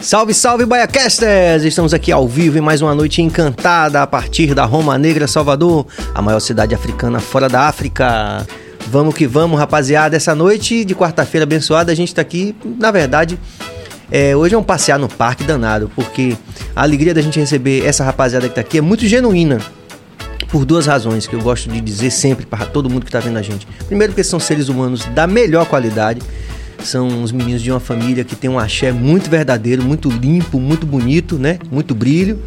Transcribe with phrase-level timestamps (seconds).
[0.00, 1.64] Salve, salve, Baiacasters!
[1.64, 5.86] Estamos aqui ao vivo em mais uma noite encantada a partir da Roma Negra, Salvador,
[6.14, 8.46] a maior cidade africana fora da África.
[8.86, 10.16] Vamos que vamos, rapaziada.
[10.16, 13.36] Essa noite de quarta-feira abençoada, a gente tá aqui, na verdade,
[14.08, 16.36] é, hoje é um passear no parque danado, porque
[16.76, 19.58] a alegria da gente receber essa rapaziada que tá aqui é muito genuína.
[20.48, 23.36] Por duas razões que eu gosto de dizer sempre para todo mundo que tá vendo
[23.36, 23.66] a gente.
[23.86, 26.22] Primeiro, porque são seres humanos da melhor qualidade.
[26.82, 30.86] São os meninos de uma família que tem um axé muito verdadeiro, muito limpo, muito
[30.86, 31.58] bonito, né?
[31.70, 32.38] Muito brilho.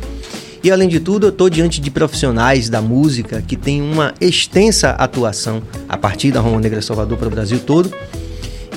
[0.64, 4.92] E além de tudo, eu estou diante de profissionais da música que têm uma extensa
[4.92, 7.92] atuação a partir da Roma Negra Salvador para o Brasil todo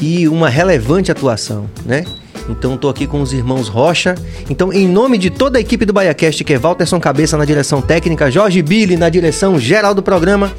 [0.00, 2.04] e uma relevante atuação, né?
[2.48, 4.14] Então estou aqui com os irmãos Rocha.
[4.50, 7.80] Então, em nome de toda a equipe do BaiaCast, que é Walterson Cabeça na direção
[7.80, 10.52] técnica, Jorge Billy na direção geral do programa,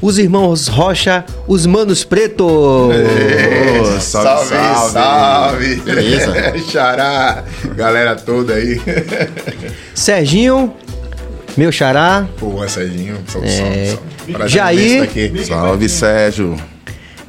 [0.00, 2.90] os irmãos Rocha, os Manos Preto.
[2.92, 5.76] É, salve, salve, salve.
[5.76, 6.32] Beleza.
[6.70, 8.80] Xará, galera toda aí.
[9.94, 10.72] Serginho,
[11.56, 12.26] meu xará.
[12.38, 13.52] Pô, Serginho, salve, É.
[13.56, 14.48] salve, salve.
[14.48, 15.10] Jair.
[15.46, 16.56] Salve, Sérgio.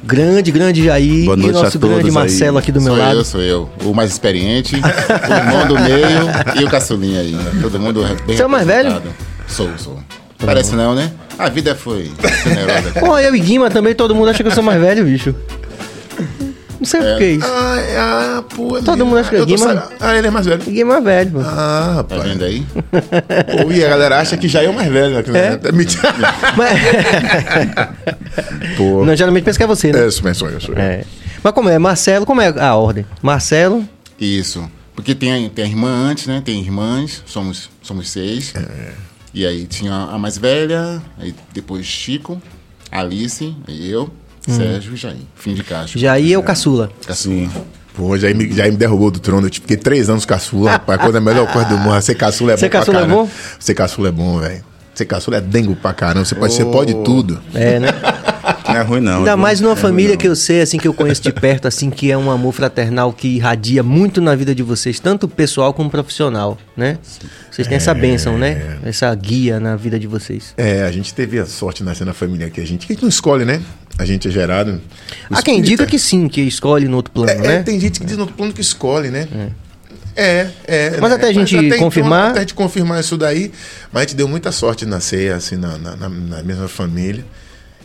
[0.04, 1.24] Grande, grande Jair.
[1.24, 2.14] Boa noite e nosso a todos grande aí.
[2.14, 3.18] Marcelo aqui do meu sou lado.
[3.18, 3.70] eu, sou eu.
[3.84, 7.36] O mais experiente, o irmão do meio e o caçulinha aí.
[7.60, 9.02] Todo mundo bem Você é o mais velho?
[9.46, 9.98] Sou, sou.
[10.44, 11.10] Parece não, né?
[11.38, 12.10] A vida foi
[12.46, 12.92] generosa.
[13.00, 15.34] Pô, eu e Guima também, todo mundo acha que eu sou mais velho, bicho.
[16.80, 17.44] Não sei por que isso.
[17.46, 18.78] Ah, é, ah, pô.
[18.78, 19.06] é Todo mesmo.
[19.06, 19.74] mundo acha que é Guima.
[19.74, 20.62] sa- Ah, ele é mais velho.
[20.62, 21.40] Guima é velho, pô.
[21.40, 21.44] Ah,
[22.08, 22.22] Tá rapaz.
[22.22, 22.64] vendo aí?
[23.64, 25.58] Pô, e a galera acha que já é o mais velho, né?
[25.64, 25.72] É?
[25.72, 26.14] Mentira.
[26.56, 26.78] Mas...
[28.76, 29.04] Pô.
[29.04, 30.06] Não, geralmente pensa que é você, né?
[30.06, 30.60] É, sou eu, sou eu.
[30.60, 30.80] Sou eu.
[30.80, 31.04] É.
[31.42, 31.78] Mas como é?
[31.78, 33.04] Marcelo, como é a ordem?
[33.22, 33.84] Marcelo,
[34.20, 34.68] Isso.
[34.94, 36.42] Porque tem, a- tem a irmã antes, né?
[36.44, 38.52] Tem irmãs, somos, somos seis.
[39.32, 42.40] E aí tinha a mais velha, aí depois Chico,
[42.90, 44.10] Alice, aí eu,
[44.46, 45.16] Sérgio e Jair.
[45.34, 45.98] Fim de caixa.
[45.98, 46.90] Jair é o caçula.
[47.06, 47.50] Assim.
[47.94, 49.48] Pô, já me, já me derrubou do trono.
[49.48, 51.00] Eu fiquei três anos caçula, rapaz.
[51.00, 52.00] A coisa melhor coisa do mundo.
[52.00, 53.30] Ser caçula é Ser bom pra caçula é bom?
[53.58, 54.64] Ser caçula é bom, velho.
[54.98, 56.24] Ser caçula é dengo pra caramba.
[56.24, 57.40] Você pode, você pode tudo.
[57.54, 57.88] É, né?
[58.66, 59.18] Não é ruim, não.
[59.18, 61.88] Ainda mais numa é família que eu sei, assim, que eu conheço de perto, assim,
[61.88, 65.88] que é um amor fraternal que irradia muito na vida de vocês, tanto pessoal como
[65.88, 66.98] profissional, né?
[67.48, 68.76] Vocês têm essa bênção, né?
[68.84, 70.52] Essa guia na vida de vocês.
[70.56, 72.96] É, a gente teve a sorte de nascer na família que a gente, que a
[72.96, 73.62] gente não escolhe, né?
[73.96, 74.80] A gente é gerado.
[75.30, 77.62] Há quem diga é- que sim, que escolhe no outro plano, É, é, né?
[77.62, 79.28] tem gente que diz no outro plano que escolhe, né?
[79.32, 79.48] É,
[80.66, 80.90] é.
[81.00, 81.16] Mas né?
[81.16, 83.52] até a gente então, confirmar- até a gente confirmar isso daí,
[83.92, 87.24] mas a gente deu muita sorte de nascer assim na, na- na- na mesma família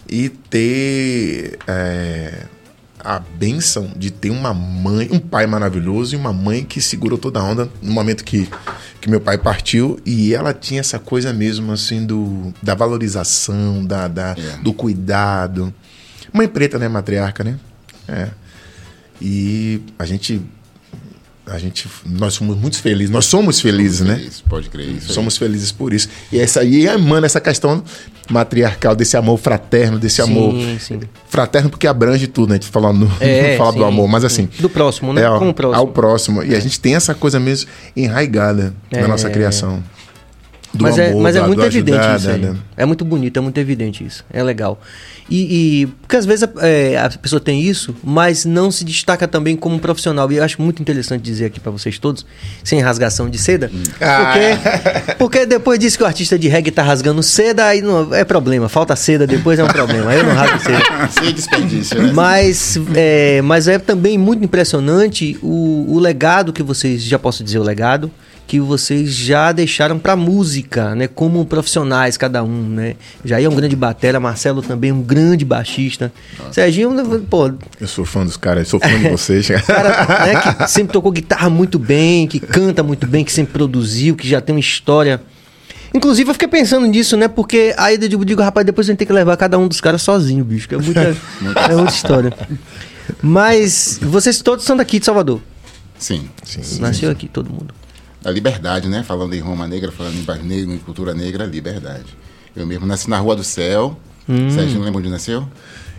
[0.09, 2.44] e ter é,
[2.99, 7.39] a benção de ter uma mãe, um pai maravilhoso e uma mãe que segurou toda
[7.39, 8.50] a onda no momento que,
[9.01, 14.07] que meu pai partiu e ela tinha essa coisa mesmo assim do da valorização, da,
[14.07, 14.57] da É.
[14.63, 15.73] do cuidado.
[16.31, 17.59] Mãe preta, né, matriarca, né?
[18.07, 18.29] É.
[19.21, 20.41] E a gente
[21.45, 24.21] a gente nós somos muito felizes, nós somos felizes, né?
[24.25, 24.87] Isso, pode crer.
[24.87, 25.13] Isso aí.
[25.13, 26.07] Somos felizes por isso.
[26.31, 27.83] E essa aí emana essa questão
[28.29, 30.99] matriarcal, desse amor fraterno, desse amor Sim, sim.
[31.27, 32.55] fraterno porque abrange tudo, né?
[32.55, 34.47] A gente fala, no, É, não fala sim, do amor, mas assim.
[34.59, 35.23] Do próximo, né?
[35.23, 35.79] É, ó, Com o próximo.
[35.79, 36.43] Ao próximo.
[36.43, 39.01] E a gente tem essa coisa mesmo enraigada É.
[39.01, 39.83] na nossa criação.
[40.73, 42.39] Do mas é, amor, mas é do- muito evidente ajudar, isso aí.
[42.41, 42.56] né?
[42.75, 44.25] É muito bonito, é muito evidente isso.
[44.34, 44.81] É legal.
[45.29, 49.56] E, e- porque às vezes é, a pessoa tem isso, mas não se destaca também
[49.56, 50.31] como profissional.
[50.31, 52.25] E eu acho muito interessante dizer aqui pra vocês todos,
[52.63, 54.33] sem rasgação de seda, Ah.
[54.33, 58.23] porque, porque depois disso que o artista de reggae tá rasgando seda, aí não, é
[58.23, 58.67] problema.
[58.67, 60.09] Falta seda, depois é um problema.
[60.09, 60.83] Aí eu não rasgo seda.
[61.22, 62.12] Sem desperdício, né?
[62.13, 67.59] Mas é, mas é também muito impressionante o, o legado que vocês, já posso dizer
[67.59, 68.09] o legado,
[68.45, 71.07] que vocês já deixaram pra música, né?
[71.07, 72.95] Como profissionais, cada um, né?
[73.23, 76.11] Jair é um grande batera, Marcelo também é um grande baixista.
[76.51, 76.93] Serginho,
[77.29, 79.47] pô, Eu sou fã dos caras, sou fã de vocês.
[79.65, 84.15] cara né, que sempre tocou guitarra muito bem, que canta muito bem, que sempre produziu,
[84.15, 85.21] que já tem uma história.
[85.93, 87.27] Inclusive, eu fiquei pensando nisso, né?
[87.27, 89.79] Porque aí eu digo, digo, rapaz, depois a gente tem que levar cada um dos
[89.79, 90.67] caras sozinho, bicho.
[90.67, 91.01] Que é muita,
[91.71, 92.33] é muita história.
[93.21, 95.39] Mas vocês todos são daqui de Salvador.
[95.97, 96.27] Sim.
[96.79, 97.73] Nasceu aqui, todo mundo.
[98.25, 99.03] A liberdade, né?
[99.03, 102.05] Falando em Roma Negra, falando em bairro negro, em cultura negra, liberdade.
[102.55, 103.97] Eu mesmo nasci na Rua do Céu.
[104.29, 104.49] Hum.
[104.49, 105.47] Sérgio, não lembra onde nasceu?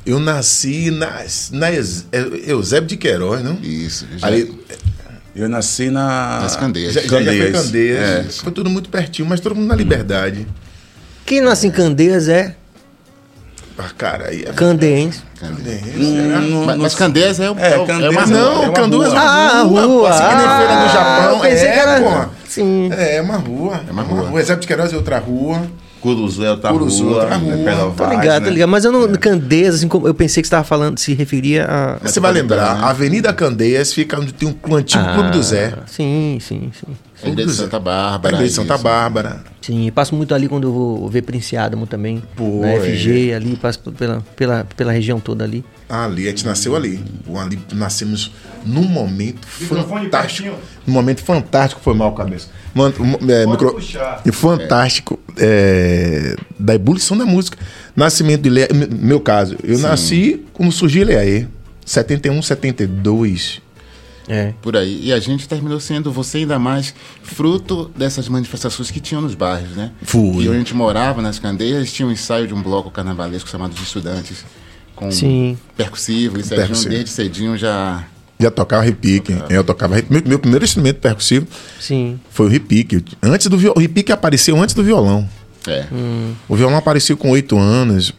[0.07, 2.07] Eu nasci na, na Eus-
[2.47, 3.55] Eusébio de Queiroz, não?
[3.63, 4.07] Isso.
[4.17, 4.59] Já, Ali,
[5.35, 6.41] Eu nasci na.
[6.43, 6.93] Nas Candeias.
[6.95, 7.53] já, já, Candeias.
[7.53, 8.01] Candeias.
[8.01, 8.23] É.
[8.43, 10.47] Foi tudo muito pertinho, mas todo mundo na liberdade.
[11.27, 12.55] Quem nasce em Candeias é
[13.77, 14.53] Ah, cara, aí é.
[14.53, 15.21] candeense.
[15.41, 15.83] Candeias.
[15.85, 16.41] Será?
[16.67, 18.55] Mas, mas Candeias é, o- É, é, o- é Candeias uma não, rua.
[18.55, 19.19] Não, é uma Candeias rua.
[19.19, 20.11] é Ah, rua.
[20.11, 21.31] assim que nem feira Ah, do Japão.
[21.35, 22.31] eu pensei é, que era- pô.
[22.49, 22.91] Sim.
[22.97, 23.81] É, é uma rua.
[23.89, 24.29] É uma rua.
[24.41, 25.63] Exército de Queiroz é outra rua.
[26.01, 27.23] Curuzu é outra Curuzu, rua.
[27.23, 27.57] outra rua.
[27.57, 28.47] né, Pedro Tô Vaz, ligado, né?
[28.49, 28.69] tô ligado.
[28.69, 31.97] Mas eu não, Candeias, assim, como eu pensei que você estava falando, se referia a.
[32.07, 35.73] Você vai lembrar, a Avenida Candeias fica onde tem um antigo Clube do Zé.
[35.77, 36.95] Ah, Sim, sim, sim.
[37.23, 38.35] A igreja de Santa A Bárbara.
[38.35, 38.83] igreja de Santa isso.
[38.85, 39.45] Bárbara.
[39.63, 42.23] Sim, passo muito ali quando eu vou ver Princiádamo também.
[42.37, 42.81] Pô, na é.
[42.81, 45.65] FG ali, passo pela, pela, pela região toda ali.
[45.89, 47.03] Ali, a gente nasceu ali.
[47.41, 48.33] ali nascemos
[48.65, 50.57] num momento fantástico.
[50.87, 52.49] Num momento fantástico, foi mal, cabeça.
[52.75, 52.95] Mano,
[53.31, 53.79] é, micro-
[54.27, 57.57] e fantástico é, da ebulição da música.
[57.95, 58.69] Nascimento de Leia,
[59.01, 61.47] meu caso, eu nasci quando surgiu Leaê,
[61.87, 63.63] 71, 72.
[64.29, 64.55] É.
[64.63, 65.01] Por aí.
[65.05, 69.77] E a gente terminou sendo, você ainda mais, fruto dessas manifestações que tinham nos bairros,
[69.77, 69.93] né?
[70.03, 70.45] Fui.
[70.45, 73.75] E onde a gente morava, nas Candeias, tinha um ensaio de um bloco carnavalesco chamado
[73.75, 74.45] de Estudantes.
[74.97, 75.59] Com Sim.
[75.77, 76.39] percussivo.
[76.39, 78.05] E Serginho, desde cedinho, já...
[78.39, 79.37] Já tocava repique.
[79.49, 80.13] Eu tocava repique.
[80.13, 81.47] Meu, meu primeiro instrumento percussivo
[81.81, 82.19] Sim.
[82.31, 83.05] foi o repique.
[83.23, 83.57] Antes do.
[83.57, 85.29] O repique apareceu antes do violão.
[85.67, 85.87] É.
[86.49, 88.13] O violão apareceu com oito anos,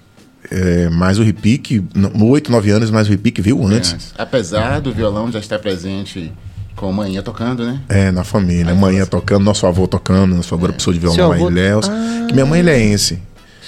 [0.52, 3.94] é, mas o repique, no oito, nove anos, mas o repique veio antes.
[3.94, 4.14] antes.
[4.18, 6.32] Apesar do violão já estar presente
[6.76, 7.80] com a manhã tocando, né?
[7.90, 8.74] É, na família.
[8.76, 11.90] Manhã tocando, nosso avô tocando, nosso avô era professor de Seu violão avô- em Ilhéus.
[12.28, 13.20] Que minha mãe é ilhéense.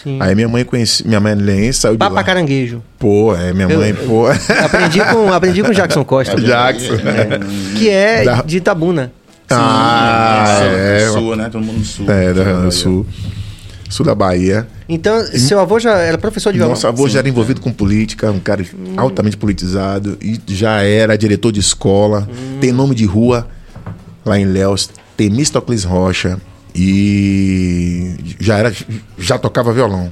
[0.03, 0.19] Sim.
[0.21, 2.23] Aí minha mãe conheci, minha mãe é ilhéense, saiu de Papa lá.
[2.23, 2.83] caranguejo.
[2.99, 4.27] Pô, é, minha mãe, pô.
[4.63, 6.93] Aprendi com, aprendi com o Jackson Costa, Jackson.
[7.77, 9.11] que é Da- de Itabuna.
[9.49, 11.09] Ah, Sul, é.
[11.11, 11.49] Sul, né?
[11.49, 12.11] Todo mundo no sul.
[12.11, 13.05] É, Grande do Sul.
[13.89, 14.67] Sul da Bahia.
[14.87, 16.73] Então, seu avô já era professor de violão?
[16.73, 21.51] Nosso avô já era envolvido com política, um cara altamente politizado, e já era diretor
[21.51, 22.27] de escola,
[22.59, 23.47] tem nome de rua
[24.25, 26.39] lá em Léus, Temístocles Rocha,
[26.75, 28.73] e já era
[29.17, 30.11] já tocava violão.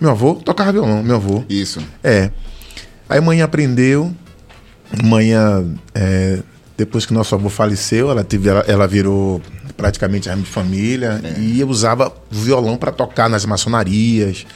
[0.00, 1.44] Meu avô tocava violão, meu avô.
[1.48, 1.80] Isso.
[2.02, 2.30] É.
[3.08, 4.12] Aí mãe aprendeu,
[5.02, 5.64] manhã,
[5.94, 6.40] é,
[6.76, 9.40] depois que nosso avô faleceu, ela, teve, ela, ela virou
[9.76, 14.46] praticamente arma de família e usava violão para tocar nas maçonarias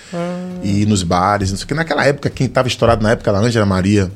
[0.62, 1.75] e nos bares, não sei o que.
[1.75, 4.11] Naquela época, quem estava estourado na época era a Ângela Maria.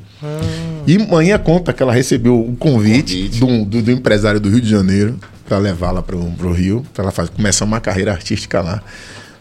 [0.87, 3.39] E manhã conta que ela recebeu o convite, Convite.
[3.39, 7.13] Do, do, do empresário do Rio de Janeiro para levá-la para o Rio, para ela
[7.13, 8.83] fazer, começar uma carreira artística lá.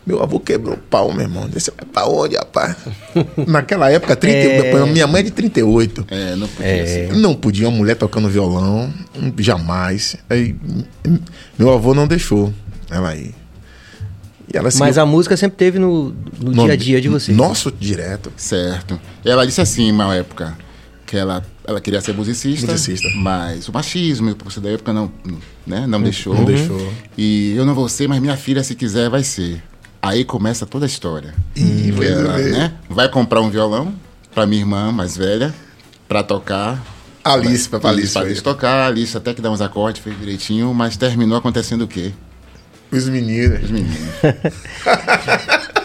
[0.05, 1.47] Meu avô quebrou o pau, meu irmão.
[1.47, 2.75] Disse, vai pra onde, rapaz?
[3.47, 4.85] Naquela época, 30, É.
[4.87, 6.05] minha mãe é de 38.
[6.09, 7.13] É, não podia ser.
[7.13, 8.91] Não podia uma mulher tocando violão,
[9.37, 10.15] jamais.
[10.29, 10.55] Aí,
[11.57, 12.51] meu avô não deixou
[12.89, 13.35] ela ir.
[14.53, 16.09] E ela Mas a música sempre teve no,
[16.39, 17.37] no no- dia a dia de vocês.
[17.37, 18.33] Nosso direto.
[18.35, 18.99] Certo.
[19.23, 20.57] Ela disse assim, uma época,
[21.05, 23.07] que ela, ela queria ser musicista, Musicista.
[23.15, 25.11] mas o machismo e o da época não,
[25.65, 26.33] né, não deixou.
[26.33, 26.91] não deixou.
[27.17, 29.61] E eu não vou ser, mas minha filha, se quiser, vai ser.
[30.01, 31.33] Aí começa toda a história.
[31.93, 33.93] Vai ela, né, vai comprar um violão
[34.33, 35.53] pra minha irmã mais velha,
[36.07, 36.83] pra tocar.
[37.23, 38.13] Alice, pra Alice, Alice.
[38.13, 41.87] pra Alice tocar, Alice até que dá uns acordes, fez direitinho, mas terminou acontecendo o
[41.87, 42.11] quê?
[42.91, 43.63] Os meninos.
[43.63, 43.97] Os meninos.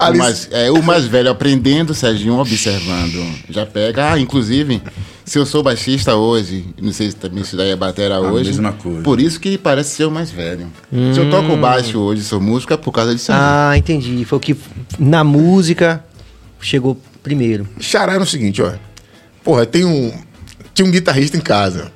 [0.00, 3.24] O mais, é, o mais velho aprendendo, Serginho observando.
[3.48, 4.12] Já pega.
[4.12, 4.82] Ah, inclusive,
[5.24, 8.50] se eu sou baixista hoje, não sei se também se daí é batera hoje.
[8.50, 9.02] mesma coisa.
[9.02, 10.66] Por isso que parece ser o mais velho.
[11.14, 13.38] Se eu toco baixo hoje, sou músico, é por causa disso aí.
[13.40, 14.24] Ah, entendi.
[14.24, 14.56] Foi o que
[14.98, 16.04] na música
[16.60, 17.68] chegou primeiro.
[17.80, 18.72] Xará era o seguinte, ó.
[19.44, 20.12] Porra, tem um.
[20.74, 21.92] Tinha um guitarrista em casa.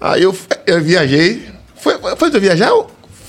[0.00, 0.36] Aí eu,
[0.66, 1.46] eu viajei.
[1.76, 2.70] Foi, foi de eu viajar?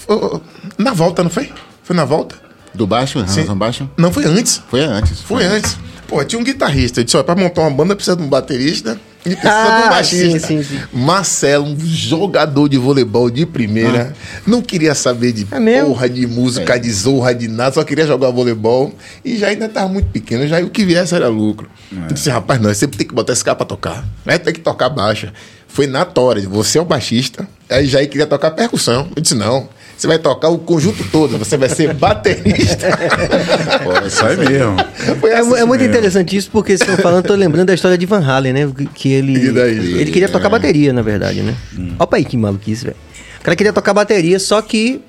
[0.06, 0.42] foi-
[0.78, 1.52] na volta, não foi?
[1.84, 2.36] Foi na volta?
[2.74, 3.90] Do baixo, Ransom baixo?
[3.98, 4.62] Não, foi antes.
[4.70, 5.22] Foi antes.
[5.22, 5.78] Foi antes.
[6.08, 7.00] Pô, tinha um guitarrista.
[7.00, 9.00] Eu disse, ó, pra montar uma banda precisa de um baterista
[9.34, 10.40] e precisa Ah, de um baixista.
[10.40, 10.80] sim, sim, sim.
[10.94, 14.14] Marcelo, um jogador de voleibol de primeira.
[14.46, 16.80] Não queria saber de É porra de música, É.
[16.80, 17.74] de zorra, de nada.
[17.74, 18.94] Só queria jogar voleibol.
[19.24, 20.48] E já ainda tava muito pequeno.
[20.48, 21.70] Já o que viesse era lucro.
[21.92, 24.06] Eu disse, rapaz, não, você tem que botar esse cara pra tocar.
[24.26, 25.34] Vai ter que tocar baixa.
[25.68, 26.42] Foi na tora.
[26.42, 27.48] Você é o baixista.
[27.70, 29.08] Aí Jair queria tocar percussão.
[29.16, 29.70] Eu disse, não.
[29.98, 31.38] Você vai tocar o conjunto todo.
[31.40, 32.88] Você vai ser baterista.
[33.84, 34.76] Pô, Isso aí mesmo.
[35.20, 35.96] Foi É, assim mu- é muito mesmo.
[35.96, 38.72] interessante isso, porque vocês estão falando, tô lembrando da história de Van Halen, né?
[38.94, 39.48] Que- ele.
[39.48, 39.72] E daí?
[40.00, 41.56] Ele queria tocar bateria, na verdade, né?
[41.98, 42.96] Opa aí que maluquice, velho.
[43.40, 45.02] O cara queria tocar bateria, só que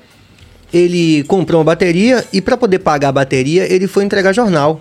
[0.72, 4.80] ele comprou uma bateria e pra poder pagar a bateria, ele foi entregar jornal.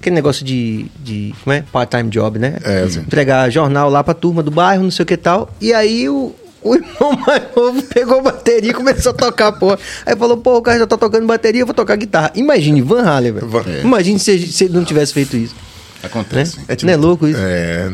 [0.00, 0.84] Aquele negócio de.
[1.02, 1.62] de como é?
[1.72, 2.56] Part-time job, né?
[2.62, 3.00] É, sim.
[3.00, 5.50] Entregar jornal lá pra turma do bairro, não sei o que tal.
[5.62, 6.34] E aí o.
[6.64, 9.76] O irmão mais novo pegou a bateria e começou a tocar, pô.
[10.06, 12.32] Aí falou, pô, o cara já tá tocando bateria, eu vou tocar guitarra.
[12.34, 13.50] Imagine, Van Halen, velho.
[13.68, 13.82] É.
[13.82, 15.54] Imagine se, se ele não tivesse feito isso.
[15.54, 15.60] Né?
[16.04, 16.56] Acontece.
[16.82, 17.38] Não é louco isso?
[17.40, 17.92] É.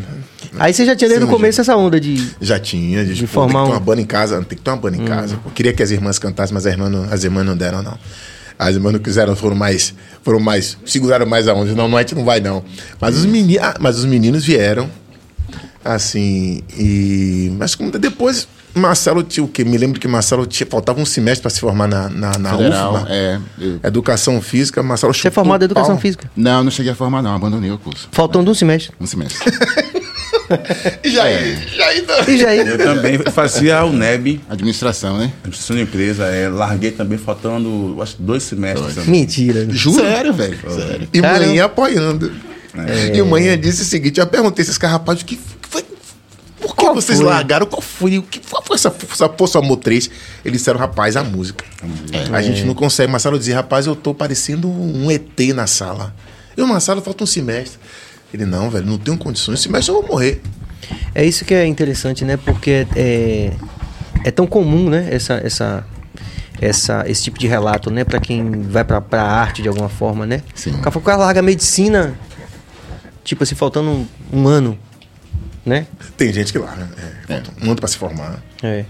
[0.58, 2.28] Aí você já tinha desde o começo essa onda de.
[2.40, 4.56] Já tinha, de, De pô, tem formar que ter um- uma banda em casa, tem
[4.58, 5.38] que ter uma banda em casa.
[5.44, 7.96] Eu queria que as irmãs cantassem, mas as irmãs não, as irmãs não deram, não.
[8.58, 11.72] As irmãs não quiseram, foram mais, foram mais, seguraram mais a onda.
[11.74, 12.62] Não, não, a gente não vai, não.
[13.00, 14.90] Mas os, meni, ah, mas os meninos vieram,
[15.84, 17.52] assim, e...
[17.58, 19.64] Mas como depois Marcelo tinha o quê?
[19.64, 22.94] Me lembro que Marcelo tinha, faltava um semestre para se formar na, na, na Federal,
[22.94, 23.06] UFMA.
[23.10, 23.38] é.
[23.58, 26.00] eu- Educação Física, Marcelo Você é formado em o educação pau.
[26.00, 26.30] física.
[26.36, 27.34] Não, não cheguei a formar, não.
[27.34, 28.08] Abandonei o curso.
[28.12, 28.92] Faltando um semestre.
[29.00, 29.38] Um semestre.
[31.04, 31.56] E já, É.
[31.76, 32.30] já ainda.
[32.30, 32.58] E já aí?
[32.58, 35.32] Eu também fazia a UNEB, Administração, né?
[35.38, 36.24] administração de empresa.
[36.24, 38.96] É, larguei também faltando, acho que dois semestres.
[38.96, 39.10] também.
[39.10, 39.64] Mentira.
[39.70, 40.00] Juro.
[40.02, 40.58] Sério, velho.
[40.68, 41.08] Sério.
[41.12, 41.46] E Caramba.
[41.46, 42.32] manhã apoiando.
[42.76, 43.16] É.
[43.16, 45.38] E manhã disse o seguinte: eu perguntei esses caras, rapaz, o que?
[46.60, 47.26] Por que Qual vocês foi?
[47.26, 47.66] largaram?
[47.66, 48.18] Qual foi?
[48.18, 50.10] O que qual foi essa, essa força motriz?
[50.44, 51.64] Eles disseram, rapaz, a música.
[52.12, 52.36] É.
[52.36, 53.10] A gente não consegue.
[53.10, 56.14] Marcelo dizia, rapaz, eu tô parecendo um ET na sala.
[56.56, 57.78] Eu, Marcelo, falta um semestre.
[58.32, 59.54] Ele, não, velho, não tenho condições.
[59.54, 60.42] Esse semestre eu vou morrer.
[61.14, 62.36] É isso que é interessante, né?
[62.36, 63.52] Porque é,
[64.24, 65.08] é tão comum, né?
[65.10, 65.86] Essa, essa,
[66.60, 68.04] essa, esse tipo de relato, né?
[68.04, 70.42] Pra quem vai pra, pra arte de alguma forma, né?
[70.54, 70.72] Sim.
[70.72, 72.14] O cara larga a medicina,
[73.24, 74.78] tipo assim, faltando um, um ano,
[75.64, 75.86] né?
[76.16, 76.88] Tem gente que larga.
[77.28, 78.42] É, falta um ano pra se formar.
[78.62, 78.84] É.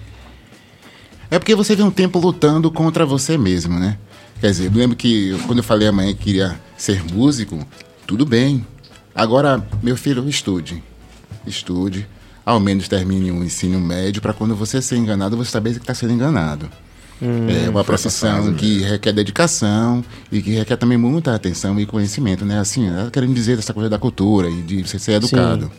[1.30, 3.96] É porque você vê um tempo lutando contra você mesmo, né?
[4.40, 7.58] Quer dizer, eu lembro que quando eu falei amanhã que queria ser músico,
[8.06, 8.66] tudo bem.
[9.14, 10.82] Agora, meu filho, estude.
[11.46, 12.06] Estude.
[12.44, 15.94] Ao menos termine um ensino médio para quando você ser enganado, você saber que está
[15.94, 16.68] sendo enganado.
[17.20, 22.58] é uma profissão que requer dedicação e que requer também muita atenção e conhecimento, né?
[22.58, 25.70] Assim, ela querendo dizer dessa coisa da cultura e de você ser educado.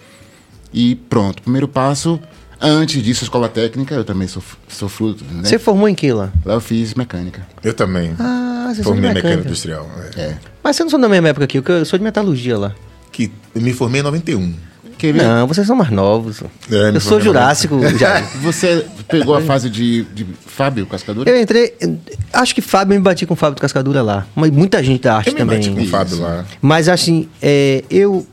[0.74, 2.20] E pronto, primeiro passo.
[2.64, 5.42] Antes disso, escola técnica, eu também sou, sou fruto, né?
[5.44, 6.32] Você formou em que lá?
[6.46, 7.46] Lá eu fiz mecânica.
[7.64, 8.14] Eu também.
[8.20, 9.28] Ah, você Formei mecânica.
[9.30, 9.90] mecânica industrial.
[10.16, 10.22] é.
[10.22, 10.38] É.
[10.64, 12.76] Mas você não sou da mesma época que eu, que eu sou de metalurgia lá.
[13.12, 14.54] Que eu me formei em 91.
[14.96, 15.24] Quer ver?
[15.24, 16.44] Não, vocês são mais novos.
[16.72, 17.80] É, eu sou jurássico.
[17.98, 18.22] já.
[18.44, 21.28] Você pegou a fase de, de Fábio Cascadura?
[21.28, 21.74] Eu entrei.
[22.32, 24.28] Acho que Fábio eu me bati com o Fábio do Cascadura lá.
[24.36, 25.58] Mas muita gente da arte Eu me também.
[25.58, 26.46] bati com o Fábio lá.
[26.62, 28.28] Mas assim, é, eu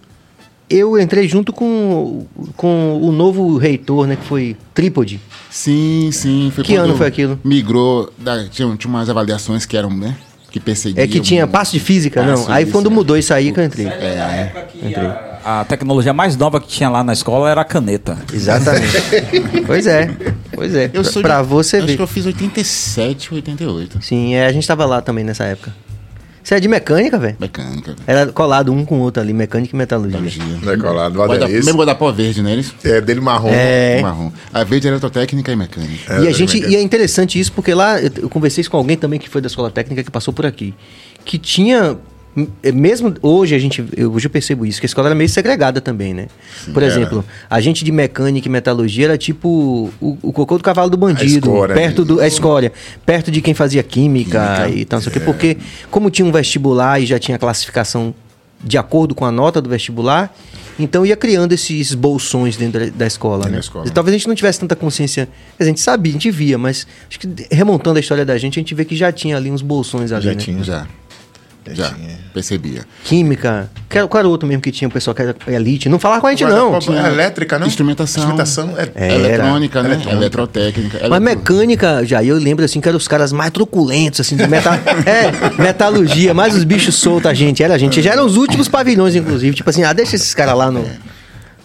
[0.70, 4.16] eu entrei junto com, com o novo reitor, né?
[4.16, 5.20] Que foi Trípode.
[5.50, 6.52] Sim, sim.
[6.54, 7.38] Foi Que ano foi aquilo?
[7.44, 10.16] Migrou, da, tinha, tinha umas avaliações que eram, né?
[10.50, 11.02] Que perseguiam.
[11.04, 12.50] É que tinha passo de física, não.
[12.50, 12.92] Aí isso, quando é.
[12.92, 13.86] mudou isso aí que eu entrei.
[13.86, 14.50] É,
[15.44, 18.16] A, a tecnologia mais nova que tinha lá na escola era a caneta.
[18.32, 18.92] Exatamente.
[19.66, 20.10] pois é.
[20.54, 20.90] Pois é.
[20.94, 21.96] eu sou pra de- você acho ver.
[21.96, 23.98] que eu fiz 87, 88.
[24.02, 25.72] Sim, é, a gente tava lá também nessa época.
[26.48, 27.36] Você é de mecânica, velho?
[27.38, 27.92] Mecânica.
[27.92, 28.04] velho.
[28.06, 30.18] Era colado um com o outro ali, mecânica e metalurgia.
[30.18, 30.60] Metalurgia.
[30.64, 31.66] Não é colado, Guarda, olha esse.
[31.66, 32.54] mesmo guarda-pó verde, né?
[32.54, 32.72] Eles?
[32.84, 33.50] É dele marrom.
[33.52, 34.00] É.
[34.00, 34.32] Marrom.
[34.50, 36.10] A verde é eletrotécnica e mecânica.
[36.10, 38.62] É, e a eu gente também e é interessante isso porque lá eu, eu conversei
[38.62, 40.74] isso com alguém também que foi da escola técnica que passou por aqui,
[41.22, 41.96] que tinha é,
[42.72, 45.80] mesmo hoje a gente eu, hoje eu percebo isso que a escola era meio segregada
[45.80, 46.26] também, né?
[46.72, 46.92] por era.
[46.92, 50.96] exemplo, a gente de mecânica e metalurgia era tipo o, o cocô do cavalo do
[50.96, 52.72] bandido, escória, perto do a escória,
[53.04, 55.56] perto de quem fazia química, e tal, não sei o quê, porque
[55.90, 58.14] como tinha um vestibular e já tinha classificação
[58.62, 60.34] de acordo com a nota do vestibular,
[60.78, 63.56] então ia criando esses bolsões dentro da- escola, Dentro né?
[63.56, 63.86] da escola.
[63.86, 65.28] E talvez a gente não tivesse tanta consciência.
[65.58, 68.62] A gente sabia, a gente via, mas acho que remontando a história da gente, a
[68.62, 70.36] gente vê que já tinha ali uns bolsões ali, Já né?
[70.36, 70.62] tinha.
[70.62, 70.86] Já.
[71.74, 71.90] Já.
[71.90, 72.18] tinha.
[72.32, 72.82] Percebia.
[73.04, 73.68] Química.
[73.88, 75.88] Qual era o outro mesmo que tinha o pessoal que era elite?
[75.88, 76.78] Não falava com a gente, não.
[76.78, 77.66] Tinha elétrica, não?
[77.66, 78.22] Instrumentação.
[78.22, 79.14] Instrumentação é, É.
[79.14, 79.88] Eletrônica, né?
[79.90, 80.16] Eletrônica.
[80.16, 81.08] Eletrotécnica.
[81.08, 84.74] Mas mecânica, já, eu lembro assim que eram os caras mais truculentos, assim, de metal,
[85.06, 87.62] é, metalurgia, mais os bichos soltos a gente.
[87.62, 88.00] Era a gente.
[88.02, 89.56] Já eram os últimos pavilhões, inclusive.
[89.56, 90.84] Tipo assim, ah, deixa esses caras lá no.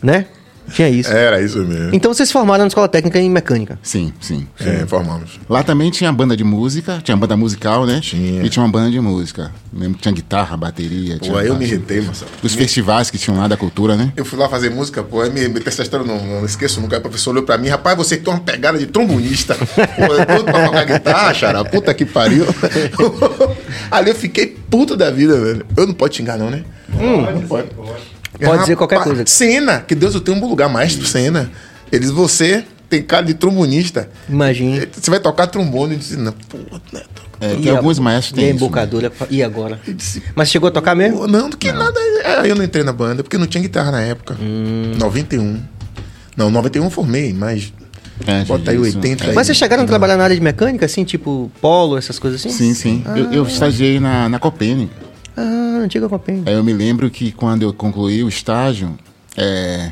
[0.01, 0.25] Né?
[0.72, 1.12] Tinha isso.
[1.12, 1.89] Era isso mesmo.
[1.93, 3.77] Então vocês se formaram na escola técnica em mecânica.
[3.82, 4.48] Sim, sim.
[4.60, 5.39] É, formamos.
[5.50, 8.00] Lá também tinha banda de música, tinha banda musical, né?
[8.01, 8.43] Tinha.
[8.43, 9.51] E tinha uma banda de música.
[9.74, 11.17] Lembro que tinha guitarra, bateria.
[11.17, 12.32] Pô, tinha aí eu me irritei, Marcelo.
[12.41, 14.13] Os festivais que tinham lá da cultura, né?
[14.15, 16.79] Eu fui lá fazer música, pô, aí me, me essa história, eu não, não esqueço
[16.79, 16.98] nunca.
[16.98, 19.55] O professor olhou pra mim, rapaz, você tem uma pegada de trombonista.
[19.58, 22.46] pô, eu tô pra tocar guitarra, xará, puta que pariu.
[23.89, 25.65] Ali eu fiquei puto da vida, velho.
[25.75, 26.63] Eu não pode xingar, não, né?
[26.89, 27.70] não pode.
[27.70, 28.12] Pode
[28.61, 29.23] dizer qualquer coisa.
[29.25, 31.49] Cena, que Deus eu tenho um lugar maestro, cena.
[31.91, 34.09] Eles, você tem cara de trombonista.
[34.29, 34.87] Imagine.
[34.91, 35.93] Você vai tocar trombone?
[35.93, 36.57] Eu disse, não, pô,
[36.91, 37.01] né?
[37.41, 38.53] É, E tem a- alguns maestros que E a isso.
[38.59, 38.65] né?
[38.65, 39.11] embocadura.
[39.29, 39.79] E agora?
[40.35, 41.27] Mas chegou a tocar mesmo?
[41.27, 41.99] Não, do que nada.
[42.41, 44.37] Aí eu não entrei na banda, porque não tinha guitarra na época.
[44.39, 44.93] Hum.
[44.97, 45.59] 91.
[46.37, 47.73] Não, 91 eu formei, mas.
[48.27, 48.97] Antes Bota aí disso.
[48.97, 49.29] 80 É.
[49.29, 49.35] aí.
[49.35, 52.49] Mas vocês chegaram a trabalhar na área de mecânica, assim, tipo polo, essas coisas assim?
[52.55, 53.03] Sim, sim.
[53.15, 54.93] Eu, eu estagiei na, na Copênica.
[55.35, 56.43] Ah, antiga Copem.
[56.45, 58.97] Aí eu me lembro que quando eu concluí o estágio,
[59.35, 59.91] é,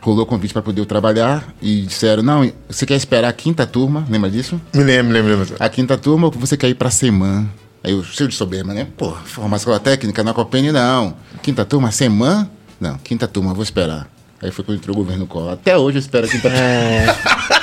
[0.00, 4.06] rolou convite para poder eu trabalhar e disseram: Não, você quer esperar a quinta turma?
[4.08, 4.60] Lembra disso?
[4.74, 5.38] Me lembro, me lembro.
[5.38, 5.56] lembro.
[5.58, 7.48] A quinta turma ou você quer ir para Seman?
[7.82, 8.86] Aí eu, cheio de soberba, né?
[8.96, 11.14] Pô, formar escola técnica na Copene, não.
[11.42, 12.48] Quinta turma, Seman?
[12.80, 14.08] Não, quinta turma, vou esperar.
[14.42, 15.52] Aí foi quando entrou o governo Collor.
[15.52, 17.56] Até hoje eu espero a quinta turma.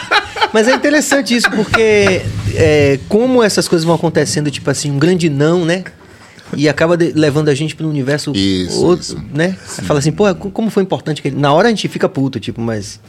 [0.54, 2.22] Mas é interessante isso, porque
[2.54, 5.84] é, como essas coisas vão acontecendo, tipo assim, um grande não, né?
[6.58, 9.24] E acaba de- levando a gente para um universo Isso, outro, isso.
[9.34, 9.54] né?
[9.54, 11.38] Fala assim, pô, co- como foi importante que ele...
[11.38, 13.00] Na hora a gente fica puto, tipo, mas...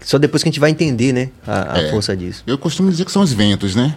[0.00, 1.30] Só depois que a gente vai entender, né?
[1.46, 1.90] A, a É.
[1.90, 2.42] força disso.
[2.46, 3.94] Eu costumo dizer que são os ventos, né?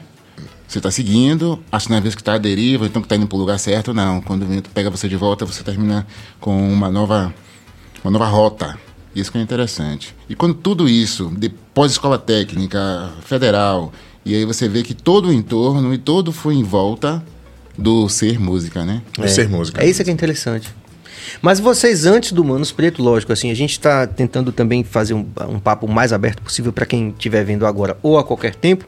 [0.67, 3.27] Você está seguindo, acho que na vez que está à deriva, então que está indo
[3.27, 4.19] para o lugar certo, não.
[4.21, 6.05] Quando o vento pega você de volta, você termina
[6.39, 7.33] com uma nova,
[8.03, 8.77] uma nova rota.
[9.15, 10.15] Isso que é interessante.
[10.27, 13.93] E quando tudo isso, depois escola técnica, federal,
[14.25, 17.23] e aí você vê que todo o entorno e todo foi em volta
[17.77, 19.01] do ser música, né?
[19.17, 19.83] Do ser música.
[19.83, 20.73] É isso que é interessante.
[21.41, 25.25] Mas vocês, antes do Manos Preto, lógico, assim, a gente está tentando também fazer um,
[25.49, 28.85] um papo mais aberto possível para quem estiver vendo agora ou a qualquer tempo.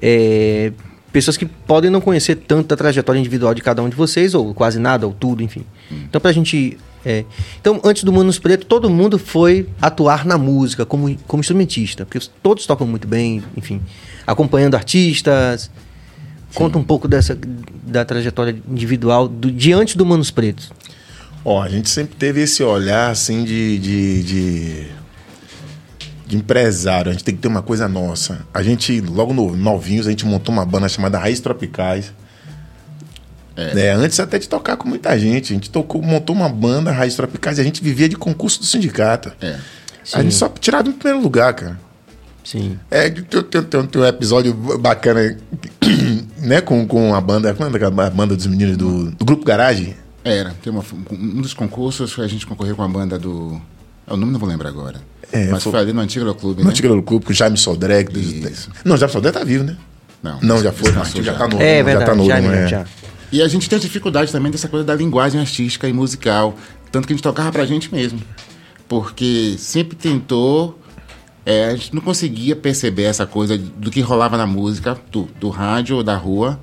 [0.00, 0.72] É,
[1.12, 4.52] pessoas que podem não conhecer tanto da trajetória individual de cada um de vocês, ou
[4.54, 5.64] quase nada, ou tudo, enfim.
[5.90, 6.76] Então, pra gente.
[7.04, 7.24] é,
[7.60, 12.26] então, antes do Manos Preto, todo mundo foi atuar na música como, como instrumentista, porque
[12.42, 13.80] todos tocam muito bem, enfim,
[14.26, 15.70] acompanhando artistas.
[16.56, 17.38] Conta um pouco dessa
[17.86, 20.72] da trajetória individual do, diante do Manos Pretos.
[21.44, 24.86] Ó, a gente sempre teve esse olhar assim de, de, de,
[26.26, 27.10] de empresário.
[27.10, 28.46] A gente tem que ter uma coisa nossa.
[28.54, 32.10] A gente, logo no, novinhos, a gente montou uma banda chamada Raiz Tropicais.
[33.54, 35.52] É, antes até de tocar com muita gente.
[35.52, 38.66] A gente tocou, montou uma banda Raiz Tropicais e a gente vivia de concurso do
[38.66, 39.30] sindicato.
[39.42, 39.58] É.
[40.14, 41.85] A gente só tirava em primeiro lugar, cara.
[42.46, 42.78] Sim.
[42.88, 45.36] É, tem, tem, tem, tem um episódio bacana,
[46.38, 49.96] né, com, com a banda, como é aquela banda dos meninos do, do Grupo Garagem?
[50.22, 50.54] Era.
[50.62, 53.60] Tem uma, um dos concursos a gente concorreu com a banda do.
[54.06, 55.00] é, O nome não vou lembrar agora.
[55.32, 56.70] É, Mas foi- foi ali no Antigo Clube, No né?
[56.70, 58.02] Antigo Clube, com o Jaime Sodré.
[58.14, 58.70] Isso.
[58.84, 59.76] Não, o Jaime Sodré tá vivo, né?
[60.22, 60.92] Não, Não, já foi.
[60.92, 61.34] Não, já, já.
[61.34, 61.60] tá novo.
[61.60, 62.68] É já verdade, tá novo, já, não é?
[62.68, 62.84] já.
[63.32, 66.56] E a gente tem a dificuldade também dessa coisa da linguagem artística e musical.
[66.92, 68.20] Tanto que a gente tocava pra gente mesmo.
[68.88, 70.78] Porque sempre tentou.
[71.46, 75.48] É, a gente não conseguia perceber essa coisa do que rolava na música, do, do
[75.48, 76.60] rádio ou da rua.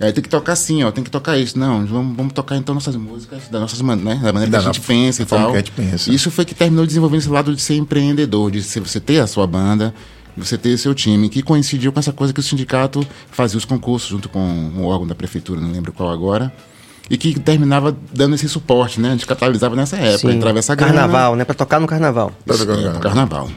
[0.00, 1.58] É, tem que tocar assim, ó, tem que tocar isso.
[1.58, 4.72] Não, vamos, vamos tocar então nossas músicas, da, nossas, né, da maneira Da que a
[4.72, 5.50] gente pensa e tal.
[5.50, 6.12] que a gente pensa.
[6.12, 9.26] Isso foi que terminou desenvolvendo esse lado de ser empreendedor, de ser- você ter a
[9.26, 9.92] sua banda,
[10.36, 13.64] você ter o seu time, que coincidiu com essa coisa que o sindicato fazia os
[13.64, 16.52] concursos junto com o órgão da prefeitura, não lembro qual agora,
[17.10, 19.08] e que terminava dando esse suporte, né?
[19.08, 20.36] A gente capitalizava nessa época, Sim.
[20.36, 20.92] entrava essa grana.
[20.94, 21.44] Carnaval, né?
[21.44, 22.32] Pra tocar no carnaval.
[22.46, 23.00] Tocando É, pro carnaval.
[23.00, 23.50] carnaval.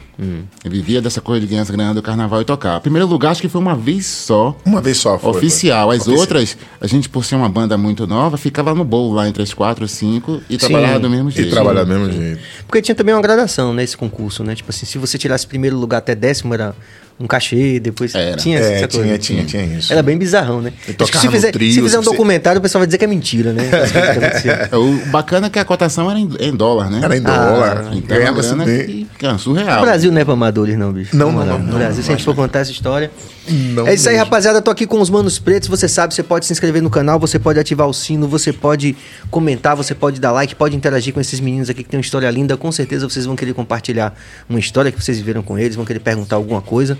[0.64, 2.78] Eu vivia dessa coisa de ganhar essa grana do carnaval e tocar.
[2.80, 4.56] Primeiro lugar, acho que foi uma vez só.
[4.64, 5.30] Uma vez só foi.
[5.30, 5.88] Oficial.
[5.88, 5.96] foi.
[5.96, 6.20] As Oficial.
[6.20, 9.52] outras, a gente, por ser uma banda muito nova, ficava no bolo lá entre as
[9.52, 11.50] quatro e cinco e trabalhava do mesmo E jeito.
[11.50, 12.40] trabalhar do mesmo jeito.
[12.66, 14.54] Porque tinha também uma gradação nesse concurso, né?
[14.54, 16.74] Tipo assim, se você tirasse primeiro lugar até décimo, era
[17.20, 18.36] um cachê, depois Era.
[18.36, 19.18] tinha É, essa tinha, coisa.
[19.18, 19.92] tinha, tinha isso.
[19.92, 20.72] Era bem bizarrão, né?
[20.76, 22.98] Acho que tocava se fizer, trio, se fizer um você- documentário, o pessoal vai dizer
[22.98, 23.62] que é mentira, né?
[24.10, 24.54] Aconteciam.
[24.54, 27.00] É, O bacana é que a cotação era em, em dólar, né?
[27.02, 27.90] Era em dólar.
[27.92, 28.86] Então, é uma Ganhava-se grana bem.
[28.86, 29.78] que, que é surreal.
[29.78, 31.16] O Brasil não é pra amadores, não, bicho.
[31.16, 33.10] Não, não, não, No não, Brasil, se a gente for contar essa história.
[33.48, 34.24] Não é isso aí, mesmo.
[34.24, 34.62] rapaziada.
[34.62, 35.68] Tô aqui com os Manos Pretos.
[35.68, 38.96] Você sabe, você pode se inscrever no canal, você pode ativar o sino, você pode
[39.30, 42.30] comentar, você pode dar like, pode interagir com esses meninos aqui que tem uma história
[42.30, 42.56] linda.
[42.56, 44.14] Com certeza vocês vão querer compartilhar
[44.48, 46.96] uma história que vocês viveram com eles, vão querer perguntar alguma coisa.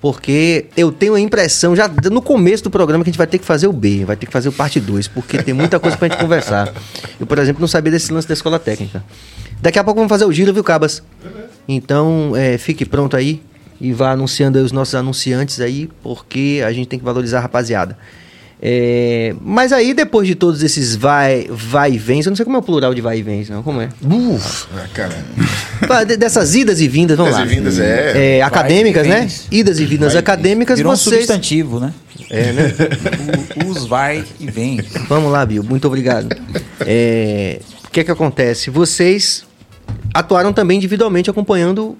[0.00, 3.38] Porque eu tenho a impressão, já no começo do programa, que a gente vai ter
[3.38, 5.96] que fazer o B, vai ter que fazer o parte 2, porque tem muita coisa
[5.96, 6.72] pra gente conversar.
[7.20, 9.04] Eu, por exemplo, não sabia desse lance da escola técnica.
[9.60, 11.04] Daqui a pouco vamos fazer o giro, viu, Cabas?
[11.68, 13.40] Então, é, fique pronto aí
[13.82, 17.40] e vá anunciando aí os nossos anunciantes aí, porque a gente tem que valorizar a
[17.42, 17.98] rapaziada.
[18.64, 22.56] É, mas aí, depois de todos esses vai, vai e vens, eu não sei como
[22.56, 23.88] é o plural de vai e vens, não, como é?
[24.00, 25.16] Uf, ah, cara.
[25.88, 27.52] Pá, de- Dessas idas e vindas, vamos Idas lá.
[27.52, 28.36] e vindas, é.
[28.38, 29.20] É, acadêmicas, Vai né?
[29.22, 29.48] vens.
[29.50, 31.16] Idas e vindas acadêmicas, Virou um vocês...
[31.16, 31.92] substantivo, né?
[32.30, 32.72] É, né?
[33.66, 34.80] O- os vai e vem.
[35.08, 35.64] Vamos lá, Bill.
[35.64, 36.28] Muito obrigado.
[36.86, 38.70] É, O que é que acontece?
[38.70, 39.44] Vocês
[40.14, 41.98] atuaram também individualmente acompanhando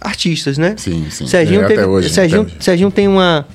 [0.00, 0.74] artistas, né?
[0.76, 1.26] Sim, sim.
[1.26, 2.64] Serginho, É, teve- até hoje, Serginho, até hoje.
[2.64, 3.46] Serginho tem uma,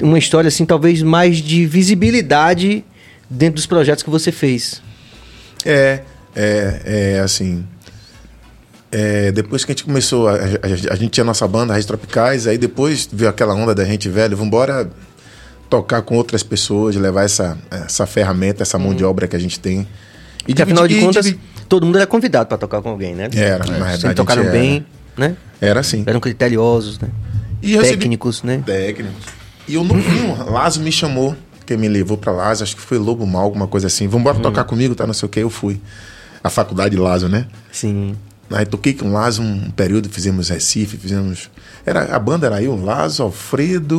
[0.00, 2.84] uma história, assim, talvez mais de visibilidade
[3.30, 4.82] dentro dos projetos que você fez.
[5.64, 6.00] É,
[6.36, 7.64] é, é assim.
[8.92, 12.46] é, depois que a gente começou, a, a- a gente tinha nossa banda, Raiz Tropicais,
[12.46, 14.88] aí depois veio aquela onda da gente velho, vambora
[15.68, 19.58] tocar com outras pessoas, levar essa, essa ferramenta, essa mão de obra que a gente
[19.58, 19.80] tem.
[20.46, 23.28] E Porque, afinal de contas, dividir- todo mundo era convidado para tocar com alguém, né?
[23.34, 24.52] Era, na verdade, tocaram era.
[25.16, 25.36] Né?
[25.60, 26.02] Era assim.
[26.06, 27.08] Eram criteriosos, né?
[27.62, 28.62] E eu recebi- Técnicos, né?
[28.64, 29.22] Técnicos.
[29.66, 32.82] E eu não vi, um Lazo me chamou, que me levou pra Lazo, acho que
[32.82, 34.06] foi Lobo Mal, alguma coisa assim.
[34.06, 35.06] Vambora tocar comigo, tá?
[35.06, 35.80] Não sei o que, eu fui.
[36.42, 37.46] A faculdade de Lazo, né?
[37.72, 38.14] Sim.
[38.50, 41.50] Aí toquei com o Lazo um período, fizemos Recife, fizemos.
[41.86, 43.98] Era, a banda era eu, Lazo, Alfredo,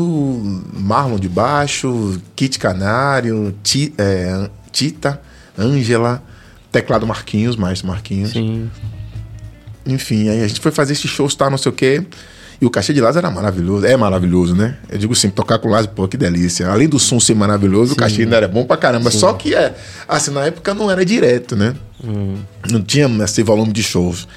[0.74, 5.20] Marlon de Baixo, Kit Canário, Ti- é, Tita,
[5.58, 6.22] Ângela,
[6.72, 8.32] teclado Marquinhos, maestro Marquinhos.
[8.32, 8.70] Sim.
[9.86, 12.04] Enfim, aí a gente foi fazer esses shows, tá, não sei o quê.
[12.60, 13.86] E o cachê de Lázaro era maravilhoso.
[13.86, 14.78] É maravilhoso, né?
[14.90, 16.68] Eu digo sempre, tocar com Lázaro, pô, que delícia.
[16.70, 19.12] Além do som ser maravilhoso, o cachê ainda era bom pra caramba.
[19.12, 19.76] Só que, é,
[20.08, 21.76] assim, na época não era direto, né?
[22.72, 24.28] Não tinha esse volume de shows.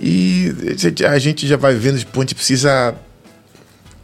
[0.00, 0.52] E
[1.08, 2.94] a gente já vai vendo, tipo, a gente precisa,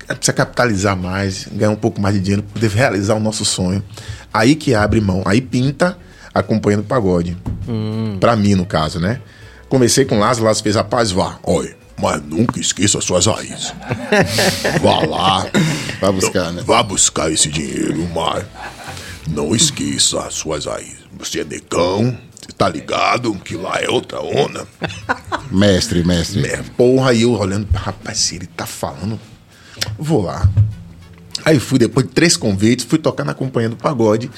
[0.07, 3.83] precisa capitalizar mais, ganhar um pouco mais de dinheiro para poder realizar o nosso sonho.
[4.33, 5.99] Aí que abre mão, aí pinta
[6.33, 7.37] acompanhando o pagode.
[8.21, 9.21] Pra mim, no caso, né?
[9.73, 13.73] Comecei com Lázaro, Lázaro fez, rapaz, vá, olha, mas nunca esqueça as suas raízes.
[14.83, 15.47] Vá lá,
[15.99, 16.63] Vai buscar, né?
[16.63, 18.45] vá buscar esse dinheiro, mas
[19.27, 20.99] não esqueça as suas raízes.
[21.19, 24.69] Você é negão, você tá ligado que lá é outra onda.
[25.51, 26.43] Mestre, mestre.
[26.77, 29.19] Porra, aí eu olhando, rapaz, se ele tá falando,
[29.99, 30.47] vou lá.
[31.45, 34.31] Aí fui, depois de três convites, fui tocar na companhia do pagode.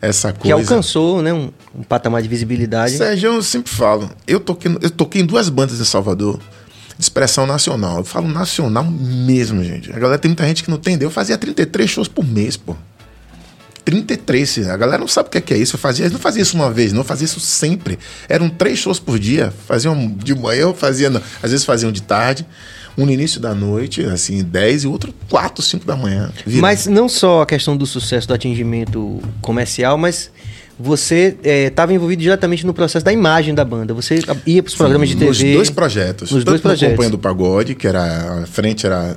[0.00, 0.42] Essa coisa.
[0.42, 2.96] Que alcançou, né, um, um patamar de visibilidade.
[2.96, 6.38] Sérgio, eu sempre falo, eu toquei, eu toquei em duas bandas em Salvador,
[6.98, 7.98] de expressão nacional.
[7.98, 9.90] Eu falo nacional mesmo, gente.
[9.90, 11.06] A galera tem muita gente que não entendeu.
[11.06, 12.76] Eu fazia 33 shows por mês, pô.
[13.84, 15.76] 33, a galera não sabe o que é, é isso.
[15.76, 17.98] Eu fazia, eu não fazia isso uma vez, não, eu fazia isso sempre.
[18.28, 19.52] Eram três shows por dia.
[19.66, 21.10] Fazia um de manhã, eu fazia,
[21.42, 22.46] às vezes fazia um de tarde,
[23.00, 26.30] um no início da noite, assim, 10 e outro 4, 5 da manhã.
[26.44, 26.62] Virando.
[26.62, 30.30] Mas não só a questão do sucesso do atingimento comercial, mas
[30.78, 33.92] você estava envolvido diretamente no processo da imagem da banda.
[33.94, 35.28] Você ia para os programas de TV.
[35.28, 36.30] Nos dois projetos.
[36.30, 36.92] Nos Tanto dois projetos.
[36.96, 38.42] Companhia do Pagode, que era.
[38.42, 39.16] A frente era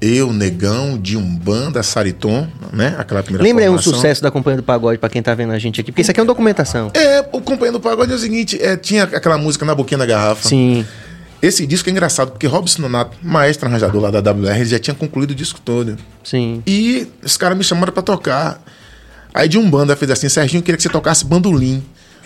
[0.00, 2.96] eu, Negão, de Umbanda, Sariton, né?
[2.98, 3.94] Aquela primeira Lembra aí um formação.
[3.94, 5.92] sucesso da Companhia do Pagode para quem tá vendo a gente aqui?
[5.92, 6.90] Porque isso aqui é uma documentação.
[6.92, 10.06] É, o Companhia do Pagode é o seguinte: é, tinha aquela música na boquinha da
[10.06, 10.48] garrafa.
[10.48, 10.84] Sim.
[11.42, 15.32] Esse disco é engraçado, porque Robson Nonato, maestro arranjador lá da WR, já tinha concluído
[15.32, 15.98] o disco todo.
[16.22, 16.62] Sim.
[16.64, 18.62] E os caras me chamaram pra tocar.
[19.34, 21.82] Aí de Umbanda fez assim: Serginho, eu queria que você tocasse bandolim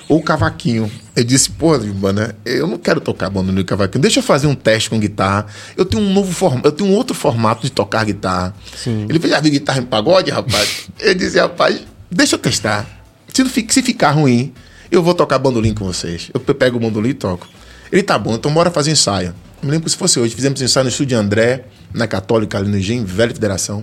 [0.06, 0.90] ou cavaquinho.
[1.14, 4.02] Eu disse: pô, Umbanda, eu não quero tocar bandolim e cavaquinho.
[4.02, 5.46] Deixa eu fazer um teste com guitarra.
[5.78, 8.54] Eu tenho um novo formato, eu tenho um outro formato de tocar guitarra.
[8.76, 9.06] Sim.
[9.08, 10.88] Ele fez: já viu guitarra em pagode, rapaz?
[11.00, 12.86] eu disse: rapaz, deixa eu testar.
[13.32, 14.52] Se, não se ficar ruim,
[14.90, 16.30] eu vou tocar bandolim com vocês.
[16.34, 17.48] Eu pego o bandolim e toco.
[17.96, 19.28] Ele tá bom, então bora fazer ensaio.
[19.62, 22.58] Eu me lembro que se fosse hoje, fizemos ensaio no estúdio de André, na Católica,
[22.58, 23.82] ali no Engenho, Velha Federação.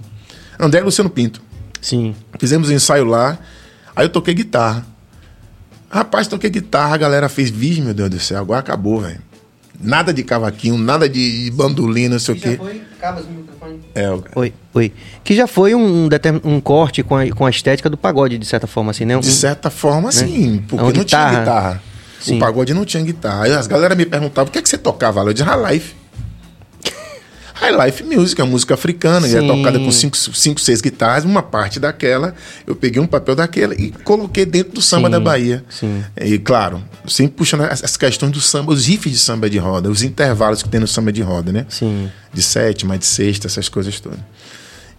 [0.60, 1.42] André e Luciano Pinto.
[1.82, 2.16] Sim.
[2.40, 3.38] Fizemos um ensaio lá.
[3.96, 4.86] Aí eu toquei guitarra.
[5.90, 9.20] Rapaz, toquei guitarra, a galera fez, vixe, meu Deus do céu, agora acabou, velho.
[9.80, 12.60] Nada de cavaquinho, nada de bandolim, não sei o quê.
[13.96, 14.94] É, o- Oi, oi.
[15.24, 18.46] Que já foi um, determin- um corte com a, com a estética do pagode, de
[18.46, 19.18] certa forma, assim, né?
[19.18, 21.30] Um- de certa forma, sim, porque É uma não guitarra.
[21.30, 21.84] tinha guitarra.
[22.24, 22.38] Sim.
[22.38, 23.60] O pagode não tinha guitarra.
[23.60, 25.30] As galera me perguntavam, o que é que você tocava lá?
[25.30, 25.96] Eu disse, High Life.
[27.56, 29.48] High Life Music, é música africana, e é Sim.
[29.48, 31.24] tocada com cinco, cinco, seis guitarras.
[31.24, 32.34] Uma parte daquela,
[32.66, 35.64] eu peguei um papel daquela e coloquei dentro do samba Sim, da Bahia.
[35.70, 36.04] sim.
[36.20, 39.90] E claro, sempre puxando as, as questões do samba, os riffs de samba de roda,
[39.90, 41.66] os intervalos que tem no samba de roda, né?
[41.70, 42.10] Sim.
[42.34, 44.20] De sétima, de sexta, essas coisas todas.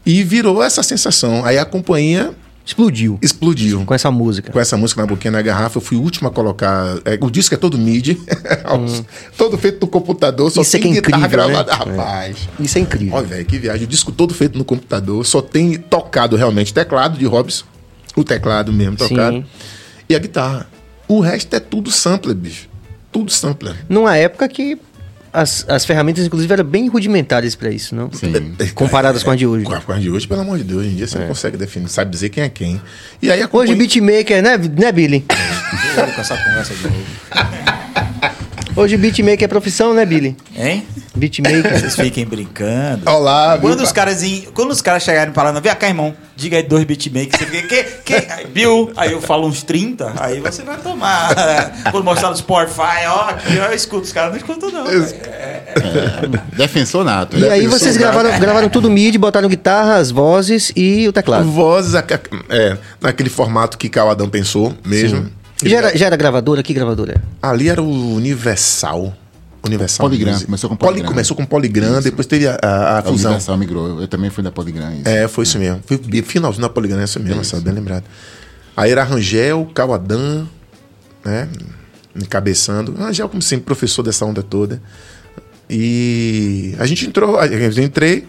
[0.07, 1.45] E virou essa sensação.
[1.45, 2.33] Aí a companhia
[2.67, 3.85] Explodiu explodiu.
[3.85, 4.51] com essa música.
[4.51, 6.97] Com essa música na boquinha na garrafa, eu fui o último a colocar.
[7.05, 8.19] é, o disco é todo MIDI,
[9.37, 10.63] todo feito no computador, só Hum.
[10.63, 11.53] Isso é tem que é guitarra incrível, né?
[11.65, 11.75] gravada.
[11.75, 12.37] Rapaz.
[12.59, 13.15] Isso é incrível.
[13.17, 13.85] Olha, velho, que viagem.
[13.85, 17.67] O disco todo feito no computador, só tem tocado realmente teclado de Robson,
[18.17, 19.45] o teclado mesmo tocado, Sim.
[20.09, 20.67] e a guitarra.
[21.07, 22.69] O resto é tudo sampler, bicho.
[23.13, 23.77] Tudo sampler.
[23.89, 24.79] Numa época que
[25.35, 28.09] as, as ferramentas, inclusive, eram bem rudimentares para isso, não?
[28.13, 28.33] Sim.
[28.73, 29.67] Comparadas com a de hoje.
[29.67, 31.89] Com a, de hoje, pelo amor de Deus, hoje em dia você não consegue definir,
[31.89, 32.81] sabe dizer quem é quem.
[33.21, 35.25] E aí a Hoje, companhia- beatmaker, né, né Billy?
[35.97, 37.05] Eu com essa conversa de novo.
[38.77, 40.37] Hoje, beatmaker é profissão, né, Billy?
[40.57, 40.85] Hein?
[41.15, 41.79] Beatmaker.
[41.79, 43.09] Vocês fiquem brincando.
[43.09, 43.69] Olá, viu?
[43.69, 46.83] Quando os caras em- quando os caras chegarem falando, vem cá, irmão, diga aí dois
[46.83, 47.85] beatmakers, você fica, que,
[48.21, 51.33] que, aí, Bill, aí eu falo uns 30, aí você vai tomar.
[51.93, 54.85] Quando mostrar no Spotify, ó, aqui ó, eu escuto, os caras não escutam não.
[54.85, 56.41] velho.
[56.57, 57.39] Defensor nato.
[57.39, 61.13] E aí Defensor vocês da- gravaram, gravaram tudo MIDI, botaram guitarra, as vozes e o
[61.13, 61.49] teclado.
[61.49, 61.95] Vozes,
[62.49, 65.31] é, naquele formato que Caladão pensou mesmo.
[65.71, 66.63] Já era, já era gravadora?
[66.63, 67.23] Que gravadora?
[67.43, 69.17] Ali era o Universal.
[69.65, 70.07] Universal.
[70.07, 70.47] Polygram, Music.
[70.47, 71.11] começou com Poly- Polygram.
[71.11, 73.31] Começou com Polygram, depois teve a, a- a A fusão.
[73.31, 73.89] Universal migrou.
[73.89, 74.93] Eu, eu também fui da Polygram.
[74.95, 75.09] Isso.
[75.09, 75.81] É, foi isso mesmo.
[75.87, 78.05] Foi finalzinho da Polygram, é isso mesmo, Marcelo, bem lembrado.
[78.77, 80.47] Aí era Rangel, Cauadan,
[81.25, 81.49] né?
[82.15, 82.93] Encabeçando.
[82.95, 84.83] Rangel, como sempre, professor dessa onda toda.
[85.69, 88.27] E a gente entrou, eu entrei,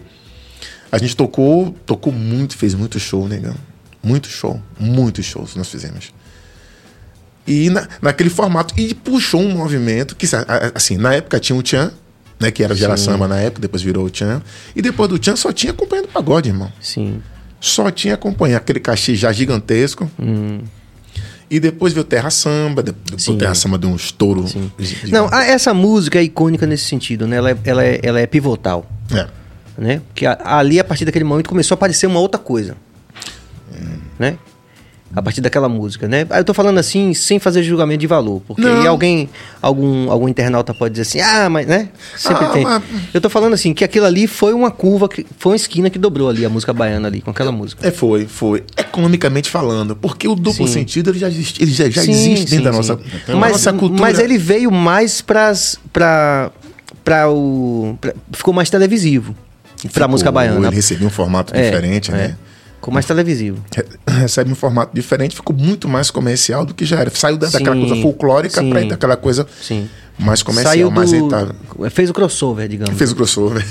[0.90, 3.54] a gente tocou, tocou muito, fez muito show, negão.
[4.02, 6.14] Muito show, muitos shows nós fizemos.
[7.46, 10.26] E na, naquele formato, e puxou um movimento que,
[10.74, 11.92] assim, na época tinha o Tchan,
[12.40, 14.42] né, que era o Gera Samba na época, depois virou o Tchan.
[14.74, 16.70] E depois do Tchan só tinha acompanhando pagode, irmão.
[16.80, 17.22] Sim.
[17.60, 20.10] Só tinha acompanhado aquele cachê já gigantesco.
[21.48, 23.38] E depois veio Terra Samba, depois Sim.
[23.38, 24.44] Terra Samba de um estouro.
[24.78, 25.12] gigante.
[25.12, 27.36] Não, essa música é icônica nesse sentido, né?
[27.36, 29.28] Ela é, ela é, ela é pivotal, É.
[29.78, 30.02] né?
[30.08, 32.76] Porque ali, a partir daquele momento, começou a aparecer uma outra coisa.
[34.18, 34.36] Né?
[35.16, 36.26] A partir daquela música, né?
[36.28, 38.42] Aí Eu tô falando assim, sem fazer julgamento de valor.
[38.46, 38.86] Porque Não.
[38.86, 39.30] alguém,
[39.62, 41.88] algum, algum internauta pode dizer assim, ah, mas, né?
[42.14, 42.64] Sempre Ah, tem.
[42.64, 42.82] mas-
[43.14, 45.98] Eu tô falando assim, que aquilo ali foi uma curva, que, foi uma esquina que
[45.98, 47.88] dobrou ali, a música baiana ali, com aquela música.
[47.88, 48.62] É, foi, foi.
[48.76, 49.96] Economicamente falando.
[49.96, 50.74] Porque o duplo Sim.
[50.74, 52.76] sentido ele já existe, ele já, já Sim, existe dentro sim, da sim.
[52.76, 54.00] nossa, da mas, nossa cultura.
[54.02, 56.50] Mas ele veio mais pras, pra,
[57.02, 57.96] pra o.
[58.02, 59.34] pra- ficou mais televisivo.
[59.80, 60.66] Pra Ficou- música baiana.
[60.68, 62.14] Ele recebia um formato É, diferente, é.
[62.14, 62.36] né?
[62.86, 63.58] Ficou mais televisivo.
[63.74, 63.84] Re-
[64.20, 67.10] Recebe um formato diferente, ficou muito mais comercial do que já era.
[67.10, 69.88] Saiu da- daquela coisa folclórica ir daquela coisa Sim.
[70.16, 71.56] mais comercial, Saiu mais do.
[71.90, 72.96] Fez o crossover, digamos.
[72.96, 73.64] Fez o crossover.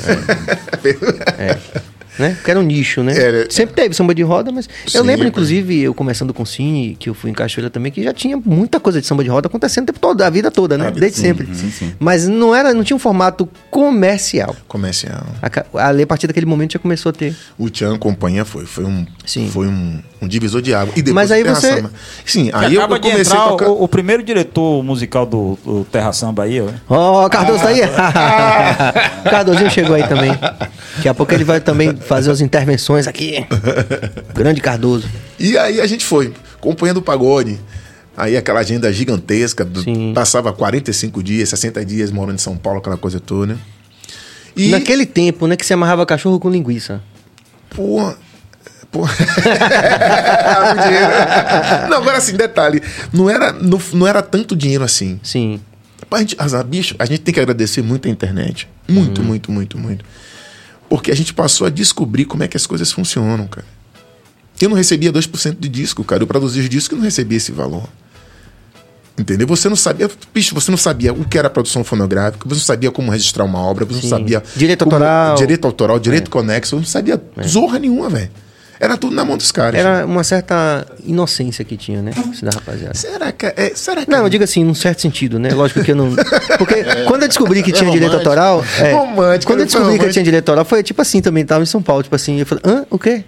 [1.37, 1.57] É.
[2.17, 2.29] Né?
[2.35, 3.17] Porque era um nicho, né?
[3.17, 4.67] Era- Sempre teve samba de roda, mas.
[4.85, 7.69] eu Sim, lembro, mas- inclusive, eu começando com o Cine, que eu fui em Cachoeira
[7.69, 10.29] também, que já tinha muita coisa de samba de roda acontecendo o tempo todo, a
[10.29, 10.85] vida toda, né?
[10.87, 11.47] Vida- Desde sempre.
[11.53, 11.93] sim, sim.
[11.99, 14.55] Mas não, era, não tinha um formato comercial.
[14.67, 15.25] comercial.
[15.73, 17.35] A, a partir daquele momento já começou a ter.
[17.57, 19.49] O Tchan Companhia foi, foi um, Sim.
[19.51, 20.93] foi um, um divisor de água.
[20.95, 21.91] E depois Mas aí você- Samba.
[22.25, 23.67] Sim, aí eu, acaba eu comecei a entrar tocar.
[23.69, 26.67] o, o primeiro diretor musical do, do Terra Samba aí, ó.
[26.89, 27.81] Ó, o Cardoso tá aí?
[29.25, 30.31] o Cardozinho chegou aí também.
[30.95, 33.45] Daqui a pouco ele vai também fazer as intervenções aqui.
[34.33, 35.07] Grande Cardoso.
[35.39, 37.59] E aí a gente foi, Companhia do Pagode.
[38.17, 40.13] Aí aquela agenda gigantesca, Sim.
[40.13, 43.57] passava 45 dias, 60 dias morando em São Paulo, aquela coisa toda.
[44.55, 47.01] E, Naquele tempo, né, que você amarrava cachorro com linguiça.
[47.69, 48.13] pô...
[48.89, 49.01] pô
[51.85, 55.19] o não, agora assim, detalhe, não era, não, não era tanto dinheiro assim.
[55.21, 55.59] Sim.
[56.09, 58.69] A gente, as- bicho, a gente tem que agradecer muito a internet.
[58.87, 59.27] Muito, Uhum.
[59.27, 60.05] muito, muito, muito.
[60.89, 63.65] Porque a gente passou a descobrir como é que as coisas funcionam, cara.
[64.61, 66.23] Eu não recebia 2% de disco, cara.
[66.23, 67.87] Eu produzia os discos e não recebia esse valor.
[69.17, 69.47] Entendeu?
[69.47, 72.91] Você não sabia, bicho, você não sabia o que era produção fonográfica, você não sabia
[72.91, 74.09] como registrar uma obra, você Sim.
[74.09, 74.43] não sabia.
[74.55, 75.35] Direito autoral.
[75.35, 75.37] É.
[75.37, 78.29] Direito autoral, direito conexo, eu não sabia zorra nenhuma, velho.
[78.79, 79.79] Era tudo na mão dos caras.
[79.79, 82.11] Era uma certa inocência que tinha, né?
[82.31, 82.93] Isso da rapaziada.
[82.93, 83.71] Será que é.
[83.73, 85.49] Será que Não, eu digo assim, num certo sentido, né?
[85.53, 86.13] Lógico que eu não.
[86.57, 88.29] Porque quando eu descobri que É tinha direito romântico.
[88.29, 88.65] autoral.
[88.79, 90.13] É, Romântico, quando eu descobri que eu romântico.
[90.13, 92.63] tinha direito autoral, foi tipo assim também, tava em São Paulo, tipo assim, eu falei,
[92.65, 92.85] hã?
[92.89, 93.23] O quê?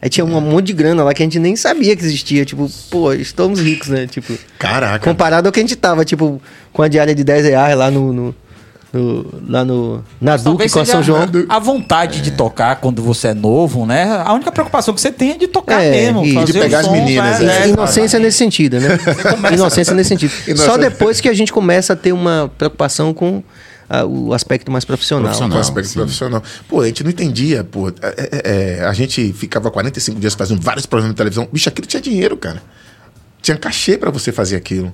[0.00, 2.44] Aí tinha um monte de grana lá que a gente nem sabia que existia.
[2.44, 4.06] Tipo, pô, estamos ricos, né?
[4.06, 4.98] Tipo, Caraca.
[5.04, 6.40] comparado ao que a gente tava, tipo,
[6.72, 8.12] com a diária de 10 reais lá no.
[8.12, 8.34] no-
[8.96, 10.02] no- lá no.
[10.20, 11.28] Na Duque com a São João.
[11.48, 14.04] a vontade de tocar quando você é novo, né?
[14.24, 16.24] A única preocupação que você tem é de tocar É, mesmo.
[16.24, 17.46] e de fazer pegar o as som, meninas, né?
[17.46, 17.62] né?
[17.64, 18.98] É, Inocência nesse sentido, né?
[19.52, 20.30] Inocência nesse sentido.
[20.46, 20.78] Só Inocência.
[20.78, 23.42] depois que a gente começa a ter uma preocupação com
[23.88, 25.24] ah, o aspecto mais profissional.
[25.32, 25.60] com Profissional.
[25.60, 25.94] aspecto sim.
[26.00, 26.42] profissional.
[26.68, 27.88] Pô, a gente não entendia, pô.
[27.88, 31.48] É, é, é, a gente ficava 45 dias fazendo vários programas de televisão.
[31.52, 32.60] Bicho, aquilo tinha dinheiro, cara.
[33.40, 34.92] Tinha cachê pra você fazer aquilo.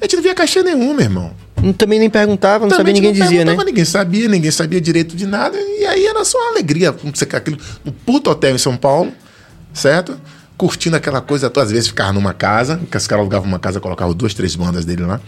[0.00, 1.30] A gente não via cachê nenhum, meu irmão.
[1.76, 3.64] Também nem perguntava, não Também sabia, ninguém não dizia, né?
[3.64, 5.56] Ninguém sabia, ninguém sabia direito de nada.
[5.58, 6.90] E aí era só uma alegria.
[7.34, 9.12] Aquilo, um puto hotel em São Paulo,
[9.72, 10.18] certo?
[10.56, 13.80] Curtindo aquela coisa, toda, às vezes ficava numa casa, que os caras alugavam uma casa,
[13.80, 15.20] colocavam duas, três bandas dele lá.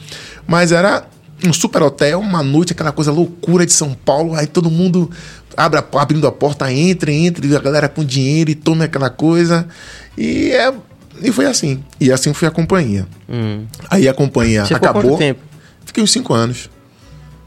[0.46, 1.04] Mas era
[1.44, 5.10] um super hotel, uma noite, aquela coisa loucura de São Paulo, aí todo mundo
[5.56, 9.10] abre a- abrindo a porta, entra, entra, e a galera com dinheiro e toma aquela
[9.10, 9.66] coisa.
[10.16, 10.72] E, é,
[11.22, 11.82] e foi assim.
[12.00, 13.06] E assim foi a companhia.
[13.28, 13.64] Hum.
[13.90, 15.10] Aí a companhia Você ficou acabou.
[15.12, 15.40] quanto tempo?
[15.84, 16.70] Fiquei uns cinco anos.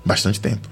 [0.05, 0.67] Bastante tempo.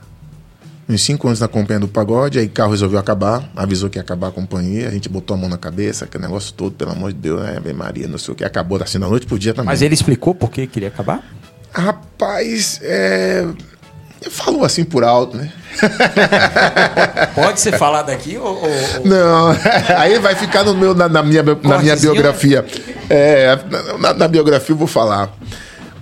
[0.88, 4.02] Uns cinco anos na companhia do pagode, aí o carro resolveu acabar, avisou que ia
[4.02, 7.14] acabar a companhia, a gente botou a mão na cabeça, aquele negócio todo, pelo amor
[7.14, 7.56] de Deus, né?
[7.58, 9.68] Ave Maria, não sei o que, acabou assim da noite pro dia também.
[9.68, 11.24] Mas ele explicou por que queria acabar?
[11.72, 13.48] Rapaz, é.
[14.30, 15.52] Falou assim por alto, né?
[17.36, 18.46] Pode ser falado aqui ou.
[18.46, 19.52] ou- ou- Não,
[19.98, 22.14] aí vai ficar no meu, na, na minha, na minha Cortezinho?
[22.14, 22.66] biografia.
[23.10, 23.58] É,
[24.00, 25.30] na- na biografia eu vou falar.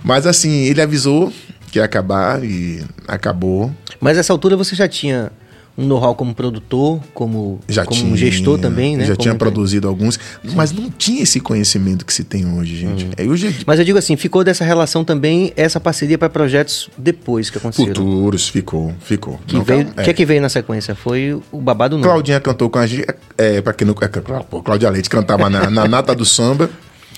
[0.04, 1.32] Mas assim, ele avisou
[1.70, 3.72] que ia acabar e acabou.
[4.00, 5.32] Mas nessa altura você já tinha
[5.76, 9.04] um know-how como produtor, como, Já como tinha, gestor também, né?
[9.06, 10.20] Já Como- tinha produzido alguns,
[10.54, 13.04] mas não tinha esse conhecimento que se tem hoje, gente.
[13.06, 13.10] Uhum.
[13.16, 17.48] É hoje Mas eu digo assim, ficou dessa relação também essa parceria para projetos depois
[17.48, 17.88] que aconteceram.
[17.94, 19.40] futuros ficou, ficou.
[19.46, 20.02] Que Não, veio, é.
[20.02, 20.94] que é que veio na sequência?
[20.94, 22.06] Foi o babado novo.
[22.06, 23.06] Claudinha cantou com a gente,
[23.38, 26.68] é, pra quem não, é, Cláudia Leite cantava na, na nata do samba.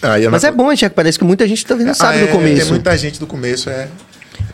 [0.02, 2.26] Aí a Mas é bom, Tiago, parece que muita gente talvez não Ah, sabe é,
[2.26, 2.60] do começo.
[2.62, 3.88] Tem muita gente do começo, é.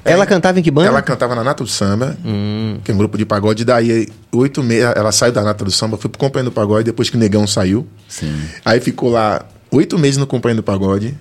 [0.05, 0.89] Ela É, cantava em que banda?
[0.89, 2.79] Ela cantava na Nata do Samba, Hum.
[2.85, 3.65] que é um grupo de pagode.
[3.65, 7.11] Daí, oito meses, ela saiu da Nata do Samba, foi pro Companhia do Pagode, depois
[7.11, 7.87] que o Negão saiu.
[8.09, 8.35] Sim.
[8.65, 11.15] Aí ficou lá oito meses no Companhia do Pagode,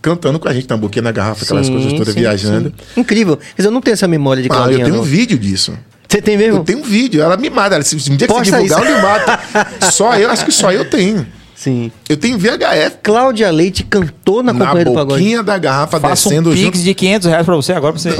[0.00, 2.72] cantando com a gente, tamboquinha na garrafa, aquelas Sim, coisas todas, sim, viajando.
[2.94, 3.00] sim.
[3.00, 3.38] Incrível.
[3.56, 5.00] Dizer, eu não tenho essa memória de Ah, eu tenho não.
[5.00, 5.76] um vídeo disso.
[6.08, 6.58] Você tem mesmo?
[6.60, 7.80] Eu tenho um vídeo, ela me mata.
[7.82, 8.90] Se um dia que você Posta divulgar, isso.
[8.90, 9.38] eu me mato.
[9.92, 11.26] Só eu, acho que só eu tenho.
[11.62, 11.92] Sim.
[12.08, 15.20] Eu tenho VHF Cláudia Leite cantou na, na Companhia do Pagode.
[15.22, 16.78] boquinha da garrafa Faça um descendo pix junto.
[16.78, 18.10] de 500 reais pra você agora pra você.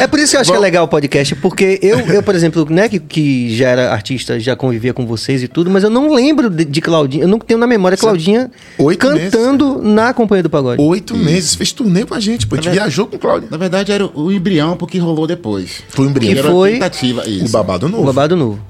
[0.00, 0.54] É por isso que eu acho Bom.
[0.54, 3.92] que é legal o podcast, porque eu, eu por exemplo, né, que, que já era
[3.92, 7.28] artista, já convivia com vocês e tudo, mas eu não lembro de, de Claudinha, eu
[7.28, 10.80] não tenho na memória Claudinha Oito cantando na Companhia do Pagode.
[10.82, 12.54] Oito meses, fez turnê com a gente, pô.
[12.54, 13.48] A gente verdade- viajou com o Cláudio.
[13.50, 15.82] Na verdade, era o embrião porque rolou depois.
[15.88, 16.32] Foi um embrião.
[16.34, 17.46] Que Era foi- a tentativa, isso.
[17.46, 18.04] O babado O novo.
[18.04, 18.60] Babado Novo.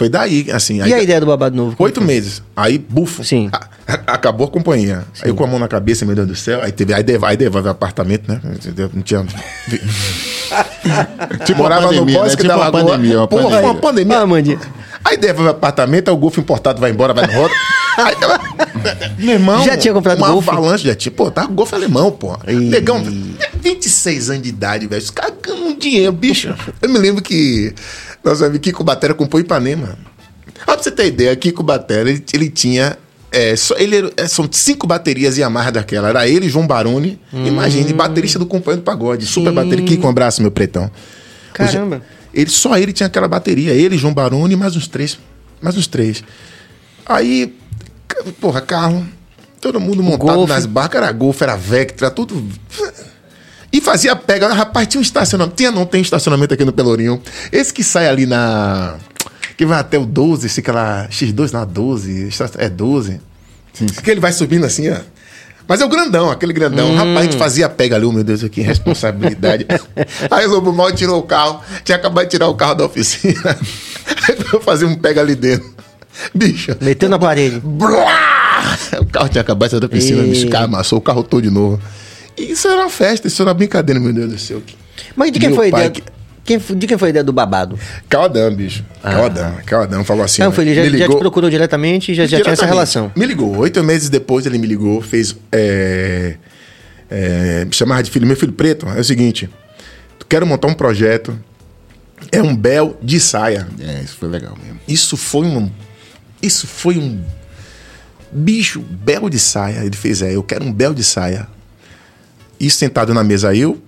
[0.00, 0.78] Foi daí, assim.
[0.82, 1.76] E a ideia do Babado Novo?
[1.78, 2.42] Oito meses.
[2.56, 3.22] Aí, bufo.
[3.22, 3.50] Sim.
[3.52, 5.04] A- a- acabou a companhia.
[5.22, 6.62] Aí eu com a mão na cabeça, meu Deus do céu.
[6.62, 6.94] Aí teve.
[6.94, 8.40] Aí devolve, aí devolve o apartamento, né?
[8.94, 9.26] Não tinha.
[11.44, 12.12] Tipo Morava pandemia, no né?
[12.14, 12.84] Bosque Tipo da uma Lagoa.
[12.84, 13.66] pandemia, uma Porra, pandemia.
[13.66, 14.18] uma pandemia.
[14.20, 14.58] Ah, Mandinha.
[15.04, 17.52] Aí devolve o apartamento, aí o Golf importado vai embora, vai no roda.
[18.00, 18.14] Aí,
[19.18, 19.62] meu irmão.
[19.64, 20.48] Já tinha comprado uma Golf?
[20.48, 21.12] avalanche, já tinha.
[21.12, 22.38] Pô, tá Golf alemão, pô.
[22.46, 23.02] Negão,
[23.60, 25.02] 26 anos de idade, velho.
[25.02, 26.54] Os caras ganham um dinheiro, bicho.
[26.80, 27.74] Eu me lembro que
[28.24, 29.98] nosso amigo Kiko Batera comprou Ipanema.
[30.66, 32.96] Ó, pra você ter ideia, Kiko Batera, ele, ele tinha.
[33.32, 36.08] é, só, ele era- é, são cinco baterias Yamaha daquela.
[36.08, 37.18] Era ele, João Baroni.
[37.32, 39.24] Imagine, baterista do Companheiro do Pagode.
[39.26, 39.54] Super Sim.
[39.54, 39.84] bateria.
[39.86, 40.90] Kiko, um abraço, meu pretão.
[41.54, 42.02] Caramba.
[42.34, 43.72] Ele, só ele tinha aquela bateria.
[43.72, 45.18] Ele, João Baroni, mais uns três.
[45.62, 46.22] Mais uns três.
[47.06, 47.56] Aí,
[48.40, 49.06] porra, carro.
[49.60, 50.48] Todo mundo montado Golf.
[50.48, 51.02] nas barcas.
[51.02, 52.42] Era Golf, era Vectra, tudo.
[53.72, 54.52] E fazia pega.
[54.52, 55.56] Rapaz, tinha um estacionamento.
[55.56, 57.20] Tinha, não tem estacionamento aqui no Pelourinho.
[57.52, 58.96] Esse que sai ali na.
[59.56, 62.28] Que vai até o 12, esse aquela X2 na 12.
[62.28, 63.20] esta- É 12.
[63.72, 64.00] Sim, sim.
[64.02, 64.96] Que ele vai subindo assim, ó.
[65.68, 66.92] Mas é o grandão, aquele grandão.
[66.96, 69.66] Rapaz, a gente fazia pega ali, oh, meu Deus, que responsabilidade.
[70.28, 71.60] Aí o Lobo Mal tirou o carro.
[71.84, 73.56] Tinha acabado de tirar o carro da oficina.
[74.28, 75.70] Aí eu fazer um pega ali dentro.
[76.34, 76.74] Bicho.
[76.80, 77.60] Meteu na parede.
[77.62, 78.76] Blá!
[79.00, 80.48] O carro tinha acabado de sair da piscina, E- bicho.
[80.48, 81.80] Cara amassou o carro todo de novo.
[82.42, 84.62] Isso era uma festa, isso era uma brincadeira, meu Deus do céu.
[85.16, 85.90] Mas de quem Meu foi a pai ideia?
[85.90, 86.02] que-
[86.42, 87.78] Quem, de quem foi a ideia do babado?
[88.08, 88.84] Caldan, bicho.
[89.02, 90.42] Caldan, Caldan falou assim.
[90.42, 90.46] Ah.
[90.46, 92.52] Não, ó, foi, ele já, me já te ligou- procurou diretamente e já, já tinha
[92.52, 93.12] essa relação.
[93.14, 93.56] Me ligou.
[93.58, 95.36] Oito meses depois ele me ligou, fez.
[95.52, 96.36] É,
[97.10, 98.26] é, me chamava de filho.
[98.26, 99.48] Meu filho preto, é o seguinte:
[100.28, 101.38] quero montar um projeto.
[102.32, 103.68] É um bel de saia.
[103.78, 104.80] É, isso foi legal mesmo.
[104.88, 105.70] Isso foi um.
[106.42, 107.22] Isso foi um.
[108.32, 109.84] Bicho, bel de saia.
[109.84, 111.46] Ele fez, é, eu quero um bel de saia.
[112.60, 113.80] E sentado na mesa, eu,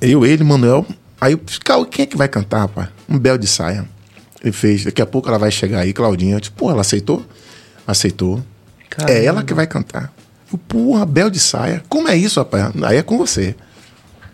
[0.00, 0.84] eu, ele, Manuel.
[1.20, 2.88] Aí eu "Cal, quem é que vai cantar, rapaz?
[3.08, 3.88] Um bel de saia.
[4.42, 6.36] Ele fez, daqui a pouco ela vai chegar aí, Claudinha.
[6.36, 7.24] Eu disse, pô, ela aceitou?
[7.86, 8.42] Aceitou.
[8.90, 9.12] Caramba.
[9.12, 10.12] É ela que vai cantar.
[10.52, 11.82] Eu, porra, bel de saia.
[11.88, 12.72] Como é isso, rapaz?
[12.82, 13.54] Aí é com você.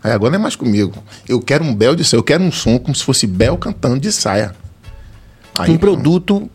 [0.03, 0.93] Aí agora não é mais comigo.
[1.27, 2.19] Eu quero um bel de saia.
[2.19, 4.55] Eu quero um som como se fosse Bel cantando de saia.
[5.59, 6.51] Aí, um produto.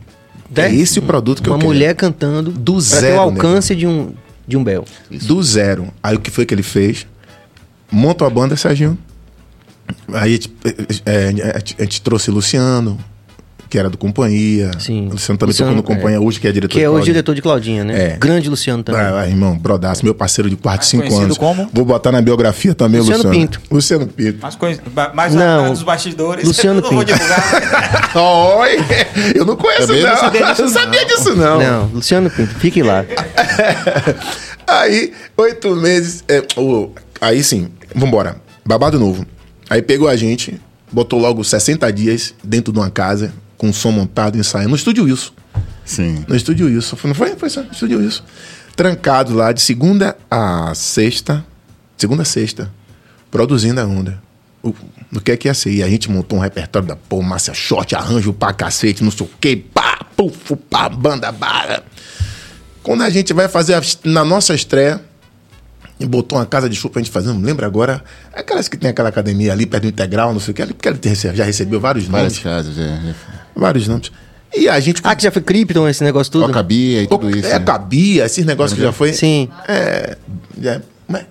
[0.56, 1.68] É esse o produto que Uma eu quero.
[1.74, 4.14] mulher cantando Do pra ter zero, o alcance de um,
[4.50, 4.84] de um Bel.
[5.10, 5.88] Do zero.
[6.02, 7.06] Aí o que foi que ele fez?
[7.92, 8.98] Monta a banda, Serginho.
[10.12, 10.54] Aí a gente,
[11.06, 13.00] é, a gente trouxe Luciano,
[13.70, 14.72] que era do Companhia.
[14.80, 15.08] Sim.
[15.08, 17.06] O Luciano também Luciano, tocou no Companhia hoje, que é diretor Que é Cláudio.
[17.06, 18.14] diretor de Claudinha, né?
[18.14, 18.18] É.
[18.18, 19.00] Grande Luciano também.
[19.02, 21.38] Ah, ah, irmão, brodaço, meu parceiro de 4, Mais 5 conhecido anos.
[21.38, 21.70] como?
[21.72, 23.40] Vou botar na biografia também, Luciano Luciano.
[23.48, 23.62] Pinto.
[23.70, 24.40] Luciano Pinto.
[24.90, 25.72] Ba- mais Não.
[25.72, 26.46] dos bastidores.
[26.48, 27.14] Luciano não vou Pinto.
[27.14, 28.12] divulgar.
[28.60, 28.78] Oi!
[29.36, 30.10] Eu não conheço, Também não.
[30.10, 31.60] não sabia disso, Eu sabia disso, não.
[31.60, 33.06] Não, Luciano Pinto, fique lá.
[34.68, 36.24] aí, oito meses.
[36.28, 36.90] é, o-
[37.22, 38.38] aí sim, vambora.
[38.66, 39.26] Babado novo.
[39.70, 40.60] Aí pegou a gente,
[40.92, 44.70] botou logo 60 dias dentro de uma casa, com som montado, ensaiando.
[44.70, 45.34] No estúdio Wilson.
[45.86, 46.26] Sim.
[46.28, 46.82] No estúdio.
[46.82, 47.36] Foi- Não foi?
[47.36, 48.24] Foi só, no estúdio Wilson.
[48.76, 51.46] Trancado lá de segunda a sexta.
[51.98, 52.72] Segunda a sexta.
[53.30, 54.20] Produzindo a onda.
[54.64, 54.74] O,
[55.12, 55.72] no que é que ia ser?
[55.72, 59.26] E a gente montou um repertório da pô, Márcia Short, arranjo pra cacete, não sei
[59.26, 61.84] o quê, pá, puf, pá, banda bara.
[62.82, 65.02] Quando a gente vai fazer a- na nossa estreia,
[66.00, 68.02] e botou uma casa de show pra gente fazer, não lembro agora,
[68.34, 70.88] aquelas que tem aquela academia ali perto do Integral, não sei o que, ali, porque
[70.88, 71.00] ele
[71.36, 72.44] já recebeu vários Várias nomes.
[72.44, 73.14] casas, é.
[73.56, 74.12] Vários nomes.
[74.56, 75.02] E a gente.
[75.04, 76.46] Ah, que já foi Krypton, esse negócio tudo?
[76.46, 77.48] Ocabia e tudo isso.
[77.48, 77.66] É, né?
[77.66, 79.14] cabia, esses negócios que já foi.
[79.14, 79.48] Sim.
[79.68, 80.18] É.
[80.60, 81.26] Já, mas-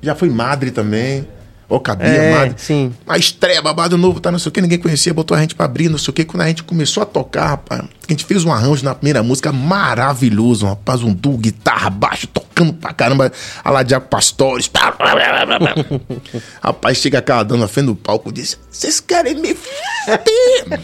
[0.00, 1.26] já foi madre também.
[1.68, 2.94] Ou cabia, É, sim.
[3.06, 5.66] A estreia, babado novo, tá, não sei o que, ninguém conhecia, botou a gente pra
[5.66, 6.24] abrir, não sei o que.
[6.24, 9.52] Quando a gente começou a tocar, rapaz, a gente fez um arranjo na primeira música
[9.52, 13.30] maravilhoso, rapaz, um duo, guitarra, baixo, tocando pra caramba,
[13.62, 14.70] a lá Diaco Pastores.
[16.62, 20.80] rapaz, chega aquela dama na frente do palco e disse: Vocês querem me fuder?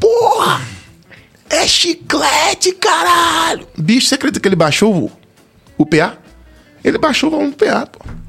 [0.00, 0.62] Porra!
[1.50, 3.68] É chiclete, caralho!
[3.76, 5.12] Bicho, você acredita que ele baixou o,
[5.76, 6.16] o PA?
[6.82, 8.23] Ele baixou o PA, pô.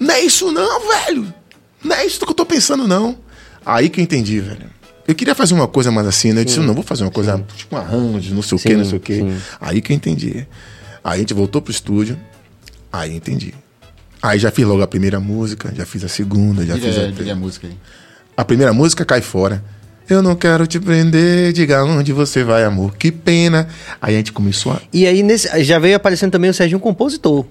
[0.00, 1.32] Não é isso não, velho.
[1.84, 3.16] Não é isso que eu tô pensando, não.
[3.64, 4.68] Aí que eu entendi, velho.
[5.06, 6.40] Eu queria fazer uma coisa mais assim, né?
[6.40, 8.76] Eu disse, não, vou fazer uma coisa tipo um arranjo, não sei o Sim, quê,
[8.76, 9.16] não sei o quê.
[9.16, 9.36] sim.
[9.60, 10.46] Aí que eu entendi.
[11.04, 12.18] Aí a gente voltou pro estúdio,
[12.92, 13.52] aí entendi.
[14.22, 17.10] Aí já fiz logo a primeira música, já fiz a segunda, já fiz Diga, a...
[17.10, 17.76] diga a música aí.
[18.36, 19.62] A primeira música cai fora.
[20.08, 22.96] Eu não quero te prender, diga onde você vai, amor.
[22.96, 23.68] Que pena.
[24.00, 24.80] Aí a gente começou a.
[24.92, 27.46] E aí nesse, já veio aparecendo também o Serginho compositor.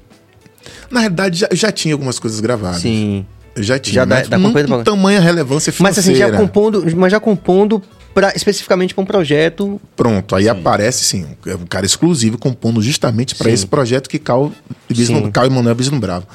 [0.89, 2.81] Na realidade, já, já tinha algumas coisas gravadas.
[2.81, 3.25] Sim.
[3.55, 3.93] Eu já tinha.
[3.95, 6.33] Já dá- mas dá não pra- tamanha relevância Mas assim, financeira.
[6.33, 7.81] já compondo, mas já compondo
[8.13, 9.81] pra, especificamente para um projeto.
[9.95, 13.53] Pronto, aí aparece sim, um cara exclusivo compondo justamente para Sim.
[13.53, 14.53] esse projeto que Cal, Sim.
[14.69, 14.95] Uhum.
[14.95, 16.27] Bislum, Cal e Manuel Bislumbrava.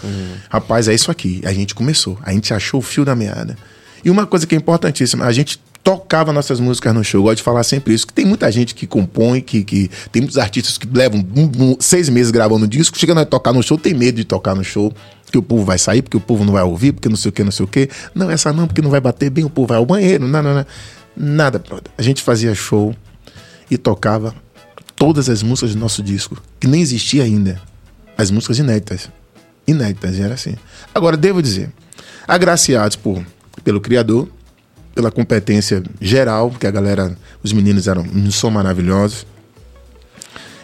[0.51, 1.41] Rapaz, é isso aqui.
[1.45, 3.57] A gente começou, a gente achou o fio da meada.
[4.05, 7.21] E uma coisa que é importantíssima, a gente tocava nossas músicas no show.
[7.21, 10.23] Eu gosto de falar sempre isso, que tem muita gente que compõe, que, que tem
[10.23, 13.77] muitos artistas que levam um- um- seis meses gravando disco, chegando a tocar no show,
[13.77, 14.93] tem medo de tocar no show,
[15.31, 17.33] que o povo vai sair, porque o povo não vai ouvir, porque não sei o
[17.33, 17.91] que, não sei o que.
[18.15, 20.27] Não, essa não, porque não vai bater bem, o povo vai ao banheiro.
[20.27, 20.67] Não, não, não.
[21.17, 21.93] Nada, brother.
[21.99, 22.95] A gente fazia show
[23.71, 24.35] e tocava
[24.97, 27.61] todas as músicas do nosso disco, que nem existia ainda.
[28.17, 29.11] As músicas inéditas.
[29.67, 30.55] Inéditas, era assim.
[30.95, 31.71] Agora, devo dizer,
[32.27, 33.23] agraciados por,
[33.63, 34.29] pelo Criador,
[34.95, 39.27] pela competência geral, que a galera, os meninos eram, são maravilhosos.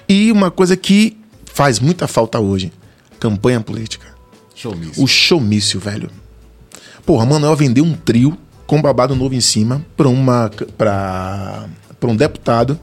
[0.08, 2.72] E uma coisa que faz muita falta hoje:
[3.18, 4.06] campanha política.
[4.54, 5.02] Showmício.
[5.02, 6.10] O showmício, velho.
[7.04, 11.66] Porra, Manuel vendeu um trio com babado novo em cima pra uma pra,
[11.98, 12.78] pra um deputado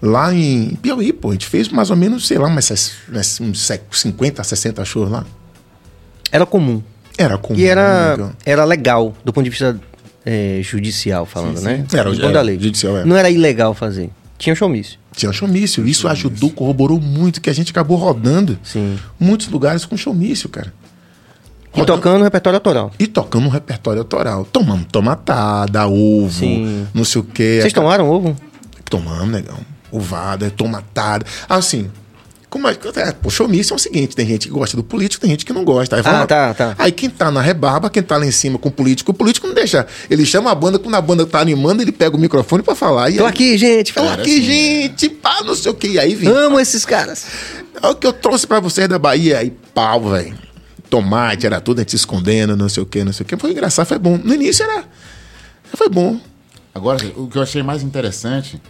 [0.00, 1.30] lá em Piauí, pô.
[1.30, 2.70] A gente fez mais ou menos, sei lá, umas,
[3.08, 5.24] umas- uns 50, 60 shows lá.
[6.32, 6.82] Era comum.
[7.18, 7.58] Era comum.
[7.58, 8.32] E era, né?
[8.44, 9.78] era legal, do ponto de vista
[10.24, 11.84] é, judicial, falando, né?
[11.92, 12.58] Era, Do ponto era, da lei.
[12.58, 13.04] judicial, é.
[13.04, 14.10] Não era ilegal fazer.
[14.38, 14.98] Tinha showmício.
[15.14, 15.86] Tinha showmício.
[15.86, 18.98] Isso ajudou, corroborou muito, que a gente acabou rodando Sim.
[19.18, 20.72] muitos lugares com showmício, cara.
[21.74, 22.90] E tocando repertório autoral.
[22.98, 24.44] E tocando um repertório autoral.
[24.44, 26.86] Tomamos tomatada, ovo, Sim.
[26.92, 27.58] não sei o quê.
[27.62, 28.36] Vocês tomaram ovo?
[28.90, 29.58] Tomamos, negão.
[29.90, 31.24] Ovada, tomatada.
[31.48, 31.90] Assim,
[32.52, 35.30] como é, é, pô, showmício é o seguinte: tem gente que gosta do político, tem
[35.30, 35.96] gente que não gosta.
[35.96, 36.74] Aí, Ah, tá, tá.
[36.78, 39.46] aí quem tá na rebarba, quem tá lá em cima com o político, o político
[39.46, 39.86] não deixa.
[40.10, 43.08] Ele chama a banda, quando a banda tá animando, ele pega o microfone pra falar.
[43.08, 43.94] E Tô aí, aqui, gente.
[43.94, 45.88] Tô aqui, gente, pá, não sei o que.
[45.88, 46.28] E aí vem.
[46.28, 47.24] Amo esses caras.
[47.82, 49.38] É o que eu trouxe pra vocês da Bahia.
[49.38, 50.36] Aí, pau, velho.
[50.90, 53.34] Tomate, era tudo, a gente se escondendo, não sei o que, não sei o que.
[53.38, 54.20] Foi engraçado, foi bom.
[54.22, 54.84] No início era.
[55.72, 56.20] Foi bom.
[56.74, 58.60] Agora, o que eu achei mais interessante.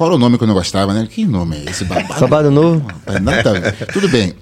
[0.00, 1.06] Fala o nome que eu não gostava, né?
[1.06, 1.84] Que nome é esse?
[1.84, 2.20] Babado.
[2.20, 2.86] Babado novo.
[3.20, 3.70] Nada.
[3.92, 4.32] Tudo bem.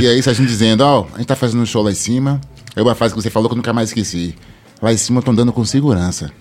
[0.00, 2.40] E aí, a gente dizendo, ó, a gente tá fazendo um show lá em cima.
[2.74, 4.34] Aí uma frase que você falou que eu nunca mais esqueci.
[4.80, 6.32] Lá em cima eu tô andando com segurança.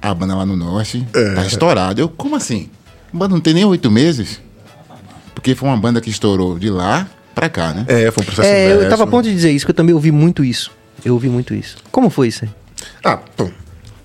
[0.00, 2.00] A banda lá no norte tá estourada.
[2.00, 2.70] Eu, como assim?
[3.12, 4.40] A banda não tem nem oito meses?
[5.34, 7.84] Porque foi uma banda que estourou de lá pra cá, né?
[7.86, 9.94] É, foi um processo É, eu tava a ponto de dizer isso, que eu também
[9.94, 10.70] ouvi muito isso.
[11.04, 11.76] Eu ouvi muito isso.
[11.92, 12.50] Como foi isso aí?
[13.04, 13.50] Ah, pô.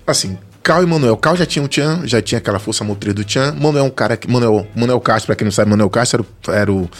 [0.06, 1.16] Assim, Cal e Manuel.
[1.16, 3.52] Cal já tinha o Tchan, já tinha aquela força motriz do Tchan.
[3.54, 4.30] Manuel é um cara que.
[4.30, 6.90] Manuel, Manuel Castro, pra quem não sabe, Manuel Castro era, o- era o.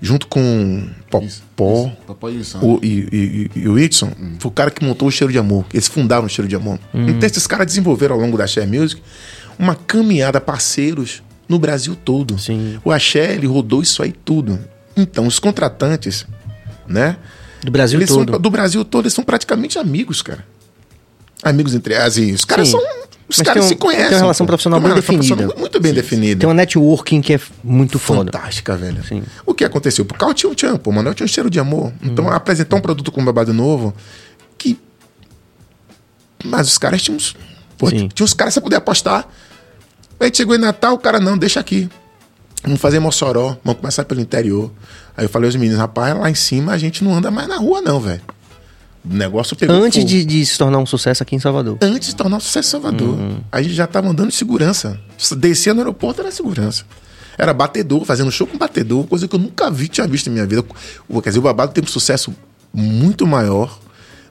[0.00, 1.90] Junto com Popó.
[2.62, 5.38] E o e, e- e o Whitson foi o cara que montou o Cheiro de
[5.40, 5.64] Amor.
[5.72, 6.78] Eles fundaram o Cheiro de Amor.
[6.94, 9.02] Então, esses caras desenvolveram ao longo da Share Music
[9.58, 12.38] uma caminhada parceiros no Brasil todo.
[12.38, 12.78] Sim.
[12.84, 14.60] O Axé, ele rodou isso aí tudo.
[14.96, 16.24] Então, os contratantes,
[16.86, 17.16] né?
[17.64, 18.30] Do Brasil eles todo.
[18.32, 20.44] São, do Brasil todo, eles são praticamente amigos, cara.
[21.42, 22.72] Amigos entre assim, os caras Sim.
[22.78, 22.80] são.
[23.28, 24.06] Os Mas caras um- se conhecem.
[24.08, 24.48] tem uma relação pô.
[24.52, 25.54] profissional Tem uma bem relação definida.
[25.60, 26.40] Muito bem definida.
[26.40, 28.32] Tem uma networking que é muito foda.
[28.32, 29.04] Fantástica, velho.
[29.06, 29.22] Sim.
[29.44, 30.02] O que aconteceu?
[30.04, 31.92] O Cal tinha um tchan, pô, o Manuel tinha um cheiro de amor.
[32.02, 32.30] Então, Uhum.
[32.32, 33.94] apresentar um produto com babado novo
[34.56, 34.78] que.
[36.42, 37.36] Mas os caras tinham uns.
[37.76, 38.08] Pô, Sim.
[38.08, 39.28] tinha uns caras que você podia apostar.
[40.18, 41.88] A gente chegou em Natal, o cara, não, deixa aqui.
[42.64, 44.72] Vamos fazer Mossoró, vamos começar pelo interior.
[45.16, 47.56] Aí eu falei aos meninos, rapaz, lá em cima a gente não anda mais na
[47.56, 48.20] rua, não, velho.
[49.04, 51.78] O negócio pegou Antes de, de se tornar um sucesso aqui em Salvador.
[51.80, 53.08] Antes de tornar um sucesso em Salvador.
[53.18, 53.40] Uhum.
[53.50, 54.98] A gente já estava andando de segurança.
[55.38, 56.84] Descia no aeroporto era segurança.
[57.38, 60.44] Era batedor, fazendo show com batedor, coisa que eu nunca vi, tinha visto em minha
[60.46, 60.64] vida.
[61.08, 62.34] O- Quer dizer, o Babado teve um sucesso
[62.74, 63.78] muito maior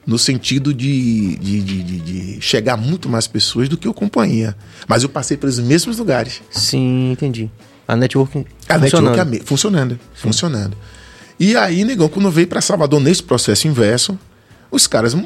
[0.06, 4.54] no sentido de, de, de, de- chegar a muito mais pessoas do que eu companhia.
[4.86, 6.42] Mas eu passei pelos mesmos lugares.
[6.50, 7.50] Sim, entendi.
[7.86, 9.14] A networking A funcionando.
[9.16, 10.76] network é funcionando, funcionando.
[11.40, 14.18] E aí, negão, quando veio para Salvador nesse processo inverso,
[14.70, 15.24] os caras, um,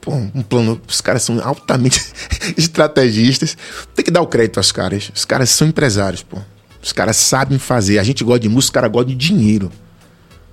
[0.00, 2.00] pô, um plano, os caras são altamente
[2.56, 3.56] estrategistas.
[3.94, 5.10] Tem que dar o crédito aos caras.
[5.14, 6.38] Os caras são empresários, pô.
[6.82, 7.98] Os caras sabem fazer.
[7.98, 9.70] A gente gosta de música, os caras gostam de dinheiro.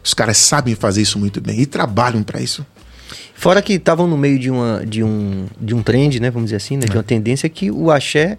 [0.04, 2.66] Os caras sabem fazer isso muito bem e trabalham para isso.
[3.36, 6.32] Fora que estavam no meio de, uma, de, um, de um trend, né?
[6.32, 6.86] Vamos dizer assim, né?
[6.86, 8.38] De uma tendência que o axé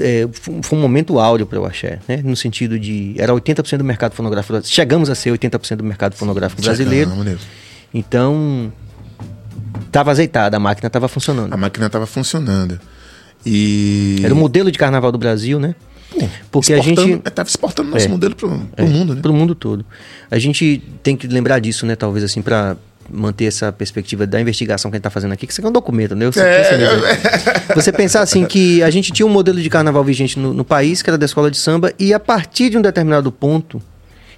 [0.00, 0.28] é,
[0.62, 2.20] foi um momento áureo para o axé, né?
[2.22, 3.14] No sentido de...
[3.16, 4.60] Era 80% do mercado fonográfico...
[4.64, 7.10] Chegamos a ser 80% do mercado fonográfico brasileiro.
[7.10, 7.42] Chegamos.
[7.94, 8.72] Então...
[9.90, 11.52] Tava azeitada, a máquina tava funcionando.
[11.52, 12.78] A máquina estava funcionando.
[13.44, 14.20] E.
[14.24, 15.74] Era o modelo de carnaval do Brasil, né?
[16.50, 17.20] Porque a gente...
[17.24, 18.08] Estava exportando nosso É.
[18.08, 19.20] modelo para o É, mundo, né?
[19.20, 19.84] Pro mundo todo.
[20.30, 21.94] A gente tem que lembrar disso, né?
[21.94, 22.76] Talvez assim, para
[23.10, 25.70] manter essa perspectiva da investigação que a gente tá fazendo aqui, que isso aqui é
[25.70, 26.30] um documento, né?
[26.32, 27.74] Sei É, você, mesmo.
[27.74, 31.00] você pensar assim que a gente tinha um modelo de carnaval vigente no, no país,
[31.02, 33.80] que era da escola de samba, e a partir de um determinado ponto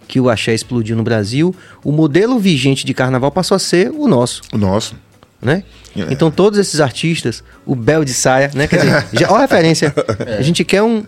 [0.07, 4.07] que o axé explodiu no Brasil, o modelo vigente de carnaval passou a ser o
[4.07, 4.95] nosso, O nosso.
[5.41, 5.63] Né?
[5.97, 6.07] É.
[6.11, 8.67] Então todos esses artistas, o Bel de saia, né?
[8.67, 9.95] Quer dizer, já, ó a referência.
[10.39, 11.05] A gente quer um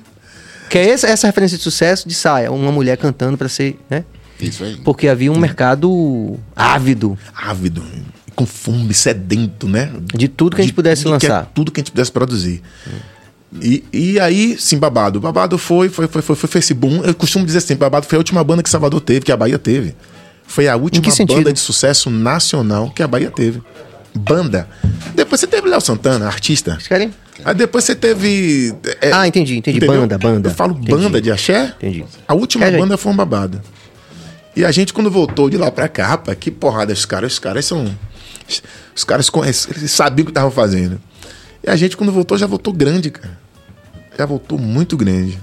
[0.68, 4.04] quer essa, essa referência de sucesso de saia, uma mulher cantando para ser, né?
[4.40, 4.76] Isso aí.
[4.76, 7.84] Porque havia um mercado ávido Ávido,
[8.34, 9.92] com fome, sedento, né?
[10.14, 11.50] de tudo que a gente De pudesse é- lançar.
[11.54, 12.62] tudo que a gente pudesse produzir.
[13.60, 15.20] E, e aí, sim, Babado.
[15.20, 17.04] Babado foi, foi, foi, foi, foi esse boom.
[17.04, 19.58] Eu costumo dizer assim, Babado foi a última banda que Salvador teve, que a Bahia
[19.58, 19.94] teve.
[20.46, 23.62] Foi a última banda de sucesso nacional que a Bahia teve.
[24.14, 24.68] Banda.
[25.14, 26.76] Depois você teve Léo Santana, artista.
[26.86, 27.12] Querem?
[27.44, 28.74] Aí depois você teve.
[29.00, 29.78] é, Ah, entendi, entendi.
[29.78, 30.00] entendeu?
[30.02, 30.50] Banda, banda.
[30.50, 30.90] Eu falo Entendi.
[30.90, 31.74] banda de axé.
[31.78, 32.04] Entendi.
[32.28, 32.78] A última gente.
[32.78, 33.60] banda foi um babado.
[34.54, 37.38] E a gente, quando voltou de lá pra cá, rapaz, que porrada, os caras, os
[37.38, 37.86] caras são.
[38.94, 39.30] Os caras
[39.70, 41.00] eles sabiam o que estavam fazendo.
[41.64, 43.38] E a gente, quando voltou, já voltou grande, cara.
[44.18, 45.38] Já voltou muito grande.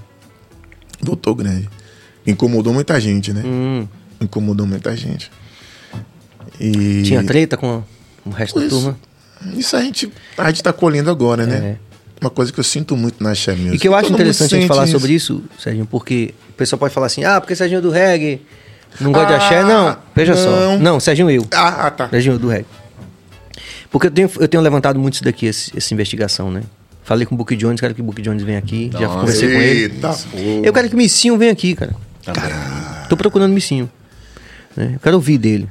[1.01, 1.67] Voltou grande.
[2.27, 3.41] Incomodou muita gente, né?
[3.43, 3.87] Hum,
[4.21, 5.31] Incomodou muita gente.
[6.59, 7.01] E.
[7.03, 7.83] tinha treta com
[8.29, 8.75] o resto da Isso.
[8.75, 8.97] turma.
[9.55, 11.77] Isso a gente, a gente tá colhendo agora, né?
[12.19, 13.71] Uma coisa que eu sinto muito na Axé Music.
[13.71, 13.75] É.
[13.75, 16.77] E que eu acho Todo interessante a gente falar sobre isso, Serginho, porque o pessoal
[16.77, 18.41] pode falar assim, ah, porque Serginho é do reggae,
[18.99, 19.59] não gosta de axé.
[19.59, 20.49] Ah, Não, veja só.
[20.49, 20.79] não.
[20.79, 21.45] Não, Serginho eu.
[21.53, 22.09] Ah, ah, tá.
[22.09, 22.65] Serginho do reggae.
[23.89, 26.61] Porque eu tenho, eu tenho levantado muito isso daqui, esse- essa investigação, né?
[27.03, 29.19] Falei com o Book Jones, quero que o Book Jones venha aqui, já Nossa.
[29.21, 29.79] conversei com ele.
[29.83, 30.37] Eita, pô.
[30.63, 31.95] Eu quero que o Missinho venha aqui, cara.
[33.07, 33.89] Tô procurando Missinho.
[34.75, 34.91] né?
[34.95, 35.67] Eu quero ouvir dele.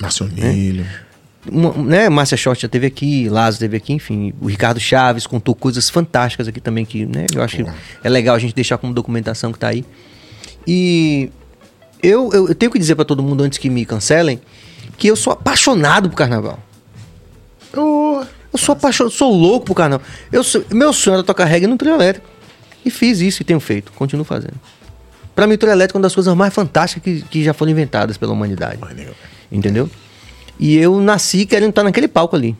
[0.00, 0.82] Nacionilho.
[0.84, 1.09] Uma-
[1.46, 4.32] né, Márcia Short já teve aqui, Lázaro teve aqui, enfim.
[4.40, 7.64] O Ricardo Chaves contou coisas fantásticas aqui também que, né, eu acho que
[8.04, 9.84] é legal a gente deixar como documentação que tá aí.
[10.66, 11.30] E
[12.02, 14.40] eu, eu, eu tenho que dizer pra todo mundo antes que me cancelem
[14.98, 16.58] que eu sou apaixonado por carnaval.
[17.76, 18.22] Ô,
[18.52, 20.04] Eu sou apaixonado, sou louco por carnaval.
[20.30, 22.26] Eu sou- meu sonho era tocar reggae no trio elétrico.
[22.84, 24.54] E fiz isso e tenho feito, continuo fazendo.
[25.34, 27.70] Pra mim, o trio elétrico é uma das coisas mais fantásticas que, que já foram
[27.72, 28.78] inventadas pela humanidade.
[29.52, 29.88] Entendeu?
[30.62, 32.54] E eu nasci querendo estar naquele palco ali.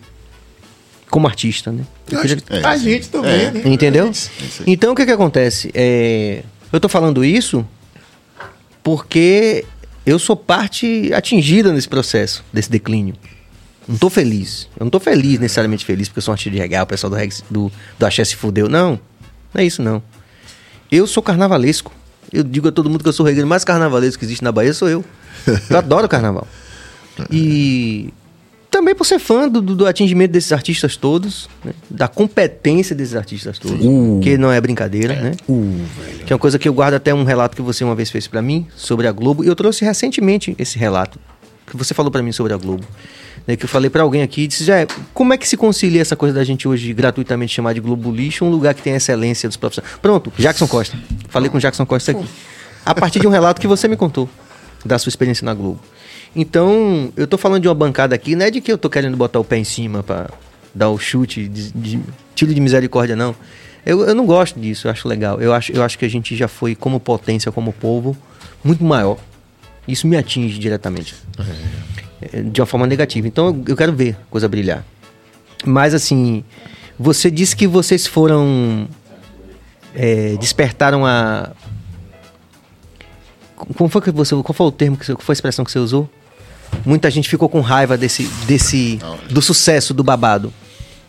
[1.10, 1.84] Como artista, né?
[2.06, 3.50] Queria- acho- a gente também, É.
[3.50, 3.62] né?
[3.66, 4.06] Entendeu?
[4.06, 4.12] É é.
[4.66, 5.70] Então o que que acontece?
[5.74, 6.42] É,
[6.72, 7.66] eu tô falando isso
[8.82, 9.64] porque
[10.06, 13.14] eu sou parte atingida nesse processo, desse declínio.
[13.86, 14.68] Não tô feliz.
[14.78, 17.10] Eu não tô feliz, necessariamente feliz, porque eu sou um artista de reggae, o pessoal
[17.10, 18.68] do, reggae, do, do axé se fudeu.
[18.68, 18.98] Não,
[19.52, 20.02] não é isso não.
[20.90, 21.92] Eu sou carnavalesco.
[22.32, 24.52] Eu digo a todo mundo que eu sou o regueiro mais carnavalesco que existe na
[24.52, 25.04] Bahia, sou eu.
[25.68, 26.46] Eu adoro carnaval.
[27.30, 28.12] E
[28.70, 31.72] também por ser fã do, do- atingimento desses artistas todos, né?
[31.90, 33.80] da competência desses artistas todos,
[34.22, 35.32] que não é brincadeira, né?
[36.24, 38.26] Que é uma coisa que eu guardo até um relato que você uma vez fez
[38.28, 41.18] pra mim sobre a Globo, e eu trouxe recentemente esse relato
[41.66, 42.84] que você falou pra mim sobre a Globo.
[43.46, 43.56] né?
[43.56, 46.14] Que eu falei pra alguém aqui, e disse, já, como é que se concilia essa
[46.14, 49.48] coisa da gente hoje gratuitamente chamar de Globo Lixo um lugar que tem a excelência
[49.48, 49.96] dos profissionais?
[50.00, 50.96] Pronto, Jackson Costa.
[51.28, 52.24] Falei com o Jackson Costa aqui.
[52.86, 54.28] A partir de um relato que você me contou
[54.84, 55.80] da sua experiência na Globo.
[56.34, 59.16] Então, eu tô falando de uma bancada aqui, não é de que eu tô querendo
[59.16, 60.28] botar o pé em cima pra
[60.74, 62.00] dar o chute de, de
[62.34, 63.34] tiro de misericórdia, não.
[63.84, 65.40] Eu, eu não gosto disso, eu acho legal.
[65.40, 68.16] Eu acho, eu acho que a gente já foi, como potência, como povo,
[68.62, 69.18] muito maior.
[69.88, 71.14] Isso me atinge diretamente.
[72.32, 73.26] É, De uma forma negativa.
[73.26, 74.84] Então, eu- quero ver a coisa brilhar.
[75.64, 76.44] Mas, assim,
[76.98, 78.86] você disse que vocês foram.
[79.94, 81.50] é, despertaram a.
[83.56, 84.34] Como foi que você.
[84.42, 85.14] Qual foi o termo que você.
[85.14, 86.08] Qual foi a expressão que você usou?
[86.84, 88.24] Muita gente ficou com raiva desse.
[88.46, 88.98] desse
[89.28, 90.52] do sucesso do babado.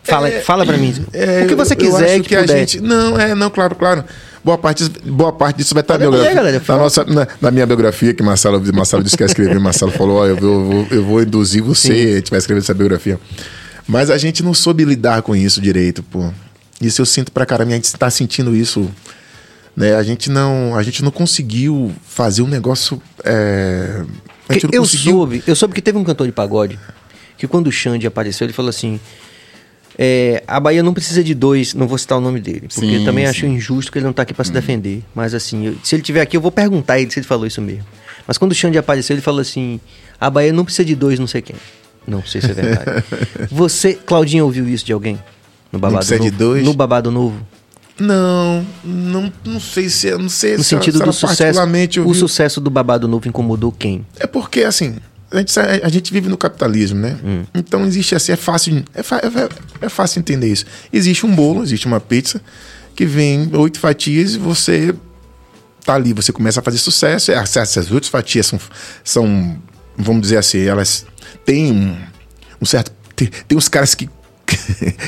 [0.03, 0.93] Fala, fala pra mim.
[1.13, 2.59] É, o que você quiser que, que a puder.
[2.59, 2.79] gente.
[2.81, 4.03] Não, é, não, claro, claro.
[4.43, 6.35] Boa parte, boa parte disso vai estar na Pode biografia.
[6.35, 9.91] galera, na, nossa, na, na minha biografia, que Marcelo, Marcelo disse que ia escrever, Marcelo
[9.91, 12.73] falou: ó, eu, vou, eu, vou, eu vou induzir você, a gente vai escrever essa
[12.73, 13.19] biografia.
[13.87, 16.31] Mas a gente não soube lidar com isso direito, pô.
[16.81, 18.89] Isso eu sinto pra caramba, a gente tá sentindo isso.
[19.75, 19.95] Né?
[19.95, 22.99] A gente não, a gente não conseguiu fazer um negócio.
[23.23, 24.03] é,
[24.51, 25.11] a gente não eu conseguiu.
[25.13, 26.77] soube, eu soube que teve um cantor de pagode
[27.37, 28.99] que quando o Xande apareceu, ele falou assim:
[29.97, 32.95] é, a Bahia não precisa de dois, não vou citar o nome dele, porque Sim,
[32.99, 33.29] eu também sim.
[33.29, 35.03] acho injusto que ele não tá aqui pra se defender.
[35.13, 37.45] Mas assim, eu- se ele tiver aqui, eu vou perguntar a ele se ele falou
[37.45, 37.85] isso mesmo.
[38.27, 39.79] Mas quando o Xande apareceu, ele falou assim:
[40.19, 41.55] a Bahia não precisa de dois, não sei quem.
[42.07, 43.03] Não sei se é verdade.
[43.51, 45.19] Você, Claudinha, ouviu isso de alguém?
[45.71, 46.37] No babado precisa de novo?
[46.37, 46.63] dois?
[46.65, 47.45] No babado novo?
[47.99, 51.37] Não, não, não sei se não sei No se sentido ela do sucesso.
[51.37, 54.05] particularmente O sucesso do babado novo incomodou quem?
[54.17, 54.95] É porque, assim,
[55.31, 57.17] a gente, a gente vive no capitalismo, né?
[57.23, 57.43] Hum.
[57.53, 60.65] Então existe assim, é fácil, é, é, é fácil entender isso.
[60.91, 62.41] Existe um bolo, existe uma pizza
[62.95, 64.93] que vem oito fatias e você
[65.85, 67.31] tá ali, você começa a fazer sucesso.
[67.31, 68.59] e Essas outras fatias são,
[69.03, 69.57] são
[69.97, 71.05] vamos dizer assim, elas
[71.45, 71.97] têm um,
[72.61, 72.91] um certo.
[73.15, 74.09] Tem, tem uns caras que.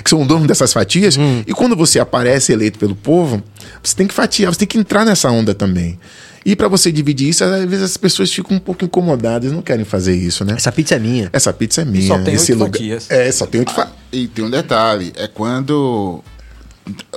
[0.03, 1.43] Que são donos dessas fatias, Hum.
[1.45, 3.41] e quando você aparece eleito pelo povo,
[3.81, 5.99] você tem que fatiar, você tem que entrar nessa onda também.
[6.45, 9.85] E para você dividir isso, às vezes as pessoas ficam um pouco incomodadas, não querem
[9.85, 10.55] fazer isso, né?
[10.57, 11.29] Essa pizza é minha.
[11.31, 12.07] Essa pizza é minha.
[12.07, 12.73] só tem esse oito lugar...
[12.73, 13.09] fatias.
[13.09, 13.95] É, só tem oito fatias.
[14.11, 16.21] E tem um detalhe, é quando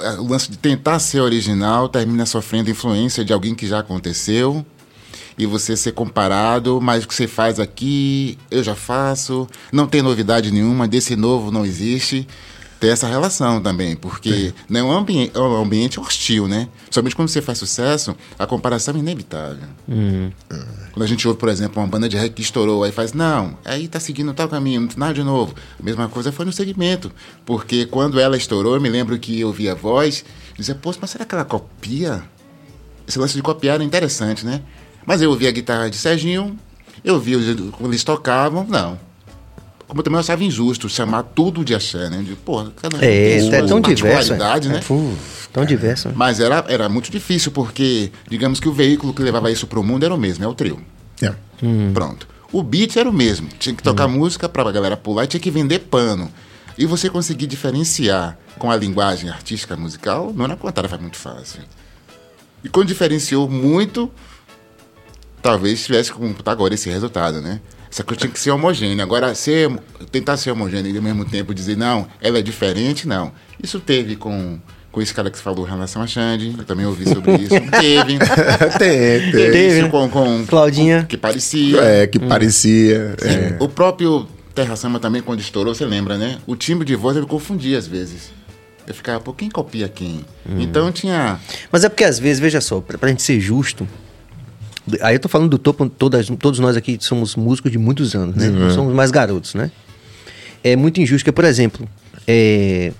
[0.01, 4.64] é, o lance de tentar ser original termina sofrendo influência de alguém que já aconteceu
[5.39, 10.03] e você ser comparado, mas o que você faz aqui, eu já faço, não tem
[10.03, 12.26] novidade nenhuma, desse novo não existe.
[12.78, 16.68] Tem essa relação também, porque não é um, ambiente, é um ambiente hostil, né?
[16.91, 19.66] Somente quando você faz sucesso, a comparação é inevitável.
[20.93, 23.57] Quando a gente ouve, por exemplo, uma banda de reggae que estourou, aí faz, não,
[23.64, 25.55] aí tá seguindo tal caminho, não tem nada de novo.
[25.80, 27.11] A mesma coisa foi no segmento.
[27.47, 30.22] Porque quando ela estourou, eu me lembro que eu via a voz,
[30.55, 32.22] dizia, pô, mas será que ela copia?
[33.09, 34.61] Esse lance de copiar era interessante, né?
[35.07, 36.59] Mas eu ouvia a guitarra de Serginho,
[37.05, 37.39] eu via
[37.73, 38.99] quando eles tocavam, não.
[39.87, 42.21] Como eu também eu achava injusto chamar tudo de axé, né?
[42.23, 44.33] De, pô, cada um tem É, é tão diverso.
[44.33, 44.37] É,
[44.69, 44.79] né?
[44.79, 45.15] É, fu,
[45.53, 46.09] tão diverso.
[46.09, 46.15] né?
[46.17, 50.05] Mas era, era muito difícil, porque, digamos que o veículo que levava isso pro mundo
[50.05, 50.81] era o mesmo, é o trio.
[51.23, 51.33] É.
[51.95, 52.27] Pronto.
[52.53, 53.49] O beat era o mesmo.
[53.59, 56.31] Tinha que tocar música pra galera pular e tinha que vender pano.
[56.77, 61.61] E você conseguir diferenciar com a linguagem artística musical não era uma tarefa muito fácil.
[62.63, 64.11] E quando diferenciou muito,
[65.47, 67.61] talvez tivesse como tá agora esse resultado, né?
[67.91, 69.01] Só que eu tinha que ser homogêneo.
[69.03, 69.71] Agora, ser,
[70.11, 73.33] tentar ser homogêneo e ao mesmo tempo dizer, não, ela é diferente, não.
[73.63, 74.59] Isso teve com,
[74.91, 77.55] com esse cara que você falou em relação a Xande, eu também ouvi sobre isso.
[77.79, 78.19] teve.
[79.31, 79.89] Teve isso né?
[79.89, 81.03] com, com Claudinha.
[81.03, 81.81] com- que parecia.
[81.81, 83.17] É, que parecia.
[83.23, 83.57] é.
[83.61, 86.39] O próprio Terra Samba também, quando estourou, você lembra, né?
[86.47, 88.31] O timbre de voz ele confundia às vezes.
[88.87, 90.25] Eu ficava, pô, quem copia quem?
[90.59, 91.41] Então tinha.
[91.73, 93.87] Mas é porque às vezes, veja só, pra, pra gente ser justo.
[95.01, 98.37] Aí eu tô falando do topo, todas, todos nós aqui somos músicos de muitos anos,
[98.37, 98.49] né?
[98.49, 99.70] Não somos mais garotos, né?
[100.62, 101.89] É muito injusto, porque, por exemplo,
[102.26, 102.93] é,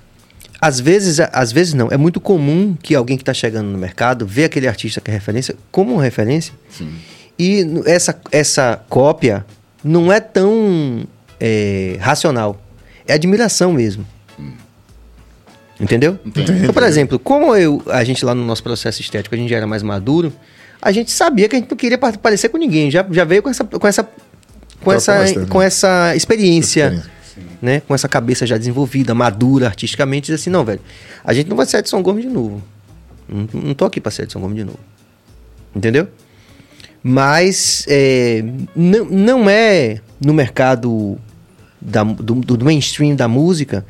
[0.61, 4.27] às vezes, às vezes não, é muito comum que alguém que está chegando no mercado
[4.27, 6.93] vê aquele artista que é referência como referência Sim.
[7.39, 9.45] e essa, essa cópia
[9.85, 11.07] não é tão
[11.39, 12.61] é, racional.
[13.07, 14.07] É admiração mesmo.
[15.79, 16.19] Entendeu?
[16.25, 16.53] Entendi.
[16.53, 19.59] Então, por exemplo, como eu, a gente lá no nosso processo estético, a gente já
[19.59, 20.33] era mais maduro,
[20.81, 22.91] a gente sabia que a gente não queria pa- parecer com ninguém.
[22.91, 24.09] Já, já veio com essa, com essa,
[24.83, 25.47] com essa, Proposta, né?
[25.47, 27.11] com essa experiência, Experiência.
[27.63, 27.81] né?
[27.81, 30.81] Com essa cabeça já desenvolvida, madura artisticamente, diz assim, não, velho,
[31.25, 32.63] a gente não vai ser Edson Gomes de novo.
[33.29, 34.79] Não, não tô aqui pra ser Edson Gomes de novo.
[35.75, 36.09] Entendeu?
[37.03, 38.43] Mas é,
[38.75, 41.19] não, não é no mercado
[41.81, 43.87] da- do, do mainstream da música,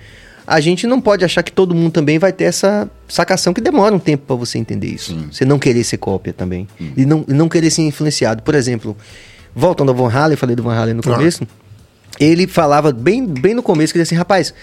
[0.47, 3.95] a gente não pode achar que todo mundo também vai ter essa sacação que demora
[3.95, 5.13] um tempo pra você entender isso.
[5.13, 5.29] Sim.
[5.31, 6.69] Você não querer ser cópia também.
[6.97, 8.43] E não, não querer ser influenciado.
[8.43, 8.97] Por exemplo,
[9.55, 11.17] voltando ao Van Halen, falei do Van Halen no Ah.
[11.17, 11.47] começo,
[12.21, 14.55] ele falava bem, bem no começo, que ele disse assim, rapaz,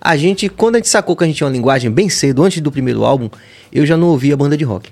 [0.00, 2.60] a gente, quando a gente sacou que a gente tinha uma linguagem bem cedo, antes
[2.60, 3.30] do primeiro álbum,
[3.72, 4.90] eu já não ouvia banda de rock.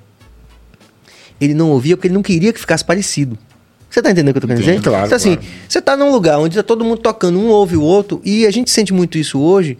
[1.40, 3.38] Ele não ouvia porque ele não queria que ficasse parecido.
[3.88, 4.82] Você tá entendendo o que eu tô querendo dizer?
[4.82, 5.50] claro, então, assim, claro.
[5.68, 8.50] você tá num lugar onde tá todo mundo tocando, um ouve o outro, e a
[8.50, 9.78] gente sente muito isso hoje,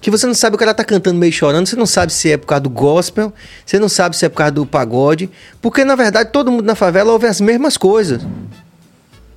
[0.00, 2.36] que você não sabe o cara tá cantando meio chorando, você não sabe se é
[2.36, 3.32] por causa do gospel,
[3.64, 5.30] você não sabe se é por causa do pagode,
[5.60, 8.22] porque na verdade todo mundo na favela ouve as mesmas coisas.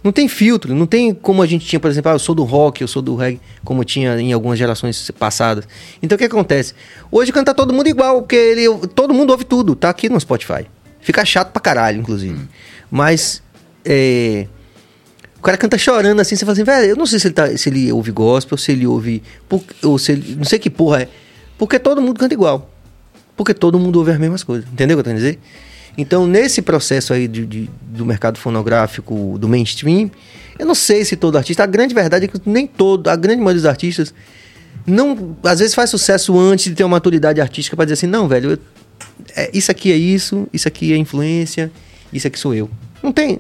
[0.03, 2.43] Não tem filtro, não tem como a gente tinha, por exemplo, ah, eu sou do
[2.43, 5.65] rock, eu sou do reggae, como tinha em algumas gerações passadas.
[6.01, 6.73] Então o que acontece?
[7.09, 10.65] Hoje canta todo mundo igual, porque ele, todo mundo ouve tudo, tá aqui no Spotify.
[10.99, 12.37] Fica chato pra caralho, inclusive.
[12.91, 13.41] Mas
[13.85, 14.47] é,
[15.43, 17.69] cara canta chorando assim, você fala assim, velho, eu não sei se ele, tá, se
[17.69, 19.21] ele ouve gospel, se ele ouve.
[19.83, 20.35] ou se ele.
[20.35, 21.07] Não sei que porra é.
[21.57, 22.69] Porque todo mundo canta igual.
[23.35, 24.65] Porque todo mundo ouve as mesmas coisas.
[24.71, 25.39] Entendeu o que eu tô dizer?
[25.97, 30.09] Então, nesse processo aí de, de- do mercado fonográfico, do mainstream,
[30.57, 31.63] eu não sei se todo artista.
[31.63, 34.13] A grande verdade é que nem todo, a grande maioria dos artistas,
[34.85, 38.27] não, às vezes faz sucesso antes de ter uma maturidade artística pra dizer assim, não,
[38.27, 38.57] velho, eu-
[39.35, 41.71] é, isso aqui é isso, isso aqui é influência,
[42.11, 42.69] isso aqui sou eu.
[43.01, 43.39] Não tem.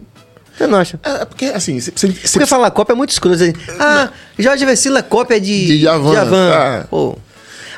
[0.57, 0.99] Você não acha?
[1.03, 2.13] É, porque, assim, você precisa.
[2.13, 3.33] você Porque falar cópia é muito escuro.
[3.33, 6.85] Assim, ah, Jorge Vecila é cópia de, De Djavan, ah.
[6.89, 7.17] Pô.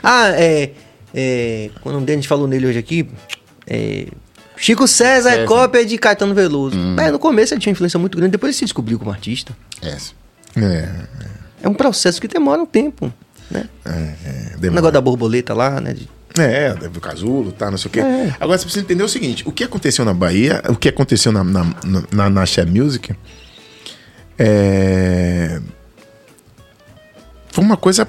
[0.04, 0.72] Ah, é,
[1.14, 1.70] é.
[1.82, 3.08] Quando o nome dele, a gente falou nele hoje aqui.
[3.66, 4.08] É,
[4.58, 5.48] Chico César é César.
[5.48, 6.78] cópia de Caetano Veloso.
[7.00, 9.56] É, no começo ele tinha uma influência muito grande, depois ele se descobriu como artista.
[9.82, 9.96] É.
[10.62, 10.90] É,
[11.64, 13.12] É um processo que demora um tempo.
[13.50, 13.66] Né?
[13.86, 14.72] é, é, O demora.
[14.76, 15.94] negócio da borboleta lá, né?
[15.94, 18.00] de- É, do casulo, tá, não sei o quê.
[18.02, 18.36] É.
[18.40, 21.44] Agora você precisa entender o seguinte: o que aconteceu na Bahia, o que aconteceu na,
[21.44, 21.64] na,
[22.12, 23.16] na, na, Music
[24.38, 25.62] é...
[27.48, 28.08] foi uma coisa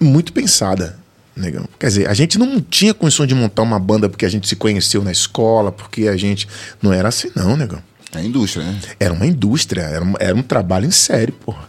[0.00, 0.98] muito pensada,
[1.34, 1.68] negão.
[1.78, 4.54] Quer dizer, a gente não tinha condições de montar uma banda porque a gente se
[4.54, 6.48] conheceu na escola, porque a gente.
[6.80, 7.82] Não era assim, não, negão.
[8.14, 8.80] É a indústria, né?
[8.98, 11.68] Era uma indústria, era um, era um trabalho em série, porra.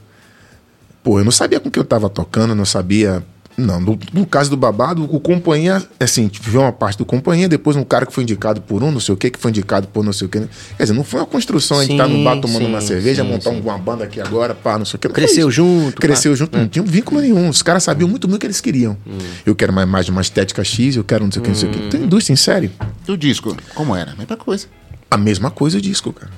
[1.04, 3.24] Pô, eu não sabia com que eu tava tocando, eu não sabia.
[3.60, 7.76] Não, no, no caso do babado, o companhia, assim, viu uma parte do companhia, depois
[7.76, 10.04] um cara que foi indicado por um, não sei o que, que foi indicado por
[10.04, 10.40] não sei o que.
[10.40, 13.24] Quer dizer, não foi uma construção, a gente tá no bar tomando sim, uma cerveja,
[13.24, 13.60] sim, montar sim.
[13.60, 15.10] uma banda aqui agora, pá, não sei o que.
[15.10, 16.38] Cresceu junto, Cresceu pá.
[16.38, 17.50] junto, não tinha um vínculo nenhum.
[17.50, 18.98] Os caras sabiam muito bem o que eles queriam.
[19.46, 21.70] Eu quero uma imagem, uma estética X, eu quero não sei o que, não sei
[21.70, 21.90] o que.
[21.90, 22.72] Tem indústria em série.
[23.08, 24.16] E o disco, como era?
[24.16, 24.68] Mesma coisa.
[25.12, 26.32] A mesma coisa o disco, cara.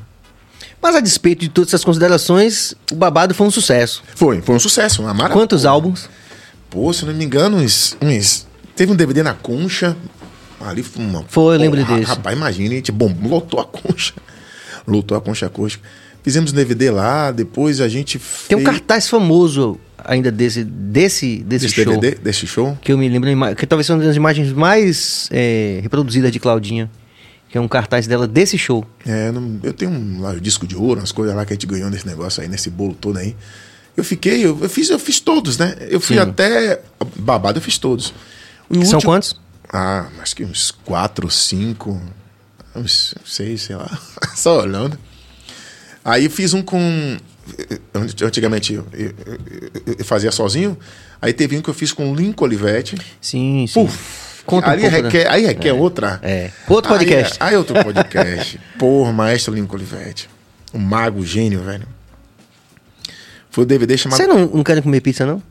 [0.82, 4.02] Mas a despeito de todas essas considerações, o babado foi um sucesso.
[4.16, 5.40] Foi, foi um sucesso, uma maravilha.
[5.40, 6.10] Quantos álbuns?
[6.72, 9.96] Pô, se não me engano, uns, uns- Teve um DVD na concha.
[10.60, 11.24] Ali foi uma.
[11.28, 12.04] Foi, eu lembro desse.
[12.04, 14.14] Rapaz, imagina, a gente bom, lotou a concha.
[14.88, 15.88] Lotou a concha acústica.
[16.24, 21.38] Fizemos um DVD lá, depois a gente Tem um fez- cartaz famoso ainda desse, desse,
[21.44, 22.00] desse, desse show.
[22.00, 22.78] DVD, desse show.
[22.82, 26.90] Que eu me lembro, que talvez seja uma das imagens mais é, reproduzidas de Claudinha.
[27.50, 28.86] Que é um cartaz dela desse show.
[29.06, 29.30] É,
[29.64, 31.90] eu tenho um, lá, um disco de ouro, umas coisas lá que a gente ganhou
[31.90, 33.36] nesse negócio aí, nesse bolo todo aí.
[33.96, 35.76] Eu fiquei, eu, eu fiz, eu fiz todos, né?
[35.90, 36.22] Eu fui Sim.
[36.22, 36.82] até.
[37.16, 38.14] Babado, eu fiz todos.
[38.86, 39.40] São quantos?
[39.72, 42.02] Ah, acho que uns quatro, cinco,
[42.76, 43.90] uns seis, sei lá.
[44.36, 44.98] Só olhando.
[46.04, 47.18] Aí fiz um com.
[48.24, 49.14] Antigamente eu, eu-
[49.98, 50.78] eu- fazia sozinho.
[51.22, 52.98] Aí teve um que eu fiz com o Lincoln Olivetti.
[53.20, 53.90] Sim, sim.
[54.46, 54.88] Conta um aí, né?
[54.90, 56.20] requer, aí requer outra.
[56.24, 56.50] É.
[56.68, 57.38] Outro Aí- podcast.
[57.40, 58.60] Aí, outro podcast.
[58.80, 60.30] Porra, maestro Lincoln Olivetti.
[60.74, 61.86] Um mago gênio, velho.
[63.52, 64.18] Foi o DVD chamado.
[64.18, 65.44] Você não, não quer comer pizza, não?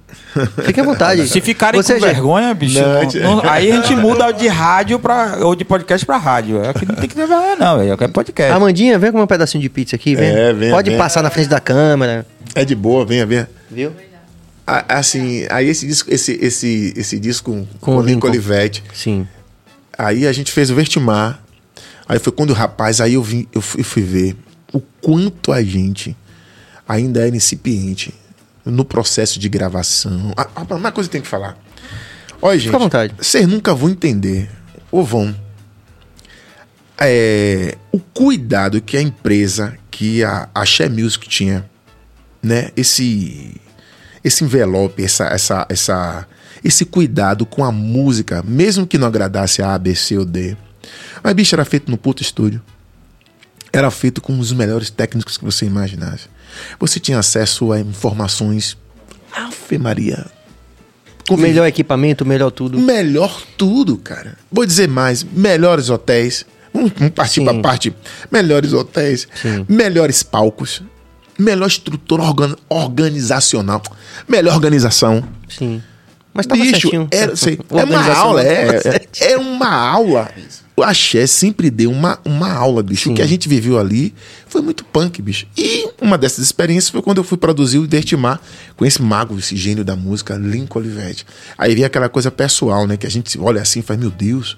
[0.64, 1.28] Fique à vontade.
[1.28, 4.48] Se ficarem Você com já- vergonha, bicho, Não, não- não- aí a gente muda de
[4.48, 6.66] rádio pra, ou de podcast pra rádio.
[6.66, 7.90] Aqui não tem que ter vergonha, não, velho.
[7.90, 8.52] Eu quero podcast.
[8.54, 10.30] Amandinha, vem comer um pedacinho de pizza aqui, vem.
[10.30, 10.98] É, vem, Pode vem.
[10.98, 13.48] passar na frente da câmera, É de boa, venha ver.
[13.70, 13.92] viu?
[14.66, 18.28] Ah, Assim, aí esse disco, esse, esse, esse disco com, Com o Lincoln.
[18.28, 18.82] Olivetti.
[18.94, 19.26] Sim.
[19.98, 21.38] Aí a gente fez o Vertimar.
[22.08, 24.36] Aí foi quando o rapaz, aí eu, vim, eu, fui, eu fui ver
[24.72, 26.16] o quanto a gente
[26.90, 28.12] ainda era incipiente
[28.64, 30.32] no processo de gravação.
[30.36, 31.56] Ah, ah, uma coisa que tenho que falar.
[32.42, 33.14] Olha, gente, à vontade.
[33.16, 34.50] vocês nunca vão entender,
[34.90, 35.34] ou vão,
[36.98, 41.64] é, o cuidado que a empresa, que a, a Share Music tinha,
[42.42, 42.70] né?
[42.76, 43.60] Esse,
[44.24, 46.26] esse envelope, essa, essa, essa,
[46.64, 50.56] esse cuidado com a música, mesmo que não agradasse a A, B, C ou D.
[51.22, 52.60] Mas, bicho, era feito no puto estúdio.
[53.72, 56.28] Era feito com os melhores técnicos que você imaginasse.
[56.78, 58.76] Você tinha acesso a informações.
[59.32, 60.26] Ave Maria.
[61.28, 62.78] Convivi- Melhor equipamento, melhor tudo.
[62.78, 64.36] Melhor tudo, cara.
[64.50, 66.44] Vou dizer mais: melhores hotéis.
[66.72, 67.94] Vamos, partir para parte.
[68.30, 69.66] Melhores hotéis, Sim.
[69.68, 70.82] melhores palcos,
[71.38, 73.82] melhor estrutura organ- organizacional,
[74.28, 75.22] melhor organização.
[75.48, 75.82] Sim.
[76.32, 77.08] Mas tava Bicho, certinho.
[77.10, 78.80] era, sei, O é uma aula, é,
[79.20, 80.30] é, é uma aula.
[80.80, 83.04] O Axé sempre deu uma, uma aula, bicho.
[83.04, 83.12] Sim.
[83.12, 84.14] O que a gente viveu ali
[84.48, 85.46] foi muito punk, bicho.
[85.54, 88.40] E uma dessas experiências foi quando eu fui produzir o Dertimar
[88.78, 91.26] com esse mago, esse gênio da música, Lincoln Olivetti.
[91.58, 92.96] Aí vem aquela coisa pessoal, né?
[92.96, 94.52] Que a gente olha assim e faz, meu Deus,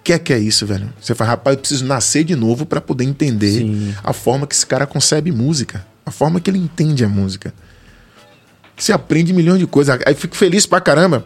[0.00, 0.92] o que é que é isso, velho?
[1.00, 3.94] Você fala, rapaz, eu preciso nascer de novo para poder entender Sim.
[4.02, 7.54] a forma que esse cara concebe música, a forma que ele entende a música.
[8.76, 9.96] Você aprende milhões de coisas.
[10.04, 11.24] Aí fico feliz pra caramba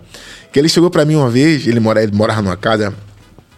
[0.52, 2.92] que ele chegou pra mim uma vez, ele, mora, ele morava numa casa.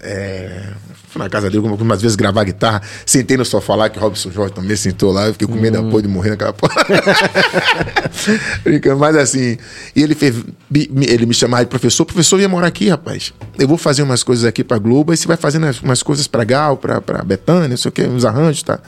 [0.00, 0.68] É,
[1.08, 2.82] fui na casa dele, algumas vezes gravar guitarra.
[3.04, 5.26] Sentei no sofá lá, que o Robson Jorge também sentou lá.
[5.26, 6.74] Eu fiquei com medo da porra de morrer naquela porra.
[8.62, 9.56] Brincando, mas assim.
[9.94, 10.36] E ele fez.
[10.72, 12.04] Ele me chamava de professor.
[12.04, 13.32] Professor, eu ia morar aqui, rapaz.
[13.58, 15.12] Eu vou fazer umas coisas aqui pra Globo.
[15.12, 17.92] Aí você vai fazendo as- umas coisas pra Gal, pra, pra Betânia, não sei o
[17.92, 18.78] que, uns arranjos, tá?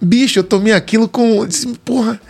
[0.00, 1.46] Bicho, eu tomei aquilo com.
[1.46, 2.20] Disse, porra,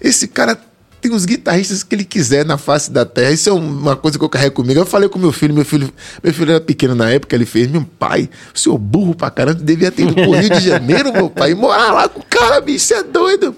[0.00, 0.58] esse cara
[1.04, 3.30] tem os guitarristas que ele quiser na face da terra.
[3.30, 4.80] Isso é uma coisa que eu carrego comigo.
[4.80, 5.92] Eu falei com meu filho, meu filho,
[6.22, 9.60] meu filho era pequeno na época, ele fez, meu pai, o senhor burro pra caramba,
[9.62, 12.58] devia ter ido pro Rio de Janeiro, meu pai, e morar lá com o cara,
[12.58, 13.54] bicho, você é doido.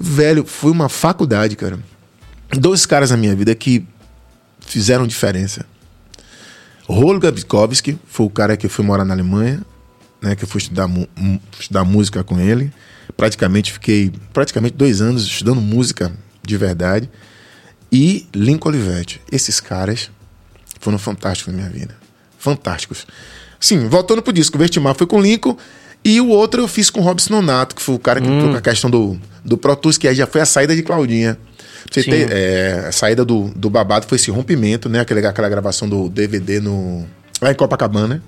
[0.00, 1.78] Velho, foi uma faculdade, cara.
[2.50, 3.86] Dois caras na minha vida que
[4.58, 5.64] fizeram diferença.
[6.88, 9.62] Holger Bukowski foi o cara que eu fui morar na Alemanha,
[10.20, 10.90] né, que eu fui estudar,
[11.56, 12.72] estudar música com ele.
[13.16, 16.12] Praticamente fiquei praticamente dois anos estudando música
[16.46, 17.10] de verdade.
[17.90, 19.20] E Lincoln Olivetti.
[19.30, 20.10] Esses caras
[20.80, 21.96] foram fantásticos na minha vida.
[22.38, 23.06] Fantásticos.
[23.60, 25.56] Sim, voltando pro disco, o Vertimar foi com o Lincoln.
[26.04, 28.50] E o outro eu fiz com o Robson Nonato, que foi o cara que entrou
[28.50, 31.38] com a questão do, do Pro Tools, que aí já foi a saída de Claudinha.
[31.90, 35.00] Você ter, é, a saída do, do babado foi esse rompimento, né?
[35.00, 37.06] Aquela, aquela gravação do DVD no,
[37.40, 38.22] lá em Copacabana,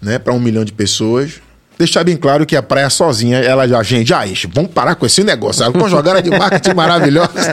[0.00, 0.18] né?
[0.18, 1.40] Para um milhão de pessoas.
[1.78, 5.04] Deixar bem claro que a praia sozinha, ela já, gente, já, ixi, vamos parar com
[5.06, 5.68] esse negócio.
[5.70, 7.52] Uma jogada de marketing maravilhosa.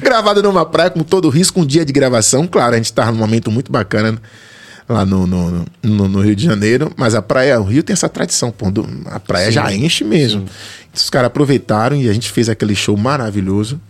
[0.00, 2.46] Gravada numa praia com todo o risco, um dia de gravação.
[2.46, 4.18] Claro, a gente estava num momento muito bacana
[4.88, 8.08] lá no, no, no- no Rio de Janeiro, mas a praia, o Rio tem essa
[8.08, 10.42] tradição, pô, do- a praia já enche mesmo.
[10.42, 10.54] Então,
[10.94, 13.80] os caras aproveitaram e a gente fez aquele show maravilhoso.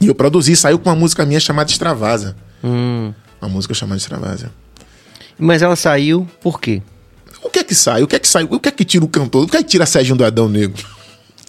[0.00, 2.34] E eu produzi, saiu com uma música minha chamada Extravasa.
[2.64, 3.12] Hum.
[3.42, 4.50] Uma música chamada Extravasa.
[5.38, 6.80] Mas ela saiu por quê?
[7.42, 8.02] O que é que sai?
[8.02, 8.46] O que é que sai?
[8.48, 9.44] O que é que tira o cantor?
[9.44, 10.84] O que é que tira Sérgio do Adão Negro?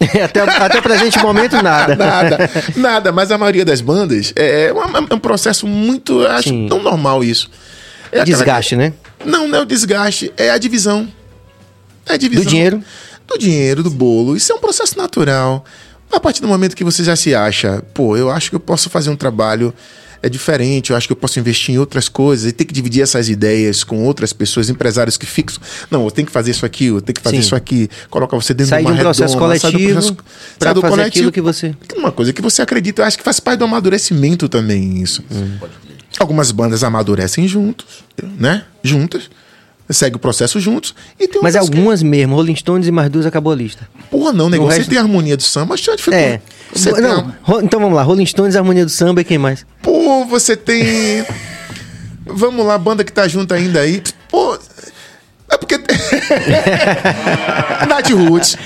[0.24, 1.94] até, até o presente momento, nada.
[1.94, 3.12] Nada, nada.
[3.12, 6.26] Mas a maioria das bandas é, uma- é um processo muito.
[6.26, 6.66] Acho Sim.
[6.68, 7.50] tão normal isso.
[8.10, 8.92] É aquela- Desgaste, né?
[9.24, 11.06] Não, não é o desgaste, é a divisão.
[12.06, 12.44] É a divisão.
[12.44, 12.82] Do dinheiro?
[13.28, 14.36] Do dinheiro, do bolo.
[14.36, 15.64] Isso é um processo natural.
[16.12, 18.90] A partir do momento que você já se acha, pô, eu acho que eu posso
[18.90, 19.72] fazer um trabalho
[20.22, 23.02] é diferente, eu acho que eu posso investir em outras coisas e ter que dividir
[23.02, 25.60] essas ideias com outras pessoas, empresários que fixam.
[25.90, 27.40] Não, eu tenho que fazer isso aqui, eu tenho que fazer Sim.
[27.42, 27.88] isso aqui.
[28.08, 30.16] Coloca você dentro Sair de de uma um processo redoma, sai do coletivo processo-
[30.60, 31.28] sai do fazer coletivo.
[31.28, 31.74] aquilo que você...
[31.96, 35.22] Uma coisa que você acredita, eu acho que faz parte do amadurecimento também isso.
[36.18, 37.86] Algumas bandas amadurecem juntos,
[38.38, 38.64] né?
[38.84, 39.30] Juntas.
[39.92, 40.94] Segue o processo juntos.
[41.20, 43.86] E tem Mas outras que- algumas mesmo, Rolling Stones e mais duas acabou a lista.
[44.10, 44.70] Porra, não, negócio.
[44.72, 46.14] resto- Você tem a harmonia do samba, já ficou.
[46.14, 46.40] É.
[46.72, 49.66] Você tem Não, a- então vamos lá, Rolling Stones, Harmonia do Samba e quem mais?
[49.82, 51.24] Pô, você tem.
[52.24, 54.02] Vamos lá, banda que tá junto ainda aí.
[54.30, 54.56] Pô.
[55.50, 55.76] É porque.
[57.88, 58.56] Nath Roots.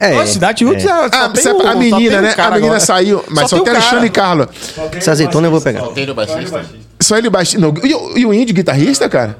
[0.00, 0.88] É, Nossa, Nath Roots é.
[0.88, 2.34] só Ah, tem você- um- a só menina, tem um né?
[2.36, 2.80] A menina agora.
[2.80, 3.74] saiu, mas Só só, tem tem.
[3.76, 4.46] Alexandre e Carlos.
[4.92, 5.82] Essa azeitona eu vou pegar.
[5.88, 6.64] Tem o baixista?
[7.00, 7.60] Só ele baixinho.
[7.60, 9.38] Não, e, o- e o índio guitarrista, cara?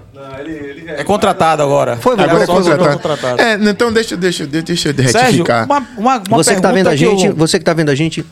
[0.97, 1.97] É contratado agora.
[1.97, 3.41] Foi, vai, Agora é contratado.
[3.41, 5.65] É, então deixa, deixa, deixa eu Sérgio, retificar.
[5.67, 7.95] uma, uma, uma Você que tá vendo a gente, eu- você que tá vendo a
[7.95, 8.25] gente,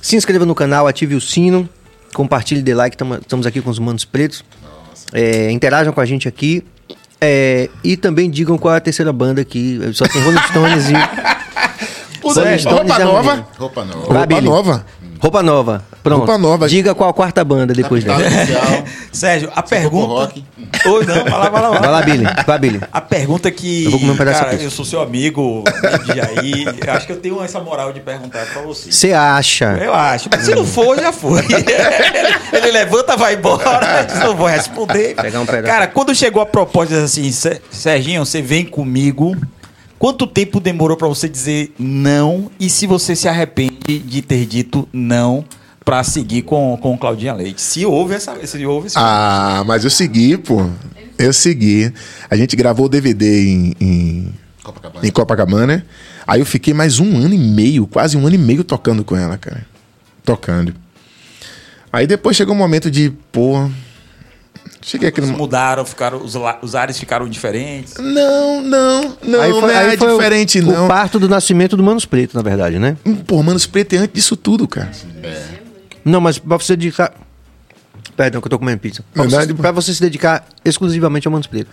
[0.00, 1.68] se inscreva no canal, ative o sino,
[2.14, 4.44] compartilhe, dê like, tamo- estamos aqui com os manos pretos.
[5.12, 6.64] É, interajam com a gente aqui.
[7.20, 9.80] é, e também digam qual é a terceira banda aqui.
[9.92, 10.92] Só tem Rolling Stones e.
[12.20, 13.48] Pô, Rolling Stones roupa e nova.
[13.58, 14.00] Roupa não.
[14.02, 14.86] Vai, Roupa nova.
[15.20, 15.82] Roupa nova.
[16.02, 16.18] Pronto.
[16.18, 16.68] Roupa nova.
[16.68, 18.84] Diga qual a quarta banda depois Capital dela.
[19.12, 20.06] Sérgio, a pergunta.
[20.06, 20.44] Rock.
[20.86, 21.70] Oi, não, vai lá, vai lá.
[21.78, 22.24] Vai lá, Billy.
[22.46, 22.80] Vai, Billy.
[22.92, 23.84] A pergunta que.
[23.84, 24.64] Eu vou comer um pedaço Cara, aqui.
[24.64, 25.64] eu sou seu amigo,
[26.04, 26.74] de Jair.
[26.86, 28.92] eu Acho que eu tenho essa moral de perguntar pra você.
[28.92, 29.76] Você acha?
[29.82, 31.42] Eu acho, mas se não for, já foi.
[32.52, 35.14] Ele levanta, vai embora, diz, não vou responder.
[35.16, 35.66] Pegar um pedaço.
[35.72, 39.36] Cara, quando chegou a proposta assim, "Sé- Serginho, você vem comigo.
[39.98, 42.50] Quanto tempo demorou pra você dizer não?
[42.58, 45.44] E se você se arrepende de ter dito não
[45.84, 47.60] pra seguir com, com Claudinha Leite?
[47.60, 48.34] Se houve essa.
[48.46, 50.68] Se houve esse Ah, mas eu segui, pô.
[51.18, 51.92] Eu segui.
[52.30, 55.06] A gente gravou o DVD em, em, Copacabana.
[55.06, 55.86] em Copacabana.
[56.26, 59.16] Aí eu fiquei mais um ano e meio, quase um ano e meio tocando com
[59.16, 59.66] ela, cara.
[60.24, 60.74] Tocando.
[61.92, 63.68] Aí depois chegou um momento de, pô.
[64.80, 65.28] Cheguei aqui no.
[65.36, 67.94] mudaram, ficaram, os, la- os ares ficaram diferentes.
[67.98, 70.88] Não, não, não, Aí foi- não é aí foi o- diferente, o, não.
[70.88, 72.96] parto do nascimento do Manos Preto, na verdade, né?
[73.26, 74.90] Pô, Manos Preto é antes disso tudo, cara.
[76.04, 77.12] Não, mas pra você dedicar.
[78.16, 79.04] Perdão, que eu tô comendo pizza.
[79.12, 81.68] Pra, Não, você, não, pra você se dedicar exclusivamente ao Manos Preto.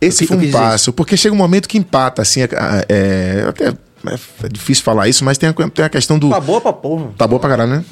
[0.00, 2.48] Esse Eu foi um passo, porque chega um momento que empata, assim, é,
[2.88, 6.30] é- até é difícil falar isso, mas tem a, tem a questão do...
[6.30, 7.08] Tá boa pra porra.
[7.18, 7.84] Tá boa pra caralho, né?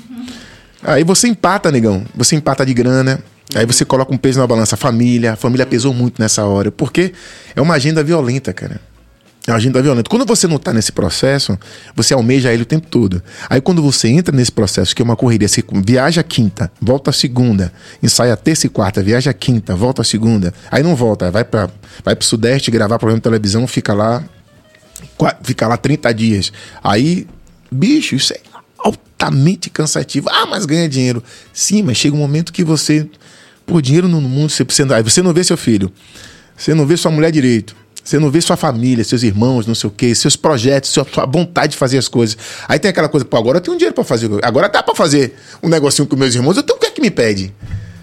[0.83, 2.03] Aí você empata, negão.
[2.15, 3.21] Você empata de grana.
[3.55, 4.77] Aí você coloca um peso na balança.
[4.77, 5.33] Família.
[5.33, 6.71] A família pesou muito nessa hora.
[6.71, 7.13] Porque
[7.55, 8.81] é uma agenda violenta, cara.
[9.47, 10.11] É uma agenda violenta.
[10.11, 11.59] Quando você não tá nesse processo,
[11.97, 13.23] você almeja ele o tempo todo.
[13.49, 17.73] Aí quando você entra nesse processo, que é uma correria, você viaja quinta, volta segunda,
[18.03, 20.53] ensaia terça e quarta, viaja quinta, volta segunda.
[20.71, 21.71] Aí não volta, vai para
[22.05, 24.23] vai pro Sudeste gravar programa de televisão, fica lá
[25.43, 26.53] ficar lá 30 dias.
[26.83, 27.27] Aí,
[27.71, 28.41] bicho, isso é
[28.79, 30.29] altamente cansativo.
[30.31, 31.23] Ah, mas ganha dinheiro.
[31.53, 33.09] Sim, mas chega um momento que você,
[33.69, 34.97] por dinheiro no mundo, você precisa.
[34.97, 35.93] Aí você não vê seu filho,
[36.57, 37.77] você não vê sua mulher direito.
[38.03, 41.27] Você não vê sua família, seus irmãos, não sei o quê, seus projetos, sua, sua
[41.27, 42.39] vontade de fazer as coisas.
[42.67, 44.31] Aí tem aquela coisa, pô, agora eu tenho dinheiro pra fazer.
[44.43, 46.57] Agora dá pra fazer um negocinho com meus irmãos.
[46.57, 47.53] Eu tenho o que é que me pede?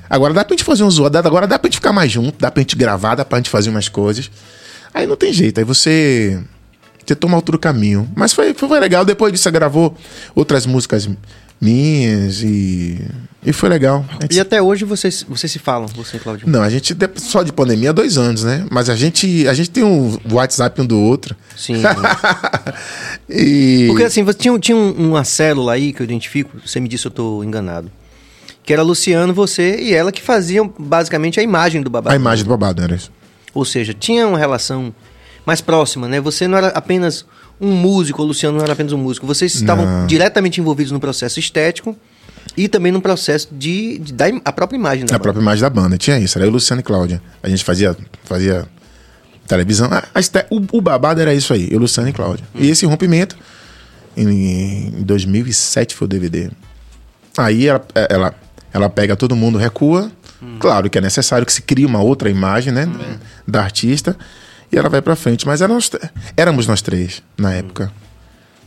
[0.08, 2.52] Agora dá pra gente fazer um zoado, agora dá pra gente ficar mais junto, dá
[2.52, 4.30] pra gente gravar, dá pra gente fazer umas coisas.
[4.94, 6.40] Aí não tem jeito, aí você
[7.06, 8.10] você toma outro caminho.
[8.16, 9.06] Mas foi, foi legal.
[9.06, 9.96] Depois disso, você gravou
[10.34, 11.08] outras músicas
[11.62, 13.00] minhas e.
[13.46, 14.04] E foi legal.
[14.22, 16.50] Gente- E até hoje vocês, vocês se falam, você, Claudio.
[16.50, 18.66] Não, a gente só de pandemia há dois anos, né?
[18.72, 21.36] Mas a gente, a gente tem um WhatsApp um do outro.
[21.56, 21.76] Sim.
[23.30, 23.86] e.
[23.88, 27.04] Porque assim, você tinha, tinha um- uma célula aí que eu identifico, você me disse
[27.04, 27.92] se eu tô enganado.
[28.64, 32.14] Que era Luciano, você e ela que faziam basicamente a imagem do babado.
[32.14, 33.12] A imagem do babado era isso.
[33.54, 34.94] Ou seja, tinha uma relação
[35.46, 36.20] mais próxima, né?
[36.20, 37.26] Você não era apenas
[37.62, 39.28] um músico, o Luciano não era apenas um músico.
[39.28, 40.08] Vocês estavam Não.
[40.08, 41.96] diretamente envolvidos no processo estético
[42.58, 45.24] e também no processo de, de a própria imagem da A banda.
[45.24, 45.98] própria imagem da banda.
[45.98, 47.22] Tinha isso, era eu, Luciano e Cláudia.
[47.44, 48.66] A gente fazia, fazia
[49.48, 49.90] televisão.
[49.92, 52.46] Ah, a este- o, o babado era isso aí, eu, Luciano e Cláudia.
[52.56, 53.36] E esse rompimento,
[54.16, 56.50] em, em 2007 foi o DVD.
[57.38, 58.36] Aí ela, ela,
[58.74, 60.12] ela pega todo mundo, recua,
[60.60, 62.88] Claro que é necessário que se crie uma outra imagem, né,
[63.48, 64.16] da artista
[64.72, 65.48] e ela vai pra frente.
[65.48, 65.90] Mas éramos,
[66.38, 67.92] éramos nós três na época.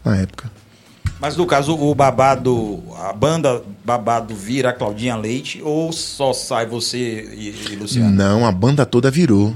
[0.04, 0.50] Na época.
[1.20, 6.66] Mas no caso, o babado, a banda babado vira a Claudinha Leite ou só sai
[6.66, 8.08] você e, e Luciano?
[8.10, 9.54] Não, a banda toda virou.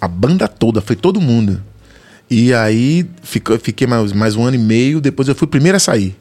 [0.00, 1.62] A banda toda, foi todo mundo.
[2.30, 5.76] E aí ficou, fiquei mais, mais um ano e meio, depois eu fui o primeiro
[5.76, 6.16] a sair.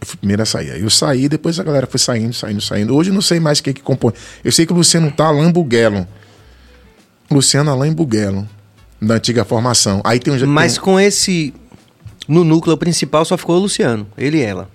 [0.00, 0.70] Eu fui o primeiro a sair.
[0.70, 2.96] Aí eu saí, depois a galera foi saindo, saindo, saindo.
[2.96, 4.14] Hoje eu não sei mais quem que compõe.
[4.42, 6.08] Eu sei que o Luciano tá Alain Buguelo.
[7.30, 8.48] Luciano Alain Buguelo.
[9.00, 10.00] Da antiga formação.
[10.04, 10.46] Aí tem um.
[10.46, 11.54] Mas tem- com esse.
[12.30, 14.68] No núcleo principal só ficou o Luciano, ele e ela.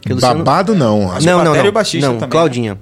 [0.00, 1.12] Porque o Luciano- Babado não.
[1.12, 1.68] Acho Não, não, batera e não.
[1.70, 2.32] o baixista não, também, né?
[2.32, 2.78] Claudinha.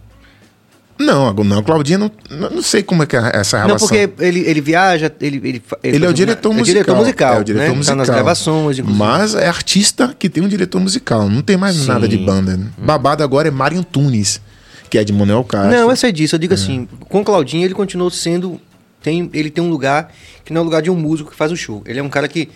[0.96, 3.66] Não, não, Claudinha não, não sei como é que é essa relação.
[3.66, 5.40] Não, porque ele, ele viaja, ele.
[5.42, 6.60] Ele, fa- Ele é o uma- diretor musical.
[6.60, 7.34] É o diretor musical.
[7.34, 7.74] É o diretor né?
[7.76, 7.96] musical.
[7.96, 8.96] Tá nas gravações, inclusive.
[8.96, 11.28] Mas é artista que tem um diretor musical.
[11.28, 11.86] Não tem mais Sim.
[11.88, 12.56] nada de banda.
[12.56, 12.68] né?
[12.78, 14.40] Babado agora é Mário Antunes,
[14.88, 15.72] que é de Manuel Castro.
[15.72, 16.36] Não, eu sei disso.
[16.36, 16.40] Eu É.
[16.40, 18.60] digo assim, com o Claudinho ele continuou sendo.
[19.02, 20.12] Tem, ele tem um lugar
[20.44, 21.82] que não é o lugar de um músico que faz o show.
[21.86, 22.48] Ele é um cara que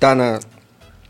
[0.00, 0.40] tá na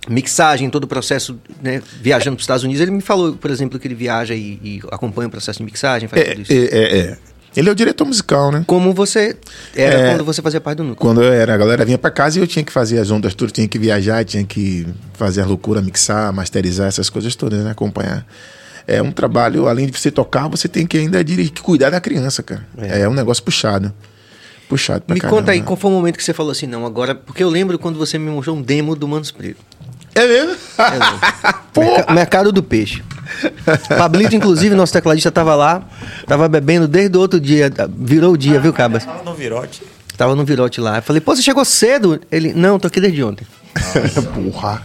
[0.09, 2.81] mixagem, todo o processo, né, viajando para os Estados Unidos.
[2.81, 6.09] Ele me falou, por exemplo, que ele viaja e, e acompanha o processo de mixagem,
[6.09, 6.53] faz É, tudo isso.
[6.53, 7.19] é, é, é.
[7.57, 8.65] Ele é o diretor musical, né?
[8.67, 9.37] Como você
[9.77, 10.11] era É.
[10.11, 10.97] quando você fazia parte do núcleo.
[11.09, 13.33] Quando eu era, a galera vinha pra casa e eu tinha que fazer as ondas
[13.33, 17.71] todas, tinha que viajar, tinha que fazer a loucura, mixar, masterizar, essas coisas todas, né?
[17.71, 18.27] Acompanhar.
[18.89, 22.43] É um trabalho, além de você tocar, você tem que ainda dirigir, cuidar da criança,
[22.43, 22.67] cara.
[22.77, 23.95] É, um negócio puxado.
[24.69, 25.39] Puxado pra Me caramba.
[25.41, 27.15] conta aí qual foi o momento que você falou assim, não, agora.
[27.15, 29.61] Porque eu lembro quando você me mostrou um demo do Manos Preto.
[30.15, 30.57] É mesmo?
[30.79, 31.79] É.
[31.81, 33.03] Merca- Mercado do Peixe.
[33.97, 35.83] Pablito, inclusive, nosso tecladista, tava lá,
[36.27, 37.73] tava bebendo desde o outro dia.
[37.97, 39.05] Virou o dia, viu, Cabas?
[39.05, 39.83] Fala no Virote.
[40.17, 40.99] Tava no virote lá.
[40.99, 42.21] Eu falei, pô, você chegou cedo?
[42.31, 43.45] Ele, não, tô aqui desde ontem.
[44.33, 44.81] Porra.